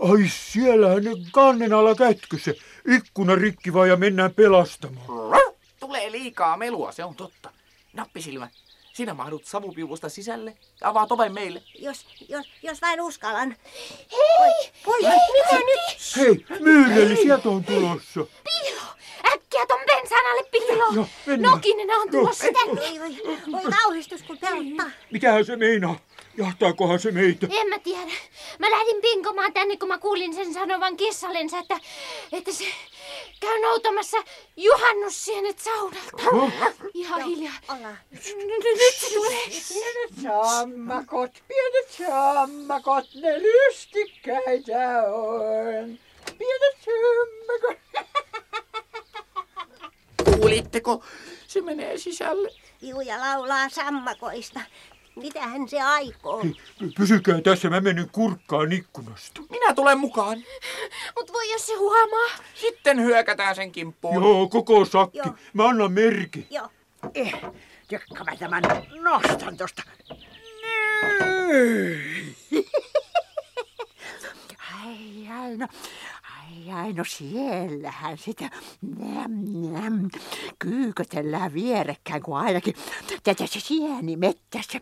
Ai 0.00 0.28
siellähän 0.28 1.04
ne 1.04 1.10
kannen 1.32 1.72
alla 1.72 1.94
kätkössä. 1.94 2.54
Ikkuna 2.88 3.34
rikki 3.34 3.72
vaan 3.72 3.88
ja 3.88 3.96
mennään 3.96 4.34
pelastamaan. 4.34 5.40
Tulee 5.80 6.12
liikaa 6.12 6.56
melua, 6.56 6.92
se 6.92 7.04
on 7.04 7.14
totta. 7.14 7.52
Nappisilmä, 7.92 8.48
sinä 8.98 9.14
mahdut 9.14 9.44
savupiuvusta 9.44 10.08
sisälle 10.08 10.56
ja 10.80 10.88
avaat 10.88 11.12
oven 11.12 11.34
meille. 11.34 11.62
Jos, 11.78 12.06
jos, 12.28 12.46
jos 12.62 12.82
vain 12.82 13.00
uskallan. 13.00 13.56
Hei! 14.12 14.72
Voi, 14.86 14.98
mitä 15.32 15.56
nyt? 15.56 16.16
Hei, 16.16 16.46
Myyreli, 16.60 17.16
sieltä 17.16 17.48
on 17.48 17.64
tulossa. 17.64 18.20
Piilo! 18.44 18.82
Äkkiä 19.32 19.66
ton 19.68 19.80
bensan 19.86 20.26
alle 20.30 20.44
piilo! 20.50 21.06
Mennään. 21.26 21.54
Nokinen 21.54 21.90
on 21.90 22.10
tulossa 22.10 22.46
tänne. 22.52 22.80
Voi, 22.80 23.18
voi, 23.26 23.38
voi 23.52 23.72
kauhistus 23.82 24.22
kun 24.22 24.38
pelottaa. 24.38 24.90
Mitähän 25.10 25.44
se 25.44 25.56
meinaa? 25.56 25.96
Jahtaakohan 26.38 27.00
se 27.00 27.10
meitä? 27.10 27.46
En 27.50 27.68
mä 27.68 27.78
tiedä. 27.78 28.12
Mä 28.58 28.70
lähdin 28.70 29.02
pinkomaan 29.02 29.52
tänne, 29.52 29.76
kun 29.76 29.88
mä 29.88 29.98
kuulin 29.98 30.34
sen 30.34 30.54
sanovan 30.54 30.96
kissallensa, 30.96 31.58
että, 31.58 31.80
että 32.32 32.52
se 32.52 32.64
käy 33.40 33.60
noutamassa 33.60 34.16
juhannussienet 34.56 35.58
saunalta. 35.58 36.22
Ihan 36.94 37.24
hiljaa. 37.24 37.52
Nyt 38.12 38.22
se 39.00 39.14
tulee. 39.14 39.44
Pienet 39.68 40.22
sammakot, 40.22 41.30
pienet 41.48 41.90
sammakot, 41.98 43.04
ne 43.14 43.42
lystikkäitä 43.42 45.02
on. 45.12 45.98
Pienet 46.38 46.76
sammakot. 46.84 47.78
Kuulitteko? 50.24 51.04
Se 51.46 51.60
menee 51.60 51.98
sisälle. 51.98 52.50
Juja 52.82 53.20
laulaa 53.20 53.68
sammakoista. 53.68 54.60
Mitähän 55.22 55.68
se 55.68 55.80
aikoo? 55.80 56.44
Pysykää 56.96 57.40
tässä, 57.40 57.70
mä 57.70 57.80
menen 57.80 58.08
kurkkaan 58.12 58.72
ikkunasta. 58.72 59.40
Minä 59.50 59.74
tulen 59.74 59.98
mukaan. 59.98 60.38
Mut 61.16 61.32
voi 61.32 61.52
jos 61.52 61.66
se 61.66 61.74
huomaa. 61.74 62.28
Sitten 62.54 63.00
hyökätään 63.00 63.54
sen 63.54 63.72
kimppuun. 63.72 64.14
Joo, 64.14 64.48
koko 64.48 64.84
sakki. 64.84 65.18
Joo. 65.18 65.34
Mä 65.52 65.68
annan 65.68 65.92
merki. 65.92 66.46
Joo. 66.50 66.68
Eh, 67.14 67.34
jokka 67.90 68.24
mä 68.24 68.36
tämän 68.36 68.62
nostan 69.02 69.56
tosta. 69.56 69.82
Ai, 74.84 75.28
ai, 75.40 75.56
no, 75.56 75.68
ai, 76.72 76.92
no 76.92 77.04
siellähän 77.04 78.18
sitä 78.18 78.50
näm, 78.98 79.32
näm, 79.72 80.08
kyykötellään 80.58 81.54
vierekkäin, 81.54 82.22
kun 82.22 82.36
ainakin 82.36 82.74
tätä 83.22 83.46
se 83.46 83.60
sieni 83.60 84.16
mettässä. 84.16 84.78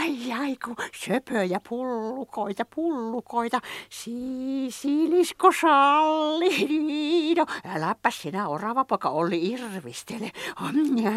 Ai, 0.00 0.32
ai, 0.32 0.56
kun 0.64 0.76
söpöjä 1.04 1.60
pullukoita, 1.68 2.64
pullukoita, 2.74 3.60
siisilisko 3.90 5.52
salli. 5.60 7.34
No, 7.34 7.46
äläpä 7.64 8.10
sinä 8.10 8.48
orava 8.48 8.84
poika 8.84 9.08
oli 9.08 9.50
irvistele. 9.50 10.32
Ja, 11.02 11.12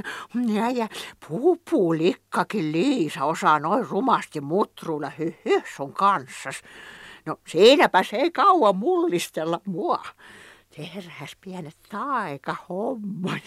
ja, 0.53 0.69
ja 0.69 0.87
pupulikkakin 1.27 2.71
Liisa 2.71 3.25
osaa 3.25 3.59
noin 3.59 3.87
rumasti 3.89 4.41
mutruilla 4.41 5.11
hyhy 5.19 5.61
sun 5.75 5.93
kanssas. 5.93 6.61
No 7.25 7.37
siinäpä 7.47 8.03
se 8.03 8.17
ei 8.17 8.31
kauan 8.31 8.75
mullistella 8.75 9.61
mua. 9.65 10.03
Tehdäs 10.75 11.35
pienet 11.41 11.77
taikahommat. 11.89 13.43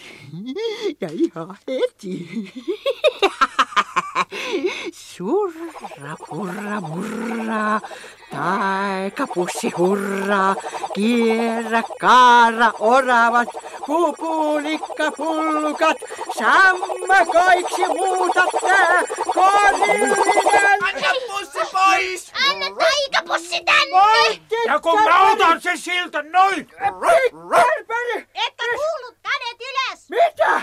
Ja 1.01 1.09
ihan 1.11 1.57
heti. 1.67 2.27
Surra, 4.93 6.15
purra, 6.29 6.81
murra, 6.81 7.79
taikapussi 8.31 9.69
hurraa, 9.69 10.55
kierrä, 10.93 11.83
kaara, 11.99 12.71
oravat, 12.79 13.49
pupulikka, 13.85 15.11
pullukat, 15.17 15.97
sammakoiksi 16.37 17.87
muuta 17.87 18.43
tää 18.61 19.01
korillinen. 19.33 20.83
Anna 20.83 21.11
pussi 21.27 21.59
pois! 21.71 22.31
Anna 22.49 22.65
taikapussi 22.75 23.63
tänne! 23.65 24.41
Ja 24.65 24.79
kun 24.79 25.03
mä 25.03 25.31
otan 25.31 25.61
sen 25.61 25.77
siltä 25.77 26.23
noin! 26.23 26.59
Etkä 28.33 28.65
kuullut 28.75 29.17
kädet 29.23 29.59
ylös! 29.61 30.09
Mitä? 30.09 30.61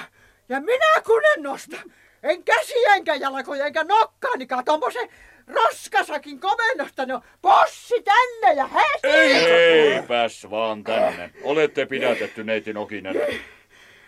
Ja 0.49 0.61
minä 0.61 1.03
kun 1.07 1.23
en 1.37 1.43
nosta. 1.43 1.77
En 2.25 2.45
käsi 2.45 2.85
enkä 2.95 3.15
jalkoja 3.15 3.67
enkä 3.67 3.85
nokkaanikaan 3.85 4.65
tommosen 4.65 5.09
roskasakin 5.47 6.41
komennosta. 6.41 7.07
No 7.07 7.21
possi 7.43 8.03
tänne 8.03 8.55
ja 8.57 8.67
heti! 8.67 9.09
Eipäs 9.09 10.47
vaan 10.51 10.85
tänne. 10.85 11.31
Olette 11.43 11.87
pidätetty 11.87 12.45
neiti 12.45 12.73
Nokinen. 12.73 13.17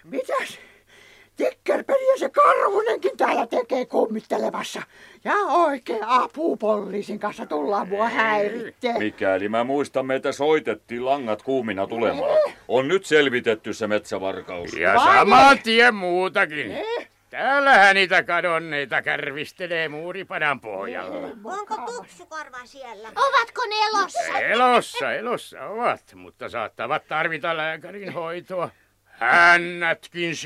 Mitäs? 0.05 0.59
Tikkerpeli 1.37 2.13
ja 2.13 2.19
se 2.19 2.29
Karvunenkin 2.29 3.17
täällä 3.17 3.47
tekee 3.47 3.87
kummittelemassa. 3.87 4.83
Ja 5.25 5.35
oikein 5.35 6.05
apupoliisin 6.05 7.19
kanssa 7.19 7.47
tullaan 7.47 7.89
mua 7.89 8.09
häiritteen. 8.09 8.99
Mikäli 8.99 9.49
mä 9.49 9.65
muistan, 9.65 10.07
meitä 10.07 10.33
soitettiin 10.33 11.05
langat 11.05 11.43
kuumina 11.43 11.87
tulemaan. 11.87 12.39
On 12.69 12.89
nyt 12.89 13.07
selvitetty 13.07 13.73
se 13.73 13.87
metsävarkaus. 13.87 14.73
Ja 14.73 14.95
Vai 14.95 15.15
saman 15.17 15.59
tien 15.59 15.95
muutakin. 15.95 16.71
Eh? 16.71 17.09
Täällähän 17.31 17.95
niitä 17.95 18.23
kadonneita 18.23 19.03
kärvistelee 19.03 19.89
muuripadan 19.89 20.61
pohjalla. 20.61 21.29
Onko 21.45 21.77
tupsukorva 21.87 22.59
siellä? 22.65 23.09
Ovatko 23.09 23.63
ne 23.69 23.75
elossa? 23.87 24.39
Elossa, 24.39 25.13
elossa 25.13 25.65
ovat, 25.65 26.15
mutta 26.15 26.49
saattavat 26.49 27.07
tarvita 27.09 27.57
lääkärin 27.57 28.13
hoitoa. 28.13 28.71
Hännätkin 29.05 30.37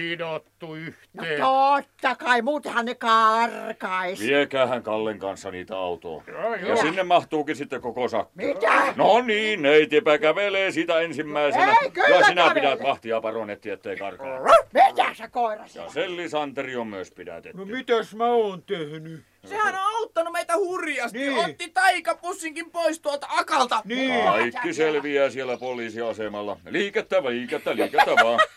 sidottu. 0.60 0.74
sidottu 0.76 1.00
No 1.14 1.22
yhteen. 1.22 1.40
totta 1.40 2.16
kai, 2.16 2.42
muutenhan 2.42 2.84
ne 2.86 2.94
karkais. 2.94 4.20
Viekäähän 4.20 4.82
Kallen 4.82 5.18
kanssa 5.18 5.50
niitä 5.50 5.76
autoon. 5.76 6.22
Joo, 6.26 6.54
Ja 6.54 6.76
sinne 6.76 7.02
mahtuukin 7.02 7.56
sitten 7.56 7.80
koko 7.80 8.08
sakki. 8.08 8.32
Mitä? 8.46 8.94
No 8.96 9.20
niin, 9.20 9.62
neitipä 9.62 10.18
kävelee 10.18 10.70
sitä 10.70 11.00
ensimmäisenä. 11.00 11.76
Ei, 11.82 11.90
kyllä 11.90 12.08
ja 12.08 12.24
sinä 12.26 12.42
kävelee. 12.42 12.54
pidät 12.54 12.82
vahtia 12.88 13.20
paronetti, 13.20 13.70
ettei 13.70 13.96
karkaa. 13.96 14.40
Mitä 14.72 15.14
sä 15.14 15.28
koiras? 15.28 15.76
Ja 15.76 15.88
Selli 15.88 16.28
Santeri 16.28 16.76
on 16.76 16.86
myös 16.86 17.10
pidätetty. 17.10 17.58
No 17.58 17.64
mitäs 17.64 18.14
mä 18.14 18.26
oon 18.26 18.62
tehnyt? 18.62 19.22
Sehän 19.44 19.74
on 19.74 19.80
auttanut 19.96 20.32
meitä 20.32 20.56
hurjasti. 20.56 21.18
Niin. 21.18 21.38
Otti 21.38 21.68
taikapussinkin 21.74 22.70
pois 22.70 23.00
tuolta 23.00 23.26
akalta. 23.30 23.82
Niin. 23.84 24.24
Kaikki 24.24 24.72
selviää 24.74 25.30
siellä 25.30 25.56
poliisiasemalla. 25.56 26.56
Liikettä, 26.68 27.22
liikettä, 27.22 27.76
liikettä 27.76 28.10
vaan. 28.24 28.40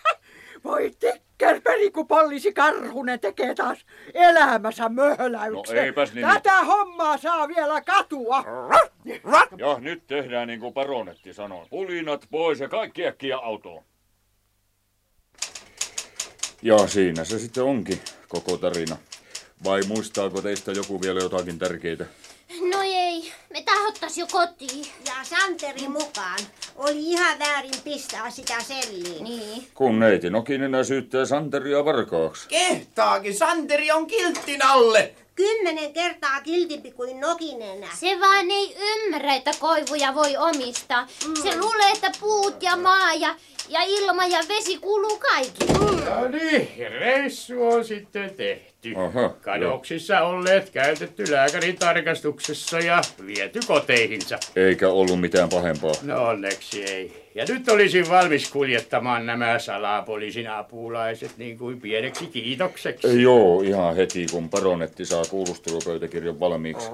Voi 0.64 0.92
tikkerperi, 1.00 1.92
kun 1.92 2.08
poliisi 2.08 2.54
Karhunen 2.54 3.20
tekee 3.20 3.56
taas 3.56 3.86
elämässä 4.14 4.90
möhläyksen. 4.90 5.76
No 5.76 5.82
eipäs 5.82 6.14
niin. 6.14 6.28
Tätä 6.28 6.64
hommaa 6.64 7.18
saa 7.18 7.48
vielä 7.48 7.82
katua. 7.82 8.44
Ja 9.58 9.80
nyt 9.80 10.08
tehdään 10.08 10.48
niin 10.48 10.60
kuin 10.60 10.74
paronetti 10.74 11.34
sanoo. 11.34 11.68
Pulinat 11.70 12.28
pois 12.32 12.60
ja 12.60 12.70
kaikki 12.70 13.08
äkkiä 13.08 13.38
autoon. 13.38 13.84
Ja 16.62 16.88
siinä 16.88 17.24
se 17.24 17.40
sitten 17.40 17.64
onkin 17.64 18.02
koko 18.28 18.58
tarina. 18.58 18.98
Vai 19.64 19.82
muistaako 19.88 20.42
teistä 20.42 20.72
joku 20.72 21.02
vielä 21.02 21.20
jotakin 21.20 21.60
tärkeitä? 21.60 22.06
No 22.62 22.82
ei, 22.84 23.32
me 23.50 23.62
tahottais 23.62 24.18
jo 24.18 24.28
kotiin. 24.32 24.86
Ja 25.06 25.14
Santeri 25.24 25.88
mukaan. 25.88 26.40
Oli 26.76 27.10
ihan 27.10 27.40
väärin 27.40 27.72
pistää 27.84 28.30
sitä 28.30 28.54
selliin. 28.62 29.24
Niin. 29.24 29.68
Kun 29.74 30.00
neiti 30.00 30.30
Nokinen 30.30 30.86
syyttää 30.86 31.26
Santeria 31.26 31.86
varkaaksi. 31.86 32.48
Kehtaakin, 32.48 33.38
Santeri 33.38 33.92
on 33.92 34.08
kilttin 34.08 34.66
alle. 34.66 35.14
Kymmenen 35.36 35.94
kertaa 35.94 36.42
kiltimpi 36.42 36.92
kuin 36.92 37.20
Nokinen. 37.20 37.86
Se 38.00 38.20
vaan 38.20 38.52
ei 38.52 38.76
ymmärrä, 38.80 39.36
että 39.36 39.52
koivuja 39.60 40.16
voi 40.16 40.38
omistaa. 40.38 41.08
Se 41.44 41.60
luulee, 41.60 41.92
että 41.94 42.12
puut 42.20 42.64
ja 42.64 42.78
maa 42.78 43.14
ja, 43.14 43.36
ja 43.70 43.80
ilma 43.84 44.26
ja 44.26 44.40
vesi 44.50 44.78
kuuluu 44.78 45.18
kaikille. 45.18 45.74
No 46.10 46.28
niin, 46.28 46.70
reissu 46.78 47.68
on 47.68 47.86
sitten 47.86 48.36
tehty. 48.36 48.94
Aha, 48.96 49.30
Kadoksissa 49.30 50.22
olleet 50.22 50.70
käytetty 50.70 51.32
lääkärin 51.32 51.78
tarkastuksessa 51.78 52.80
ja 52.80 53.02
viety 53.26 53.60
koteihinsa. 53.68 54.40
Eikä 54.56 54.90
ollut 54.90 55.22
mitään 55.22 55.50
pahempaa. 55.50 55.94
No 56.02 56.28
onneksi 56.28 56.84
ei. 56.84 57.23
Ja 57.36 57.46
nyt 57.50 57.70
olisin 57.70 58.10
valmis 58.10 58.52
kuljettamaan 58.52 59.26
nämä 59.26 59.60
salapoliisin 59.60 60.50
apulaiset 60.50 61.32
niin 61.38 61.58
kuin 61.58 61.82
pieneksi 61.82 62.28
kiitokseksi. 62.28 63.22
Joo, 63.22 63.62
ihan 63.62 63.96
heti 63.96 64.26
kun 64.32 64.50
paronetti 64.50 65.06
saa 65.06 65.24
kuulustelupöytäkirjan 65.26 66.40
valmiiksi. 66.40 66.90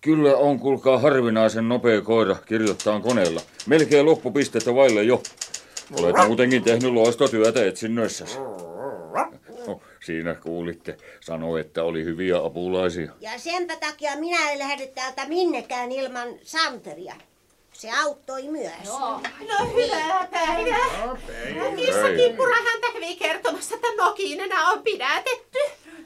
Kyllä 0.00 0.36
on, 0.36 0.58
kuulkaa, 0.58 0.98
harvinaisen 0.98 1.68
nopea 1.68 2.00
koira 2.00 2.36
kirjoittaa 2.46 3.00
koneella. 3.00 3.40
Melkein 3.66 4.06
loppupistettä 4.06 4.74
vaille 4.74 5.02
jo. 5.02 5.22
Olet 6.00 6.16
muutenkin 6.26 6.62
tehnyt 6.62 6.92
loistotyötä 6.92 7.64
etsinnöissäsi. 7.64 8.38
No, 9.66 9.80
siinä 10.04 10.34
kuulitte. 10.34 10.96
Sanoi, 11.20 11.60
että 11.60 11.84
oli 11.84 12.04
hyviä 12.04 12.44
apulaisia. 12.44 13.12
Ja 13.20 13.30
senpä 13.36 13.76
takia 13.76 14.16
minä 14.16 14.50
en 14.50 14.58
lähde 14.58 14.86
täältä 14.86 15.28
minnekään 15.28 15.92
ilman 15.92 16.28
Santeria. 16.42 17.14
Se 17.76 17.90
auttoi 17.90 18.42
myös. 18.42 18.88
No 18.88 19.20
hyvää 19.74 20.28
päivää. 20.30 21.16
Kissakippura 21.76 22.54
häntä 22.54 22.86
kävi 22.92 23.16
kertomassa, 23.16 23.74
että 23.74 23.88
Nokinenä 23.96 24.68
on 24.68 24.82
pidätetty. 24.82 25.58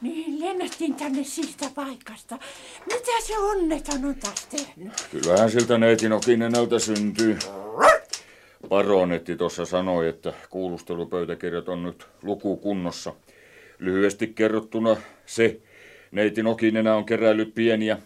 Niin, 0.02 0.40
lennättiin 0.40 0.94
tänne 0.94 1.24
siitä 1.24 1.66
paikasta. 1.74 2.38
Mitä 2.86 3.20
se 3.26 3.38
onneton 3.38 4.04
on 4.04 4.14
taas 4.14 4.46
tehnyt? 4.46 4.92
Kyllähän 5.10 5.50
siltä 5.50 5.78
neiti 5.78 6.08
Nokinenältä 6.08 6.78
syntyy. 6.78 7.38
Baronetti 8.68 9.36
tuossa 9.36 9.64
sanoi, 9.64 10.08
että 10.08 10.32
kuulustelupöytäkirjat 10.50 11.68
on 11.68 11.82
nyt 11.82 12.06
lukukunnossa. 12.22 13.12
Lyhyesti 13.78 14.26
kerrottuna 14.26 14.96
se, 15.26 15.60
neiti 16.10 16.42
Nokinenä 16.42 16.94
on 16.96 17.04
keräillyt 17.04 17.54
pieniä 17.54 17.98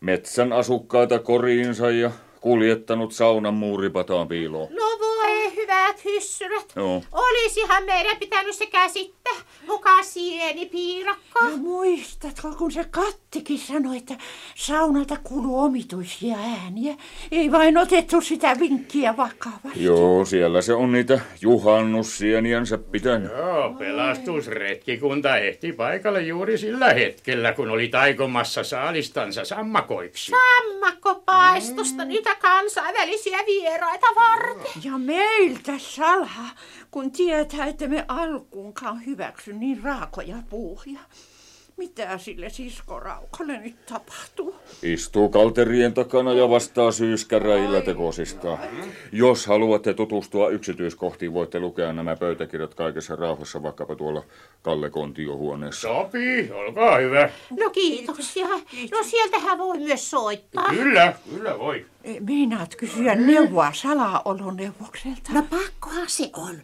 metsän 0.00 0.52
asukkaita 0.52 1.18
koriinsa 1.18 1.90
ja 1.90 2.10
kuljettanut 2.40 3.12
saunan 3.12 3.54
muuripataan 3.54 4.28
piiloon. 4.28 4.74
No 4.74 4.90
voi 5.90 6.02
hyvät 6.02 6.04
hyssyrät. 6.04 6.72
Joo. 6.76 7.02
Olisihan 7.12 7.84
meidän 7.84 8.16
pitänyt 8.16 8.54
se 8.54 8.66
käsittää. 8.66 9.32
Mukaan 9.66 10.04
sienipiirakko. 10.04 11.44
No 11.44 11.56
muistatko, 11.56 12.54
kun 12.58 12.72
se 12.72 12.84
kattikin 12.90 13.58
sanoi, 13.58 13.96
että 13.96 14.14
saunalta 14.54 15.16
kuuluu 15.22 15.60
omituisia 15.60 16.36
ääniä. 16.36 16.94
Ei 17.32 17.52
vain 17.52 17.78
otettu 17.78 18.20
sitä 18.20 18.56
vinkkiä 18.60 19.16
vakavasti. 19.16 19.84
Joo, 19.84 20.24
siellä 20.24 20.62
se 20.62 20.72
on 20.74 20.92
niitä 20.92 21.20
juhannussieniänsä 21.40 22.78
pitänyt. 22.78 23.30
Joo, 23.30 23.74
pelastusretkikunta 23.78 25.36
ehti 25.36 25.72
paikalle 25.72 26.22
juuri 26.22 26.58
sillä 26.58 26.94
hetkellä, 26.94 27.52
kun 27.52 27.70
oli 27.70 27.88
taikomassa 27.88 28.64
saalistansa 28.64 29.44
sammakoiksi. 29.44 30.32
Sammakko 30.32 31.14
paistosta 31.14 32.04
niitä 32.04 32.34
kansainvälisiä 32.34 33.38
vieraita 33.46 34.06
varten. 34.16 34.82
Ja 34.84 34.98
meiltä 34.98 35.72
salaa, 35.80 36.50
kun 36.90 37.10
tietää, 37.10 37.66
että 37.66 37.88
me 37.88 38.04
alkuunkaan 38.08 39.06
hyväksy 39.06 39.52
niin 39.52 39.82
raakoja 39.82 40.36
puuhia. 40.50 41.00
Mitä 41.80 42.18
sille 42.18 42.50
siskoraukalle 42.50 43.58
nyt 43.58 43.86
tapahtuu? 43.86 44.54
Istuu 44.82 45.28
kalterien 45.28 45.94
takana 45.94 46.32
ja 46.32 46.50
vastaa 46.50 46.92
syyskäräjillä 46.92 47.80
tekosistaan. 47.80 48.58
Jos 49.12 49.46
haluatte 49.46 49.94
tutustua 49.94 50.48
yksityiskohtiin, 50.48 51.32
voitte 51.32 51.60
lukea 51.60 51.92
nämä 51.92 52.16
pöytäkirjat 52.16 52.74
kaikessa 52.74 53.16
rauhassa 53.16 53.62
vaikkapa 53.62 53.96
tuolla 53.96 54.22
Kalle 54.62 54.90
Kontiohuoneessa. 54.90 55.88
Sopii, 55.88 56.50
olkaa 56.52 56.98
hyvä. 56.98 57.30
No 57.60 57.70
kiitoksia. 57.70 58.46
No 58.92 59.02
sieltähän 59.02 59.58
voi 59.58 59.78
myös 59.78 60.10
soittaa. 60.10 60.68
Kyllä, 60.70 61.12
kyllä 61.30 61.58
voi. 61.58 61.86
E, 62.04 62.20
Meinaat 62.20 62.76
kysyä 62.76 63.14
neuvoa 63.14 63.72
salaoloneuvokselta? 63.72 65.32
No 65.32 65.42
pakkohan 65.50 66.08
se 66.08 66.30
on. 66.36 66.56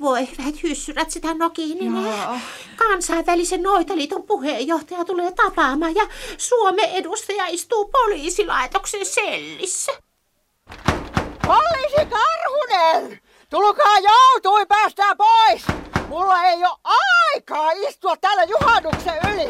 Voi 0.00 0.28
hyvät 0.30 0.62
hyssyrät 0.62 1.10
sitä 1.10 1.34
Nokininen. 1.34 2.14
Kansainvälisen 2.76 3.62
noitaliiton 3.62 4.22
puheenjohtaja 4.22 5.04
tulee 5.04 5.32
tapaamaan 5.32 5.94
ja 5.94 6.06
Suomen 6.38 6.90
edustaja 6.90 7.46
istuu 7.46 7.84
poliisilaitoksen 7.84 9.06
sellissä. 9.06 9.92
Poliisi 11.46 12.10
Karhunen! 12.10 13.20
Tulkaa 13.50 13.98
joutui 13.98 14.66
päästään 14.66 15.16
pois! 15.16 15.62
Mulla 16.08 16.44
ei 16.44 16.56
ole 16.56 16.78
aikaa 17.34 17.70
istua 17.70 18.16
täällä 18.16 18.44
juhannuksen 18.44 19.14
yli! 19.32 19.46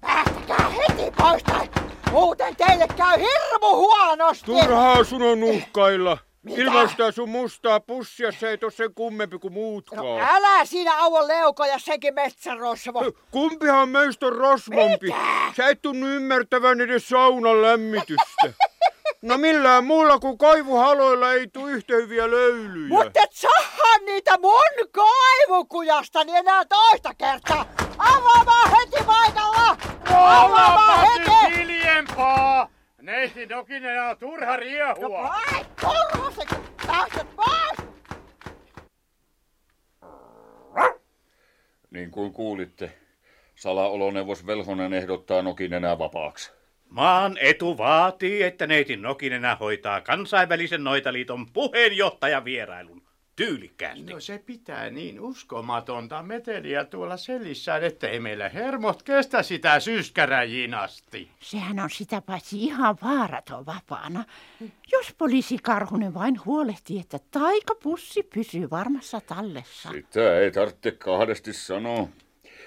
Päästäkää 0.00 0.68
heti 0.68 1.10
pois 1.16 1.42
tai 1.42 1.68
muuten 2.10 2.56
teille 2.56 2.88
käy 2.96 3.18
hirmu 3.18 3.76
huonosti! 3.76 4.52
Turhaa 4.52 5.04
sun 5.04 5.22
on 5.22 5.44
uhkailla. 5.44 6.18
Mitä? 6.44 6.60
Ilman 6.62 6.88
sitä 6.88 7.10
sun 7.10 7.28
mustaa 7.28 7.80
pussia 7.80 8.32
se 8.32 8.48
ei 8.48 8.58
ole 8.62 8.70
sen 8.70 8.94
kummempi 8.94 9.38
kuin 9.38 9.52
muutkaan. 9.52 10.02
No 10.02 10.18
älä 10.18 10.64
siinä 10.64 10.98
auon 10.98 11.28
leukoja 11.28 11.78
senkin 11.78 12.14
metsärosvo! 12.14 13.04
Kumpihan 13.30 13.88
meistä 13.88 14.26
on 14.26 14.32
rosvompi? 14.32 15.14
Sä 15.56 15.68
et 15.68 15.82
tunnu 15.82 16.06
ymmärtävän 16.06 16.80
edes 16.80 17.08
saunan 17.08 17.62
lämmitystä. 17.62 18.52
No 19.22 19.38
millään 19.38 19.84
muulla 19.84 20.18
kuin 20.18 20.38
kaivuhaloilla 20.38 21.32
ei 21.32 21.46
tule 21.48 21.70
yhtä 21.70 21.94
hyviä 21.94 22.30
löylyjä. 22.30 22.88
Mutta 22.88 23.20
et 23.22 23.32
saa 23.32 23.98
niitä 24.04 24.38
mun 24.38 24.88
kaivukujastani 24.92 26.36
enää 26.36 26.64
toista 26.64 27.14
kertaa! 27.14 27.66
Avaamaan 27.98 28.70
heti 28.70 29.04
paikalla! 29.06 29.76
Avaamaan 30.14 31.06
heti! 31.06 31.56
hiljempaa! 31.58 32.68
Neiti 33.04 33.48
Dokinen 33.48 34.02
on 34.02 34.18
turha 34.18 34.56
riehua. 34.56 35.28
Ai, 35.28 35.64
turhasen, 35.80 36.46
kun 36.48 36.64
pääset 36.86 37.26
pois! 37.36 37.88
Niin 41.90 42.10
kuin 42.10 42.32
kuulitte, 42.32 42.92
salaoloneuvos 43.54 44.46
Velhonen 44.46 44.92
ehdottaa 44.92 45.42
Nokinenää 45.42 45.98
vapaaksi. 45.98 46.52
Maan 46.88 47.38
etu 47.40 47.78
vaatii, 47.78 48.42
että 48.42 48.66
neiti 48.66 48.96
Nokinenä 48.96 49.56
hoitaa 49.56 50.00
kansainvälisen 50.00 50.84
noitaliiton 50.84 51.52
puheenjohtajan 51.52 52.44
vierailun. 52.44 53.03
Tyylikkäästi. 53.36 54.12
No 54.12 54.20
se 54.20 54.38
pitää 54.46 54.90
niin 54.90 55.20
uskomatonta 55.20 56.22
meteliä 56.22 56.84
tuolla 56.84 57.16
selissään, 57.16 57.84
ettei 57.84 58.20
meillä 58.20 58.48
hermot 58.48 59.02
kestä 59.02 59.42
sitä 59.42 59.80
syskäräjiin 59.80 60.74
asti. 60.74 61.30
Sehän 61.40 61.78
on 61.80 61.90
sitä 61.90 62.22
paitsi 62.22 62.64
ihan 62.64 62.96
vaaraton 63.02 63.66
vapaana. 63.66 64.24
Jos 64.92 65.14
poliisi 65.18 65.58
Karhunen 65.62 66.14
vain 66.14 66.44
huolehtii, 66.44 67.00
että 67.00 67.18
taikapussi 67.30 68.22
pysyy 68.22 68.70
varmassa 68.70 69.20
tallessa. 69.20 69.88
Sitä 69.92 70.38
ei 70.38 70.50
tarvitse 70.50 70.90
kahdesti 70.90 71.52
sanoa. 71.52 72.08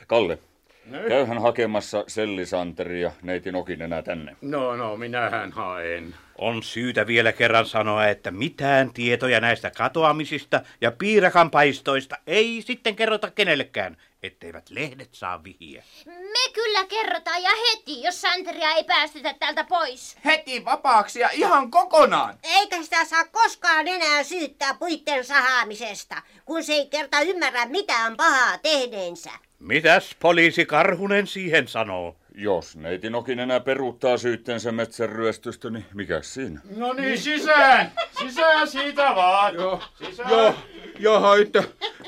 Kalle, 0.07 0.39
Ne? 0.86 1.03
käyhän 1.07 1.41
hakemassa 1.41 2.03
Sellisanteri 2.07 3.01
ja 3.01 3.11
neiti 3.22 3.51
Nokinenä 3.51 4.01
tänne. 4.01 4.36
No, 4.41 4.76
no, 4.76 4.97
minähän 4.97 5.51
haen. 5.51 6.15
On 6.38 6.64
syytä 6.64 7.08
vielä 7.08 7.32
kerran 7.32 7.66
sanoa, 7.66 8.08
että 8.08 8.32
mitään 8.32 8.94
tietoja 8.94 9.42
näistä 9.42 9.72
katoamisista 9.72 10.62
ja 10.82 10.92
piirakan 10.92 11.52
paistoista 11.52 12.18
ei 12.28 12.64
sitten 12.66 12.96
kerrota 12.96 13.32
kenellekään, 13.32 13.98
etteivät 14.24 14.70
lehdet 14.70 15.10
saa 15.12 15.44
vihiä. 15.44 15.84
Me 16.06 16.54
kyllä 16.54 16.86
kerrotaan 16.86 17.44
ja 17.44 17.50
heti, 17.50 18.04
jos 18.04 18.22
Santeria 18.22 18.72
ei 18.72 18.84
päästetä 18.84 19.34
täältä 19.34 19.64
pois. 19.64 20.18
Heti 20.26 20.66
vapaaksi 20.66 21.20
ja 21.20 21.30
ihan 21.34 21.72
kokonaan. 21.72 22.38
Eikä 22.44 22.84
sitä 22.84 23.06
saa 23.06 23.26
koskaan 23.26 23.88
enää 23.88 24.24
syyttää 24.24 24.74
puitten 24.74 25.26
sahaamisesta, 25.26 26.22
kun 26.46 26.64
se 26.64 26.74
ei 26.74 26.88
kerta 26.88 27.22
ymmärrä 27.22 27.66
mitään 27.66 28.18
pahaa 28.18 28.58
tehneensä. 28.58 29.32
Mitäs 29.60 30.16
poliisi 30.20 30.66
Karhunen 30.66 31.28
siihen 31.28 31.68
sanoo? 31.68 32.16
Jos 32.40 32.76
neiti 32.76 33.10
Nokinenä 33.10 33.60
peruuttaa 33.60 34.18
syytteensä 34.18 34.72
metsän 34.72 35.10
ryöstöstä, 35.10 35.70
niin 35.70 35.86
mikä 35.94 36.22
siinä? 36.22 36.62
No 36.76 36.94
niin, 36.94 37.18
sisään! 37.18 37.92
Sisään 38.20 38.68
siitä 38.68 39.16
vaan! 39.16 39.54
Joo, 39.56 39.82
Sisään! 40.04 40.30
joo, 40.30 40.54
jaha, 41.00 41.36
että 41.38 41.64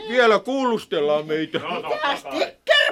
vielä 0.10 0.40
kuulustellaan 0.40 1.28
meitä. 1.28 1.60
No, 1.60 1.80
no, 1.80 1.90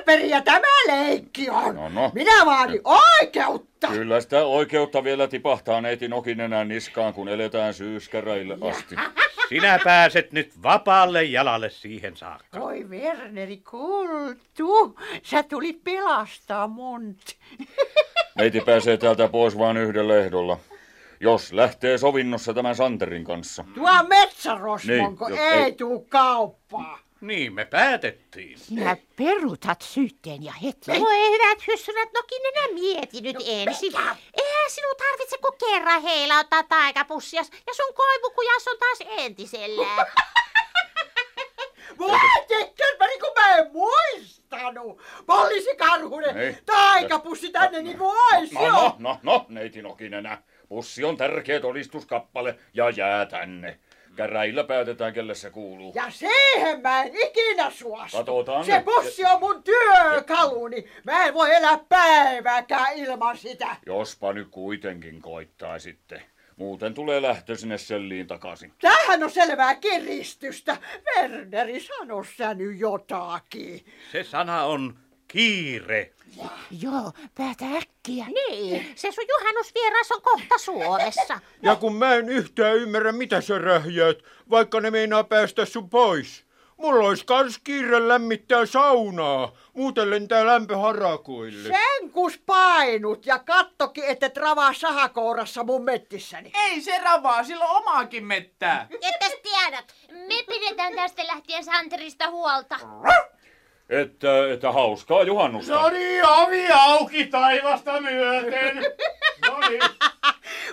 Stickerperiä 0.08 0.42
tämä 0.42 0.68
leikki 0.88 1.50
on. 1.50 1.76
No, 1.76 1.90
no. 1.90 2.12
Minä 2.14 2.46
vaadin 2.46 2.82
oikeutta. 2.84 3.88
Kyllä 3.88 4.22
sitä 4.22 4.46
oikeutta 4.46 5.04
vielä 5.04 5.28
tipahtaa 5.28 5.82
neiti 5.82 6.08
Nokinenä 6.08 6.64
niskaan, 6.66 7.14
kun 7.14 7.30
eletään 7.30 7.74
syyskäräille 7.74 8.58
asti. 8.70 8.96
Sinä 9.50 9.80
pääset 9.84 10.32
nyt 10.32 10.64
vapaalle 10.64 11.24
jalalle 11.24 11.70
siihen 11.70 12.18
saakka. 12.18 12.60
Oi 12.60 12.84
Werneri, 12.84 13.58
kultu. 13.58 15.00
Sä 15.24 15.44
tulit 15.44 15.84
pelastaa 15.84 16.68
mont. 16.68 17.20
Neiti 18.38 18.62
pääsee 18.62 18.98
täältä 18.98 19.28
pois 19.28 19.58
vain 19.58 19.78
yhdellä 19.78 20.16
ehdolla. 20.18 20.58
Jos 21.20 21.54
lähtee 21.54 21.98
sovinnossa 21.98 22.54
tämän 22.54 22.76
Santerin 22.76 23.24
kanssa. 23.24 23.66
Tuo 23.76 24.04
metsärosmonko 24.08 25.28
Niin, 25.28 25.36
niin, 25.40 25.48
jo- 25.48 25.54
ei 25.54 25.64
ei. 25.64 25.72
tuu 25.72 26.06
kauppaa. 26.10 27.00
Niin 27.22 27.54
me 27.54 27.66
päätettiin. 27.66 28.60
Sinä 28.60 28.98
peruutat 29.16 29.82
syytteen 29.82 30.44
ja 30.44 30.52
heti. 30.52 30.92
Voi 31.00 31.32
hyvät 31.32 31.68
hyssyrät, 31.68 32.10
nokin 32.14 32.42
enää 32.46 32.68
mieti 32.74 33.22
nyt 33.22 33.36
ensin. 33.48 33.94
Eihän 34.34 34.70
sinun 34.72 34.96
tarvitse 34.98 35.38
kuin 35.38 35.58
kerran 35.60 36.02
heilauttaa 36.02 36.64
taikapussias 36.64 37.52
ja 37.68 37.74
sun 37.74 37.94
koivukujas 37.94 38.68
on 38.68 38.78
taas 38.80 39.00
entisellään. 39.18 40.08
Voi 42.00 42.20
Stickerperi, 42.44 43.20
kun 43.20 43.32
mä 43.40 43.56
en 43.56 43.72
muistanut. 43.72 45.02
Poliisi 45.26 45.76
Karhunen, 45.76 46.58
taikapussi 46.66 47.52
tänne 47.52 47.82
niin 47.82 47.98
kuin 47.98 48.18
ois 48.34 48.52
No, 48.52 48.62
no, 48.62 48.96
no, 49.00 49.20
no, 49.24 49.46
neiti 49.50 49.82
Nokinenä. 49.82 50.42
Pussi 50.70 51.04
on 51.04 51.18
tärkeä 51.18 51.60
todistuskappale 51.60 52.60
ja 52.74 52.90
jää 52.90 53.26
tänne. 53.26 53.80
Käräillä 54.18 54.64
päätetään, 54.64 55.14
kelle 55.14 55.36
se 55.36 55.50
kuuluu. 55.50 55.92
Ja 55.96 56.10
siihen 56.10 56.82
mä 56.82 57.04
en 57.04 57.12
ikinä 57.16 57.70
suostu. 57.70 58.18
Katsotaan 58.18 58.66
Se 58.66 58.84
pussi 58.86 59.26
on 59.26 59.40
mun 59.40 59.64
työkaluni. 59.64 60.86
Mä 61.04 61.26
en 61.26 61.34
voi 61.34 61.56
elää 61.56 61.80
päivääkään 61.90 62.94
ilman 62.96 63.38
sitä. 63.38 63.76
Jospa 63.86 64.34
nyt 64.34 64.48
kuitenkin 64.52 65.22
koittaa 65.22 65.80
sitten. 65.80 66.22
Muuten 66.56 66.94
tulee 66.94 67.22
lähtö 67.22 67.56
sinne 67.56 67.78
selliin 67.78 68.28
takaisin. 68.28 68.74
Tämähän 68.82 69.24
on 69.24 69.32
selvää 69.32 69.76
kiristystä. 69.76 70.78
Werneri, 71.06 71.80
sano 71.80 72.24
sä 72.38 72.54
nyt 72.54 72.80
jotakin. 72.80 73.86
Se 74.12 74.24
sana 74.24 74.64
on 74.64 75.00
kiire. 75.28 76.14
Joo, 76.82 77.12
päätä 77.36 77.66
äkkiä. 77.78 78.26
Niin, 78.26 78.92
se 78.96 79.12
sun 79.12 79.26
juhannusvieras 79.30 80.12
on 80.12 80.22
kohta 80.22 80.58
Suomessa. 80.58 81.40
Ja 81.62 81.76
kun 81.76 81.96
mä 81.96 82.14
en 82.16 82.30
yhtään 82.30 82.76
ymmärrä, 82.76 83.12
mitä 83.12 83.42
sä 83.42 83.58
rähjäät, 83.58 84.18
vaikka 84.50 84.82
ne 84.82 84.92
meinaa 84.92 85.24
päästä 85.24 85.66
sun 85.66 85.90
pois. 85.90 86.48
Mulla 86.78 87.08
olisi 87.08 87.26
kans 87.26 87.60
kiire 87.64 88.08
lämmittää 88.08 88.66
saunaa, 88.66 89.52
muuten 89.74 90.10
lentää 90.10 90.46
lämpö 90.46 90.78
harakoille. 90.78 91.68
Sen 91.70 92.12
kus 92.12 92.38
painut 92.46 93.26
ja 93.26 93.40
kattokin, 93.40 94.04
että 94.04 94.32
ravaa 94.36 94.74
sahakourassa 94.74 95.64
mun 95.64 95.84
mettissäni. 95.84 96.52
Ei 96.70 96.82
se 96.82 96.98
ravaa, 96.98 97.44
sillä 97.44 97.66
on 97.66 97.76
omaakin 97.76 98.26
mettää. 98.26 98.88
Että 99.02 99.30
tiedät, 99.44 99.94
Me 100.12 100.44
pidetään 100.48 100.96
tästä 100.96 101.28
lähtien 101.28 101.64
Santerista 101.64 102.30
huolta. 102.30 102.80
Että, 103.90 104.54
että 104.54 104.72
hauskaa 104.72 105.24
juhannusta. 105.24 105.74
No 105.74 105.90
niin, 105.90 106.26
ovi 106.26 106.68
auki 106.72 107.26
taivasta 107.28 108.02
myöten. 108.02 108.86
No 109.48 109.70
niin. 109.70 109.82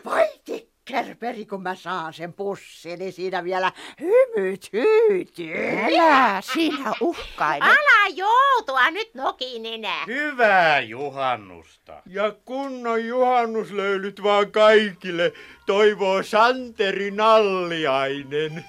Vai 0.05 0.29
tikkerperi, 0.45 1.47
kun 1.47 1.63
mä 1.63 1.75
saan 1.75 2.13
sen 2.13 2.33
pussin, 2.33 2.99
niin 2.99 3.13
siinä 3.13 3.45
vielä 3.45 3.73
hymyt 4.01 4.73
hyytyy. 4.73 5.79
Älä 5.85 6.41
sinä 6.41 6.93
uhkaile. 7.01 7.65
Älä 7.65 8.09
joutua 8.15 8.91
nyt 8.91 9.15
nokin 9.15 9.67
enää. 9.67 10.05
Hyvää 10.07 10.81
juhannusta. 10.81 12.03
Ja 12.07 12.33
kunnon 12.45 13.07
juhannuslöylyt 13.07 14.23
vaan 14.23 14.53
kaikille, 14.53 15.33
toivoo 15.67 16.23
Santeri 16.23 17.11
Nalliainen. 17.11 18.65